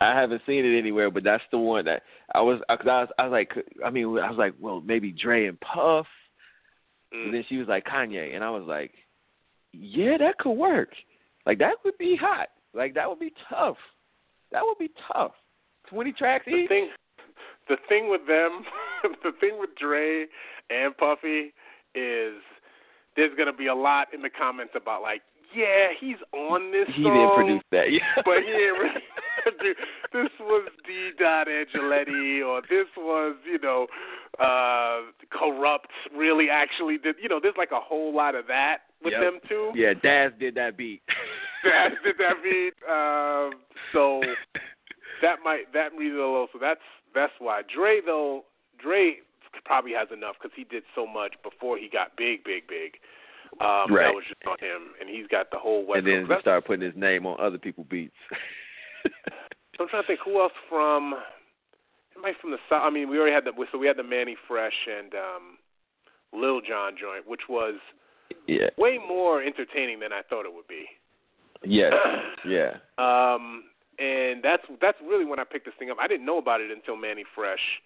[0.00, 2.02] I haven't seen it anywhere, but that's the one that
[2.34, 2.60] I was.
[2.68, 3.08] Cause I was.
[3.18, 3.52] I was like.
[3.84, 6.06] I mean, I was like, well, maybe Dre and Puff.
[7.14, 7.26] Mm.
[7.26, 8.92] And then she was like Kanye, and I was like,
[9.72, 10.90] yeah, that could work.
[11.44, 12.48] Like that would be hot.
[12.74, 13.76] Like that would be tough.
[14.52, 15.32] That would be tough.
[15.88, 16.68] Twenty tracks The each.
[16.68, 16.88] thing,
[17.68, 18.64] the thing with them,
[19.22, 20.26] the thing with Dre
[20.70, 21.52] and Puffy
[21.94, 22.34] is
[23.16, 25.22] there's gonna be a lot in the comments about like,
[25.54, 26.94] yeah, he's on this song.
[26.96, 27.92] He song, didn't produce that.
[27.92, 28.00] Yeah.
[28.24, 28.72] but he.
[29.62, 29.76] Dude,
[30.12, 31.10] this was D.
[31.20, 33.86] Dot Angelettie, or this was, you know,
[34.40, 35.00] uh
[35.30, 35.90] corrupt.
[36.14, 37.16] Really, actually did.
[37.22, 39.20] You know, there's like a whole lot of that with Yep.
[39.22, 39.72] them too.
[39.74, 41.02] yeah, Daz did that beat.
[41.64, 42.74] Daz did that beat.
[42.88, 43.60] Um,
[43.92, 44.20] so
[45.22, 46.48] that might that reason alone.
[46.52, 46.80] So that's
[47.14, 48.44] that's why Dre though
[48.78, 49.16] Dre
[49.64, 52.94] probably has enough because he did so much before he got big, big, big.
[53.60, 54.04] Um, Right.
[54.04, 56.66] That was just on him, and he's got the whole West and then he started
[56.66, 58.12] putting his name on other people's beats.
[58.30, 58.36] So
[59.80, 61.14] I'm trying to think who else from.
[62.16, 62.82] Anybody from the south?
[62.82, 65.58] I mean, we already had the so we had the Manny Fresh and um,
[66.32, 67.74] Lil Jon joint, which was
[68.46, 68.70] yeah.
[68.78, 70.86] way more entertaining than I thought it would be.
[71.64, 71.92] Yes.
[72.46, 72.74] Yeah.
[72.96, 73.64] Um,
[73.98, 75.96] and that's that's really when I picked this thing up.
[76.00, 77.80] I didn't know about it until Manny Fresh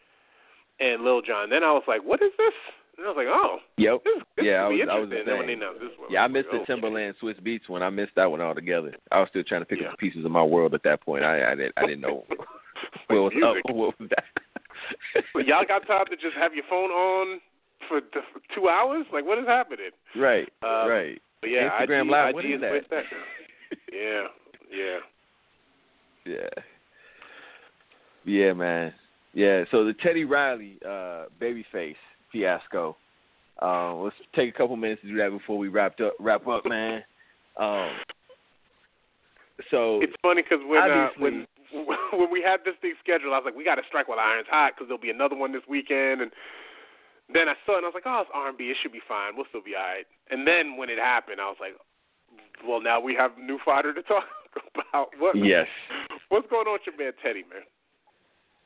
[0.81, 1.49] and Lil Jon.
[1.49, 2.53] Then I was like, "What is this?"
[2.99, 4.05] And I was like, "Oh, Yep.
[4.05, 6.25] this, this Yeah, I was- I was the then when they announced this one, Yeah,
[6.25, 6.83] I missed like, the okay.
[6.83, 7.83] Timbaland Swizz Beatz one.
[7.83, 8.95] I missed that one altogether.
[9.11, 9.89] I was still trying to pick Yeah.
[9.93, 11.25] up pieces of my world at that point.
[11.25, 12.27] I I didn't I didn't know
[13.09, 13.65] what was Music.
[13.69, 13.75] up.
[13.75, 14.25] What was that?
[15.33, 17.41] So y'all got time to just have your phone on
[17.89, 18.21] for, the,
[18.55, 19.07] two hours?
[19.13, 19.91] Like, what is happening?
[20.17, 20.49] right.
[20.63, 21.21] Um, right.
[21.41, 22.71] But yeah, Instagram IG, Live, IG what is is that?
[22.71, 23.05] where it's at.
[23.93, 24.23] Yeah,
[24.73, 24.99] yeah.
[26.27, 26.63] Yeah.
[28.25, 28.93] Yeah, man.
[29.33, 29.65] Yeah.
[29.71, 31.97] So the Teddy Riley uh, babyface
[32.31, 32.97] fiasco.
[33.63, 36.15] Um, let's take a couple minutes to do that before we wrap up.
[36.21, 37.03] Wrap up, man.
[37.59, 37.91] Um,
[39.71, 41.47] so It's funny because when uh, when
[42.13, 44.25] when we had this thing scheduled, I was like, we got to strike while the
[44.25, 46.21] iron's hot because there'll be another one this weekend.
[46.23, 46.31] And
[47.33, 48.65] then I saw it and I was like, oh, it's R&B.
[48.65, 49.37] It should be fine.
[49.37, 50.07] We'll still be all right.
[50.31, 51.75] And then when it happened, I was like,
[52.67, 54.25] well, now we have new fighter to talk
[54.75, 55.09] about.
[55.19, 55.37] What?
[55.37, 55.67] yes,
[56.29, 57.63] What's going on with your man Teddy, man?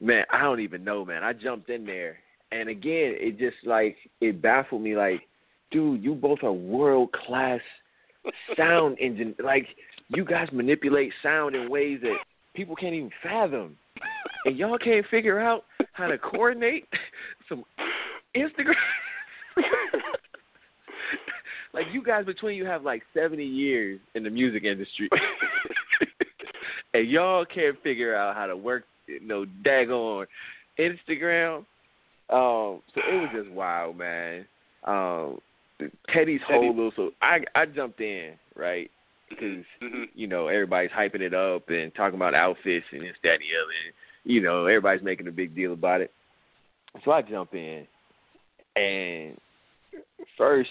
[0.00, 0.24] man.
[0.30, 1.24] I don't even know, man.
[1.24, 2.18] I jumped in there,
[2.52, 4.96] and again, it just like it baffled me.
[4.96, 5.22] Like,
[5.70, 7.60] dude, you both are world class
[8.56, 9.34] sound engine.
[9.42, 9.66] Like,
[10.08, 12.16] you guys manipulate sound in ways that
[12.54, 13.76] people can't even fathom,
[14.44, 16.86] and y'all can't figure out how to coordinate
[17.48, 17.64] some
[18.36, 18.74] Instagram.
[21.72, 25.08] like you guys between you have like seventy years in the music industry,
[26.94, 30.26] and y'all can't figure out how to work, you know, daggone
[30.78, 31.64] Instagram.
[32.30, 34.46] Um, so it was just wild, man.
[34.84, 35.38] Um,
[36.12, 38.90] Teddy's whole little so I I jumped in right
[39.28, 40.08] because Mhm.
[40.14, 43.56] you know everybody's hyping it up and talking about outfits and this that and the
[43.62, 43.72] other.
[43.86, 43.94] And,
[44.24, 46.10] you know everybody's making a big deal about it.
[47.04, 47.86] So I jump in,
[48.76, 49.36] and
[50.36, 50.70] first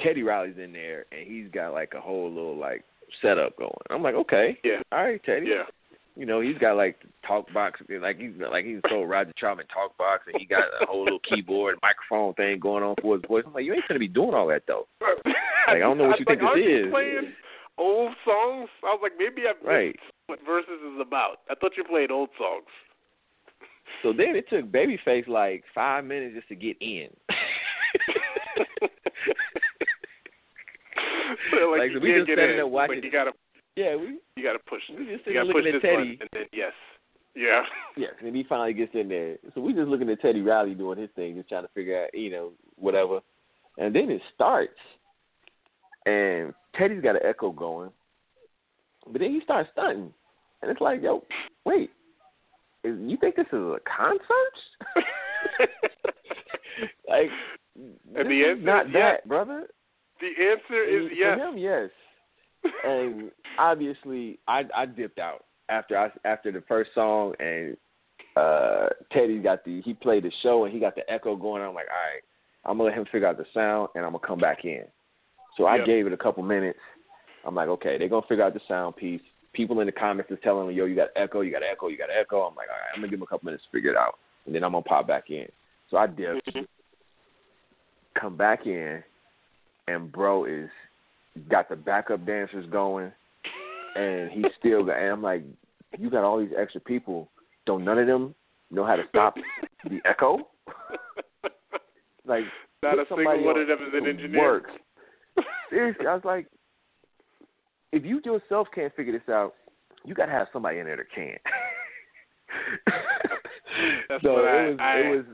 [0.00, 2.82] Teddy Riley's in there, and he's got like a whole little like
[3.22, 3.72] setup going.
[3.90, 4.82] I'm like, okay, Yeah.
[4.92, 5.46] all right, Teddy.
[5.48, 5.64] Yeah.
[6.16, 6.96] You know, he's got like
[7.26, 10.86] talk box, like he's like he's told Roger Troutman talk box, and he got a
[10.86, 13.44] whole little keyboard and microphone thing going on for his voice.
[13.46, 14.86] I'm like, you ain't gonna be doing all that though.
[15.00, 15.36] Like
[15.68, 16.90] I don't know what you think like, this is.
[16.90, 17.32] Playing
[17.80, 18.68] old songs.
[18.84, 19.94] I was like, maybe I've Right.
[19.96, 21.40] missed what verses is about.
[21.50, 22.68] I thought you played old songs.
[24.02, 27.08] So then it took Babyface like five minutes just to get in.
[31.50, 32.36] So, like, Like, you so we just in.
[32.36, 33.32] there watching- you gotta
[33.76, 34.82] yeah, we you gotta push.
[34.90, 36.18] we just You sitting gotta push looking this at Teddy.
[36.20, 36.72] and then yes,
[37.34, 37.64] yeah.
[37.96, 39.36] Yes, and he finally gets in there.
[39.54, 42.10] So we just looking at Teddy Riley doing his thing, just trying to figure out,
[42.14, 43.20] you know, whatever.
[43.78, 44.78] And then it starts,
[46.06, 47.90] and Teddy's got an echo going,
[49.06, 50.12] but then he starts stunting,
[50.62, 51.24] and it's like, yo,
[51.64, 51.90] wait,
[52.84, 54.56] is, you think this is a concert?
[57.08, 57.30] like,
[58.12, 59.20] this the answer not that, yes.
[59.26, 59.66] brother.
[60.20, 61.38] The answer is For yes.
[61.38, 61.90] him, yes.
[62.84, 67.76] and obviously, I I dipped out after I after the first song, and
[68.36, 71.62] uh Teddy got the he played the show and he got the echo going.
[71.62, 72.22] I'm like, all right,
[72.64, 74.84] I'm gonna let him figure out the sound, and I'm gonna come back in.
[75.56, 75.86] So I Yep.
[75.86, 76.78] gave it a couple minutes.
[77.44, 79.22] I'm like, okay, they're gonna figure out the sound piece.
[79.52, 81.98] People in the comments is telling me, yo, you got echo, you got echo, you
[81.98, 82.42] got echo.
[82.42, 84.18] I'm like, all right, I'm gonna give them a couple minutes to figure it out,
[84.46, 85.48] and then I'm gonna pop back in.
[85.88, 86.66] So I dipped, Mhm.
[88.14, 89.02] come back in,
[89.88, 90.70] and bro is
[91.48, 93.12] got the backup dancers going,
[93.96, 94.98] and he's still got.
[94.98, 95.42] And I'm like,
[95.98, 97.30] you got all these extra people.
[97.66, 98.34] Don't none of them
[98.70, 99.36] know how to stop
[99.84, 100.48] the echo?
[102.26, 102.44] Like,
[102.82, 104.40] Not a single one of them is an engineer.
[104.40, 104.70] Work.
[105.70, 106.46] Seriously, I was like,
[107.92, 109.54] if you yourself can't figure this out,
[110.04, 111.36] you got to have somebody in there that can.
[114.08, 114.76] That's so what it I- was.
[114.80, 115.24] I- it was.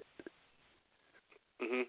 [1.60, 1.82] hmm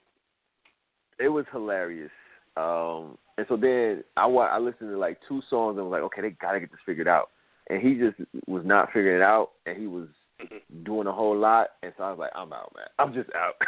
[1.20, 2.12] it was hilarious.
[2.58, 6.04] Um, and so then I wa- I listened to like two songs and was like,
[6.04, 7.32] okay, they gotta get this figured out.
[7.72, 8.18] And he just
[8.48, 10.08] was not figuring it out, and he was
[10.40, 10.62] Mhm.
[10.86, 11.70] doing a whole lot.
[11.82, 12.86] And so I was like, I'm out, man.
[13.00, 13.56] I'm just out.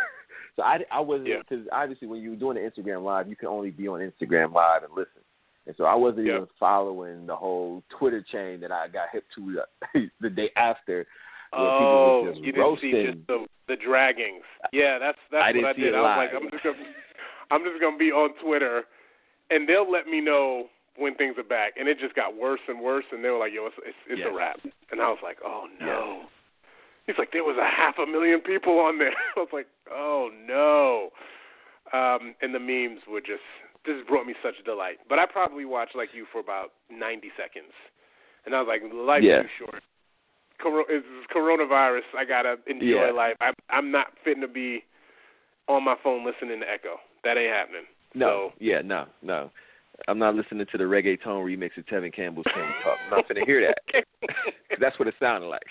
[0.56, 1.38] so I I wasn't Yeah.
[1.48, 4.84] because obviously when you're doing the Instagram live, you can only be on Instagram live
[4.84, 5.22] and listen.
[5.68, 6.36] And so I wasn't Yeah.
[6.38, 9.62] even following the whole Twitter chain that I got hip to
[9.94, 11.06] the, the day after.
[11.54, 14.46] Oh, just you didn't see just the the draggings.
[14.72, 15.94] Yeah, that's that's I what I did.
[15.94, 16.30] it I was like.
[16.44, 16.78] I'm just gonna,
[17.52, 18.84] I'm just gonna be on Twitter,
[19.50, 21.74] and they'll let me know when things are back.
[21.80, 23.06] And it just got worse and worse.
[23.12, 24.28] And they were like, Yo, it's it's, it's Yes.
[24.32, 24.60] a wrap.
[24.92, 26.29] And I was like, Oh no.
[27.10, 29.10] He's like, there was a half a million people on there.
[29.36, 31.10] I was like, oh no.
[31.92, 33.42] Um, and the memes were just
[33.84, 34.98] this brought me such delight.
[35.10, 37.74] But I probably watched like you for about 90 seconds,
[38.46, 39.42] and I was like, life's Yeah.
[39.42, 39.82] too short.
[40.62, 42.06] Cor- it's coronavirus.
[42.16, 43.12] I gotta enjoy Yeah.
[43.12, 43.36] life.
[43.42, 44.84] I'm I'm not fitting to be
[45.68, 46.98] on my phone listening to Echo.
[47.24, 47.86] That ain't happening.
[48.14, 49.50] No, yeah, no, no.
[50.08, 52.98] I'm not listening to the reggaeton remix of Tevin Campbell's Can We Talk.
[53.06, 54.04] I'm not going to hear that.
[54.80, 55.66] that's what it sounded like.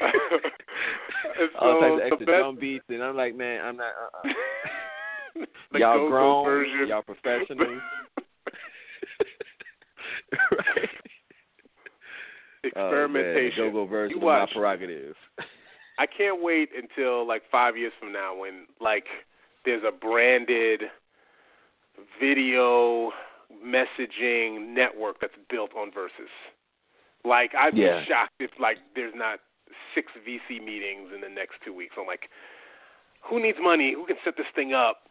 [0.00, 3.92] And All types of extra best- drum beats, and I'm like, man, I'm not.
[4.14, 4.32] Uh-uh.
[5.78, 6.88] y'all go-go grown, version.
[6.88, 7.60] y'all professionals.
[10.52, 10.88] right?
[12.76, 13.64] Oh, Experimentation.
[13.64, 14.50] Oh, go go version You of my watch.
[14.54, 15.14] prerogative.
[15.98, 19.04] I can't wait until like five years from now when like
[19.64, 20.82] there's a branded
[22.20, 23.12] video
[23.64, 26.30] messaging network that's built on Versus.
[27.24, 28.00] Like I'd Yeah.
[28.00, 29.38] be shocked if like there's not
[29.94, 31.94] six VC meetings in the next two weeks.
[31.98, 32.28] I'm like,
[33.22, 33.94] who needs money?
[33.94, 35.02] Who can set this thing up?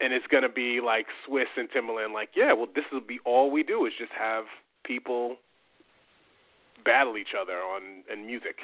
[0.00, 2.12] And it's gonna be like Swizz and Timbaland.
[2.12, 4.44] Like, yeah, well, this will be all we do is just have
[4.84, 5.36] people
[6.84, 8.56] battle each other on in music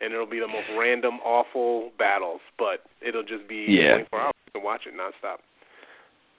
[0.00, 3.94] and it'll be the most random, awful battles, but it'll just be Yeah.
[3.94, 4.32] 24 hours.
[4.52, 5.38] Can watch it nonstop.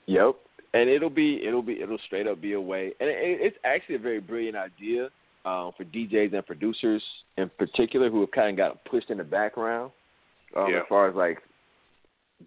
[0.06, 0.36] Yep.
[0.74, 3.96] And it'll be it'll be it'll straight up be a way, and it, it's actually
[3.96, 5.10] a very brilliant idea
[5.48, 7.02] um, for DJs and producers
[7.38, 9.92] in particular who have kind of got pushed in the background
[10.56, 10.80] um, Yeah.
[10.80, 11.40] as far as like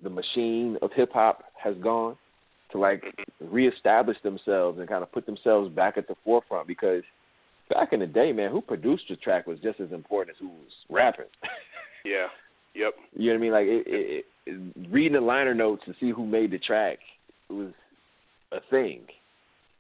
[0.03, 2.17] the machine of hip hop has gone
[2.73, 3.03] to like
[3.41, 7.03] reestablish themselves and kind of put themselves back at the forefront because
[7.69, 10.49] back in the day, man, who produced the track was just as important as who
[10.49, 11.27] was rapping.
[12.03, 12.29] Yeah.
[12.75, 12.95] Yep.
[13.15, 13.53] You know what I mean?
[13.53, 16.99] Like it, it, it, reading the liner notes to see who made the track
[17.51, 17.75] was
[18.53, 19.03] a thing.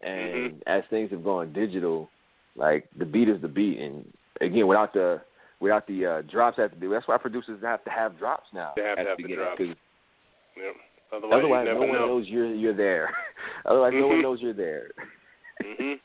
[0.03, 0.57] And mm-hmm.
[0.67, 2.11] as things have gone digital,
[2.57, 4.05] like the beat is the beat, and
[4.41, 5.21] again, without the
[5.61, 8.73] without the uh, drops at the that's why producers have to have drops now.
[8.77, 9.61] They have at to have the, the drops.
[9.61, 9.77] Yep.
[11.13, 12.07] Otherwise, otherwise no one know.
[12.07, 13.11] knows you're you're there.
[13.67, 14.01] otherwise, mm-hmm.
[14.01, 14.91] no one knows you're there.
[15.63, 15.97] mhm.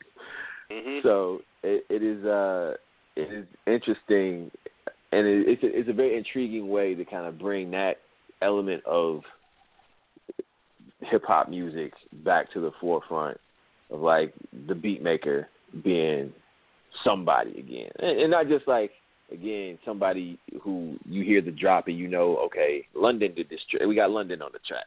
[0.68, 1.00] Mhm.
[1.04, 2.74] So it, it is uh
[3.14, 4.50] it is interesting,
[5.12, 7.98] and it, it's a, it's a very intriguing way to kind of bring that
[8.42, 9.22] element of
[11.02, 11.92] hip hop music
[12.24, 13.38] back to the forefront
[13.90, 14.34] of like
[14.66, 15.48] the beat maker
[15.82, 16.32] being
[17.04, 18.92] somebody again, and, and not just like
[19.32, 23.96] again somebody who you hear the drop and you know okay London did this we
[23.96, 24.84] got London on the track.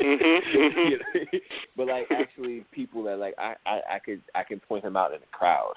[0.00, 0.78] mm-hmm.
[0.90, 1.38] you know?
[1.76, 5.12] But like actually people that like I, I I could I can point him out
[5.14, 5.74] in the crowd,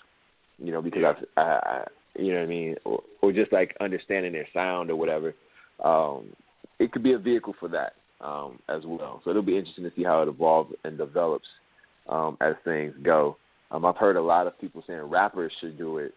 [0.57, 1.28] you know because yeah.
[1.38, 1.84] I, I, I
[2.15, 5.34] you know what I mean or, or just like understanding their sound or whatever.
[5.84, 6.28] Um,
[6.80, 9.22] it could be a vehicle for that um, as well.
[9.24, 11.48] So it'll be interesting to see how it evolves and develops
[12.10, 13.38] um, as things go.
[13.74, 16.14] Um, I've heard a lot of people saying rappers should do it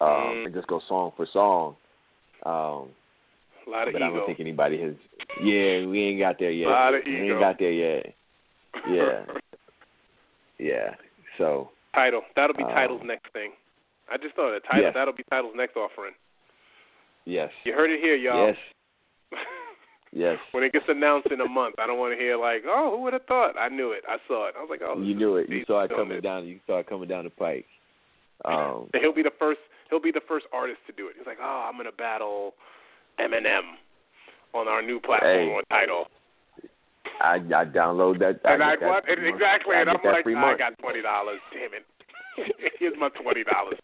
[0.00, 0.44] um, mm.
[0.44, 1.76] and just go song for song.
[2.44, 2.90] Um,
[3.66, 4.04] a lot of but ego.
[4.04, 4.94] I don't think anybody has.
[5.42, 6.68] Yeah, we ain't got there yet.
[6.68, 7.10] A lot of ego.
[7.10, 8.06] we ain't got there yet.
[8.90, 9.24] Yeah,
[10.58, 10.94] yeah.
[11.38, 13.52] So Tidal that'll be um, Tidal's next thing.
[14.12, 14.92] I just thought a Tidal yes.
[14.94, 16.12] that'll be Tidal's next offering.
[17.24, 18.48] yes, You heard it here, y'all.
[18.48, 18.56] yes,
[20.16, 20.38] yes.
[20.52, 23.02] when it gets announced in a month, I don't want to hear like, "Oh, who
[23.04, 24.02] would have thought?" I knew it.
[24.08, 24.54] I saw it.
[24.56, 25.48] I was like, "Oh, You knew it.
[25.50, 26.22] You saw it coming it.
[26.22, 26.46] down.
[26.46, 27.66] You saw it coming down the pike.
[28.44, 29.60] Um, And he'll be the first.
[29.90, 31.14] He'll be the first artist to do it.
[31.16, 32.54] He's like, "Oh, I'm gonna battle
[33.20, 33.76] Eminem
[34.52, 35.48] on our new platform Hey.
[35.52, 36.08] or Tidal."
[37.20, 38.40] I I download that.
[38.44, 39.08] and I get that what?
[39.08, 39.74] And exactly.
[39.76, 41.40] I and I'm like, I got twenty dollars.
[41.52, 41.86] Damn it.
[42.78, 43.78] Here's my twenty dollars.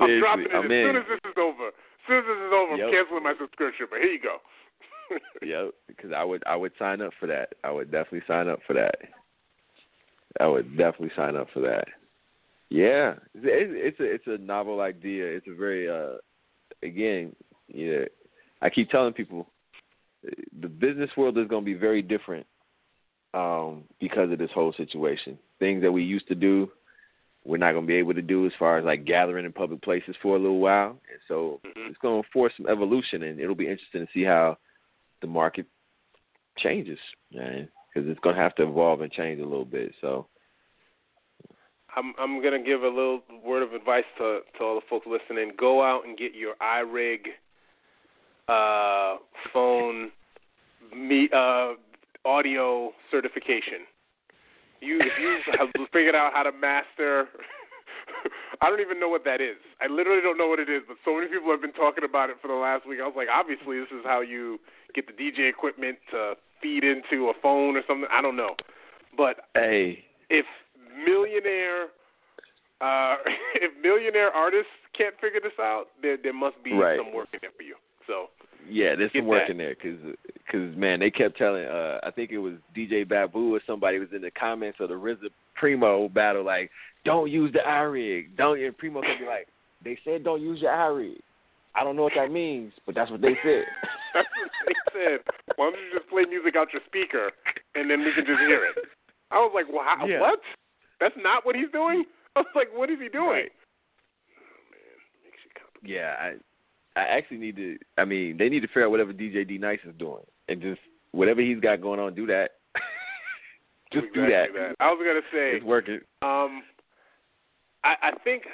[0.00, 0.82] I'm dropping it I'm as in.
[0.86, 1.68] soon as this is over.
[1.68, 2.86] As soon as this is over, Yep.
[2.86, 3.86] I'm canceling my subscription.
[3.90, 4.38] But here you go.
[5.42, 7.54] Yep, because I would I would sign up for that.
[7.64, 8.94] I would definitely sign up for that.
[10.40, 11.88] I would definitely sign up for that.
[12.70, 15.26] Yeah, it, it's a it's a novel idea.
[15.26, 16.18] It's a very uh
[16.82, 17.34] again,
[17.68, 18.04] yeah.
[18.60, 19.48] I keep telling people
[20.60, 22.46] the business world is going to be very different
[23.34, 25.38] um because of this whole situation.
[25.58, 26.70] Things that we used to do,
[27.44, 29.82] we're not going to be able to do as far as like gathering in public
[29.82, 30.90] places for a little while.
[31.10, 31.88] And so Mhm.
[31.88, 34.56] it's going to force some evolution, and it'll be interesting to see how
[35.22, 35.66] the market
[36.58, 36.98] changes.
[37.30, 39.92] Because it's going to have to evolve and change a little bit.
[40.00, 40.26] So
[41.96, 45.52] I'm I'm gonna give a little word of advice to to all the folks listening.
[45.58, 47.18] Go out and get your iRig
[48.48, 49.18] uh,
[49.52, 50.10] phone
[50.96, 51.72] me uh,
[52.24, 53.86] audio certification.
[54.80, 57.28] You if you have figured out how to master.
[58.62, 59.56] I don't even know what that is.
[59.82, 62.30] I literally don't know what it is, but so many people have been talking about
[62.30, 63.00] it for the last week.
[63.02, 64.58] I was like, obviously, this is how you
[64.94, 68.06] get the DJ equipment to feed into a phone or something.
[68.10, 68.54] I don't know,
[69.16, 70.46] but hey, if
[71.04, 71.86] millionaire
[72.80, 73.16] uh
[73.56, 76.98] if millionaire artists can't figure this out, there there must be Right.
[76.98, 77.74] some work in there for you.
[78.06, 78.28] So
[78.68, 79.50] Yeah, there's some work that.
[79.52, 79.98] in there because
[80.50, 81.64] cause, man, they kept telling.
[81.64, 84.94] uh I think it was DJ Babu or somebody was in the comments of the
[84.94, 86.70] RZA Primo battle, like,
[87.04, 88.58] "Don't use the iRig." Don't.
[88.62, 89.48] And Primo could be like,
[89.84, 91.18] "They said don't use your iRig."
[91.74, 93.64] I don't know what that means, but that's what they said.
[94.14, 95.20] that's what they said.
[95.56, 97.30] Why don't you just play music out your speaker
[97.74, 98.76] and then we can just hear it?
[99.30, 100.20] I was like, wow, Yeah.
[100.20, 100.40] what?
[101.00, 102.04] That's not what he's doing.
[102.36, 103.26] I was like, what is he doing?
[103.48, 103.52] Right.
[104.36, 105.96] Oh man, makes you complicated.
[105.96, 107.78] yeah, I I actually need to.
[107.96, 110.80] I mean, they need to figure out whatever DJ D Nice is doing, and just
[111.12, 112.50] whatever he's got going on, do that.
[113.94, 114.76] just do Exactly that.
[114.78, 116.00] I was gonna say, It's working.
[116.20, 116.62] Um,
[117.84, 118.44] I, I think,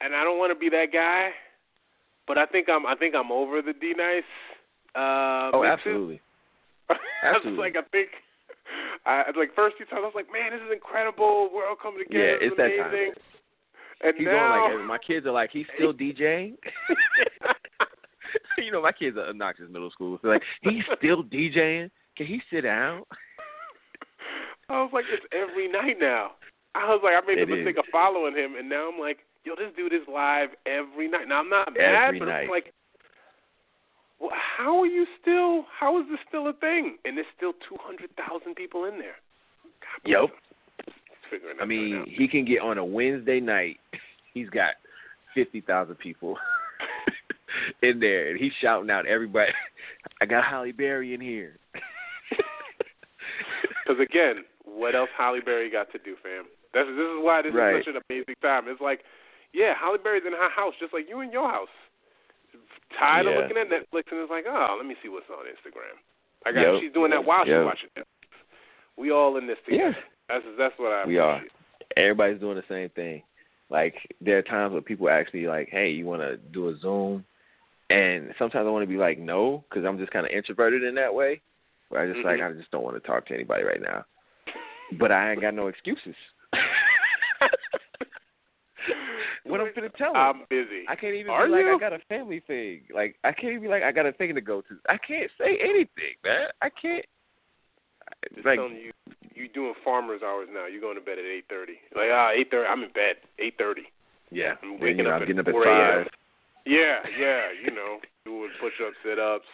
[0.00, 1.30] and I don't want to be that guy,
[2.26, 2.86] but I think I'm.
[2.86, 4.22] I think I'm over the D nice.
[4.94, 6.20] Uh, Oh, absolutely.
[6.90, 7.58] I was Absolutely.
[7.60, 8.08] like, I think.
[9.04, 11.50] I it's like first few times I was like, man, this is incredible.
[11.52, 12.24] We're all coming together.
[12.24, 12.88] Yeah, it's is that time.
[12.88, 13.12] amazing.
[14.04, 16.54] And He's now, like my kids are like he's still DJing.
[18.58, 20.18] you know, my kids are obnoxious middle school.
[20.22, 21.90] So like he's still DJing.
[22.16, 23.02] Can he sit down?
[24.68, 26.32] I was like, it's every night now.
[26.74, 27.78] I was like, I made the mistake is.
[27.80, 31.28] of following him, and now I'm like, yo, this dude is live every night.
[31.28, 32.40] Now I'm not mad, Every but night.
[32.44, 32.72] it's like,
[34.20, 35.66] well, how are you still?
[35.78, 36.96] How is this still a thing?
[37.04, 39.16] And there's still two hundred thousand people in there.
[40.04, 40.22] God Yep.
[40.22, 40.28] him.
[40.86, 40.94] He's
[41.30, 42.08] figuring I mean, out.
[42.08, 43.78] he can get on a Wednesday night.
[44.34, 44.74] He's got
[45.34, 46.38] fifty thousand people
[47.82, 49.52] in there, and he's shouting out everybody.
[50.22, 51.56] I got Halle Berry in here.
[53.84, 56.44] Because again, what else Halle Berry got to do, fam?
[56.74, 57.76] That's this is why this Right.
[57.76, 58.68] is such an amazing time.
[58.68, 59.04] It's like,
[59.52, 61.68] yeah, Halle Berry's in her house, just like you in your house.
[62.98, 63.32] Tired Yeah.
[63.32, 65.96] of looking at Netflix and it's like, oh, let me see what's on Instagram.
[66.44, 66.80] I got Yep.
[66.80, 67.60] she's doing that while Yep.
[67.60, 68.06] she's watching Netflix.
[68.96, 69.96] We all in this together.
[69.96, 70.02] Yeah.
[70.28, 71.04] That's that's what I.
[71.06, 71.42] We are.
[71.96, 73.22] Everybody's doing the same thing.
[73.70, 77.24] Like there are times where people actually like, hey, you want to do a Zoom,
[77.90, 80.94] and sometimes I want to be like, no, because I'm just kind of introverted in
[80.96, 81.40] that way.
[81.88, 82.28] Where I just mm-hmm.
[82.28, 84.04] like I just don't want to talk to anybody right now.
[84.98, 86.14] But I ain't got no excuses.
[89.44, 90.22] What I'm gonna tell them?
[90.22, 90.84] I'm busy.
[90.88, 91.76] I can't even Are be like you?
[91.76, 92.82] I got a family thing.
[92.94, 94.78] Like I can't even be like I got a thing to go to.
[94.88, 96.48] I can't say anything, man.
[96.60, 97.04] I can't.
[98.34, 98.92] Just like telling you,
[99.34, 100.66] you doing farmers hours now.
[100.66, 101.78] You're going to bed at eight thirty.
[101.94, 102.68] Like ah, eight thirty.
[102.68, 103.16] I'm in bed.
[103.38, 103.82] Eight thirty.
[104.30, 106.08] yeah, I'm waking you know, up I'm at getting up at five.
[106.66, 107.48] Yeah, yeah.
[107.64, 109.46] You know, doing push-ups, sit-ups,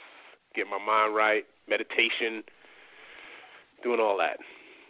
[0.54, 2.42] get my mind right, meditation,
[3.82, 4.38] doing all that.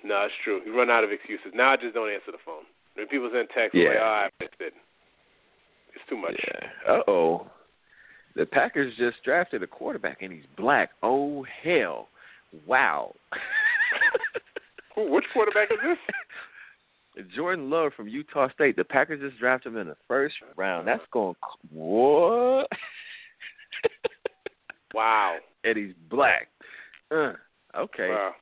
[0.04, 0.60] No, it's true.
[0.64, 1.52] You run out of excuses.
[1.54, 2.62] Now I just don't answer the phone.
[2.94, 4.02] When people send texts, I'm like, Yeah.
[4.02, 4.72] oh, I missed it.
[5.94, 6.34] It's too much.
[6.38, 6.92] Yeah.
[6.92, 7.46] Uh oh.
[8.36, 10.90] The Packers just drafted a quarterback and he's black.
[11.02, 12.08] Oh hell!
[12.66, 13.14] Wow.
[14.94, 15.98] Who, which quarterback is this?
[17.34, 18.76] Jordan Love from Utah State.
[18.76, 20.86] The Packers just drafted him in the first round.
[20.86, 21.34] That's going
[21.72, 22.68] what?
[24.94, 25.36] Wow.
[25.64, 26.48] and he's black.
[27.10, 27.32] Uh,
[27.76, 28.08] okay.
[28.08, 28.32] Wow.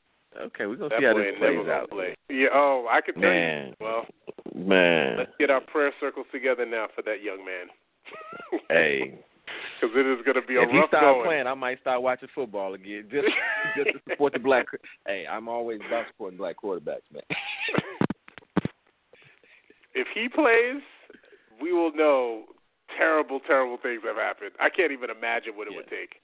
[0.41, 1.91] Okay, we're gonna That see how this plays out.
[1.91, 2.15] play.
[2.29, 2.49] Yeah.
[2.53, 3.75] Oh, I can tell Man.
[3.81, 4.07] Well,
[4.55, 5.17] Man.
[5.19, 7.69] let's get our prayer circles together now for that young man.
[8.71, 9.19] Hey.
[9.81, 11.25] Because it is going to be a if he rough start going.
[11.25, 13.27] playing, I might start watching football again just
[13.77, 14.67] just to support the black.
[15.07, 17.23] Hey, I'm always about supporting black quarterbacks, man.
[19.95, 20.83] if he plays,
[21.61, 22.45] we will know
[22.97, 24.51] terrible, terrible things have happened.
[24.61, 26.17] I can't even imagine what it would take.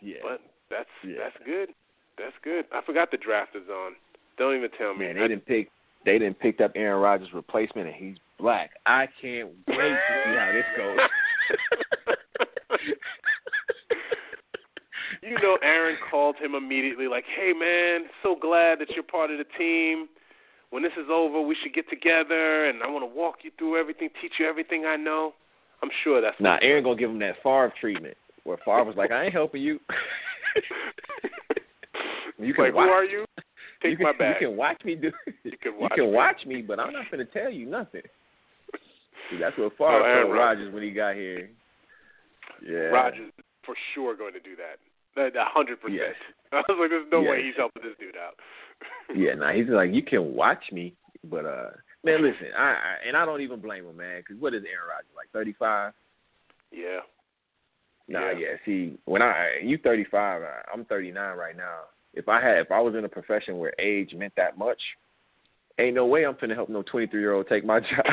[0.00, 0.40] yeah, But
[0.70, 1.16] that's Yeah.
[1.18, 1.70] that's good.
[2.18, 2.64] That's good.
[2.72, 3.92] I forgot the draft is on.
[4.38, 5.06] Don't even tell me.
[5.06, 5.70] man, I- they didn't pick.
[6.04, 8.72] They didn't pick up Aaron Rodgers' replacement, and he's black.
[8.84, 10.98] I can't wait to see how this goes.
[15.22, 19.38] you know, Aaron called him immediately, like, "Hey, man, so glad that you're part of
[19.38, 20.08] the team.
[20.70, 23.78] When this is over, we should get together, and I want to walk you through
[23.78, 25.32] everything, teach you everything I know."
[25.82, 29.10] I'm sure that's Nah, Aaron gonna give him that Favre treatment, where Favre was like,
[29.10, 29.80] "I ain't helping you."
[32.38, 32.86] you can like, watch.
[32.86, 33.24] who are you?
[33.82, 34.36] Take you can, my bag.
[34.40, 35.10] You can watch me do.
[35.44, 36.10] You can you watch can me.
[36.12, 38.02] watch me, but I'm not going to tell you nothing.
[39.30, 40.58] See, that's what Oh, Favre Aaron told Rodgers.
[40.68, 41.50] Rodgers when he got here.
[42.66, 42.88] Yeah.
[42.92, 43.30] Rodgers
[43.64, 44.78] for sure going to do that.
[45.16, 46.00] A hundred percent.
[46.00, 46.14] Yes.
[46.52, 48.34] I was like, there's no way he's helping this dude out.
[49.14, 50.94] Yeah, nah, he's like, you can watch me,
[51.30, 51.70] but uh,
[52.04, 54.88] man, listen, I, I and I don't even blame him, man, because what is Aaron
[54.88, 55.92] Rodgers like, 35?
[56.72, 57.00] Yeah.
[58.08, 58.38] Nah, Yeah.
[58.38, 58.56] yeah.
[58.66, 60.42] See, when I you 35,
[60.72, 61.80] I'm 39 right now.
[62.14, 64.80] If I had, if I was in a profession where age meant that much,
[65.78, 68.04] ain't no way I'm finna help no 23 year old take my job.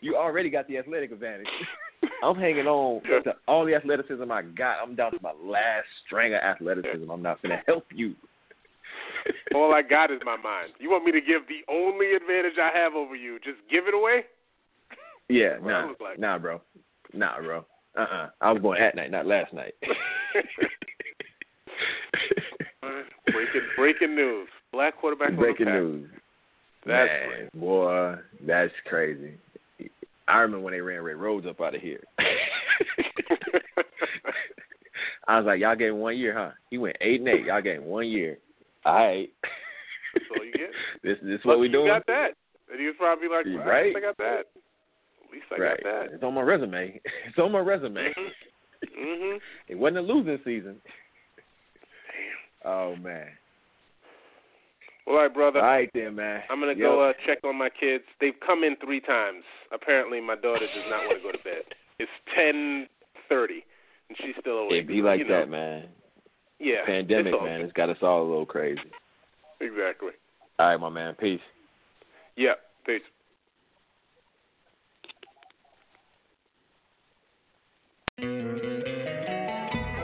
[0.00, 1.46] you already got the athletic advantage.
[2.22, 4.78] I'm hanging on to all the athleticism I got.
[4.82, 7.10] I'm down to my last string of athleticism.
[7.10, 8.14] I'm not finna help you.
[9.54, 10.72] All I got is my mind.
[10.78, 13.38] You want me to give the only advantage I have over you?
[13.40, 14.24] Just give it away?
[15.28, 16.18] Yeah, nah, like.
[16.18, 16.60] nah, bro,
[17.12, 17.64] nah, bro.
[17.98, 19.74] Uh, uh I was born at night, not last night.
[23.26, 24.48] breaking breaking news.
[24.72, 26.10] Black quarterback Breaking news.
[26.84, 28.14] That's Man, boy,
[28.46, 29.34] that's crazy.
[30.28, 32.02] I remember when they ran Ray Rhodes up out of here.
[35.28, 36.50] I was like, y'all gave him one year, huh?
[36.70, 37.46] He went eight and eight.
[37.46, 38.38] Y'all gave him one year.
[38.84, 39.28] All right.
[40.14, 40.70] That's all you get.
[41.02, 41.86] this this what we Lucky doing?
[41.86, 42.28] You got that.
[42.70, 43.86] And he was probably like, You well, right.
[43.86, 44.40] At least I got that.
[45.24, 45.82] At least I right.
[45.82, 46.14] got that.
[46.14, 47.00] It's on my resume.
[47.28, 48.14] It's on my resume.
[48.98, 49.38] Mhm.
[49.68, 50.76] It wasn't a losing season.
[52.66, 53.28] Oh man.
[55.06, 55.60] All right, brother.
[55.60, 56.42] All right then, man.
[56.50, 58.02] I'm gonna go uh, check on my kids.
[58.20, 59.44] They've come in three times.
[59.72, 61.62] Apparently, my daughter does not want to go to bed.
[62.00, 62.88] It's ten
[63.28, 63.64] thirty,
[64.08, 64.82] and she's still awake.
[64.82, 65.84] It be like you know, that, man.
[66.58, 66.84] Yeah.
[66.84, 67.60] Pandemic, it's man.
[67.60, 68.80] It's got us all a little crazy.
[69.60, 70.10] Exactly.
[70.58, 71.14] All right, my man.
[71.14, 71.40] Peace.
[72.36, 72.54] Yeah.
[72.84, 73.02] Peace.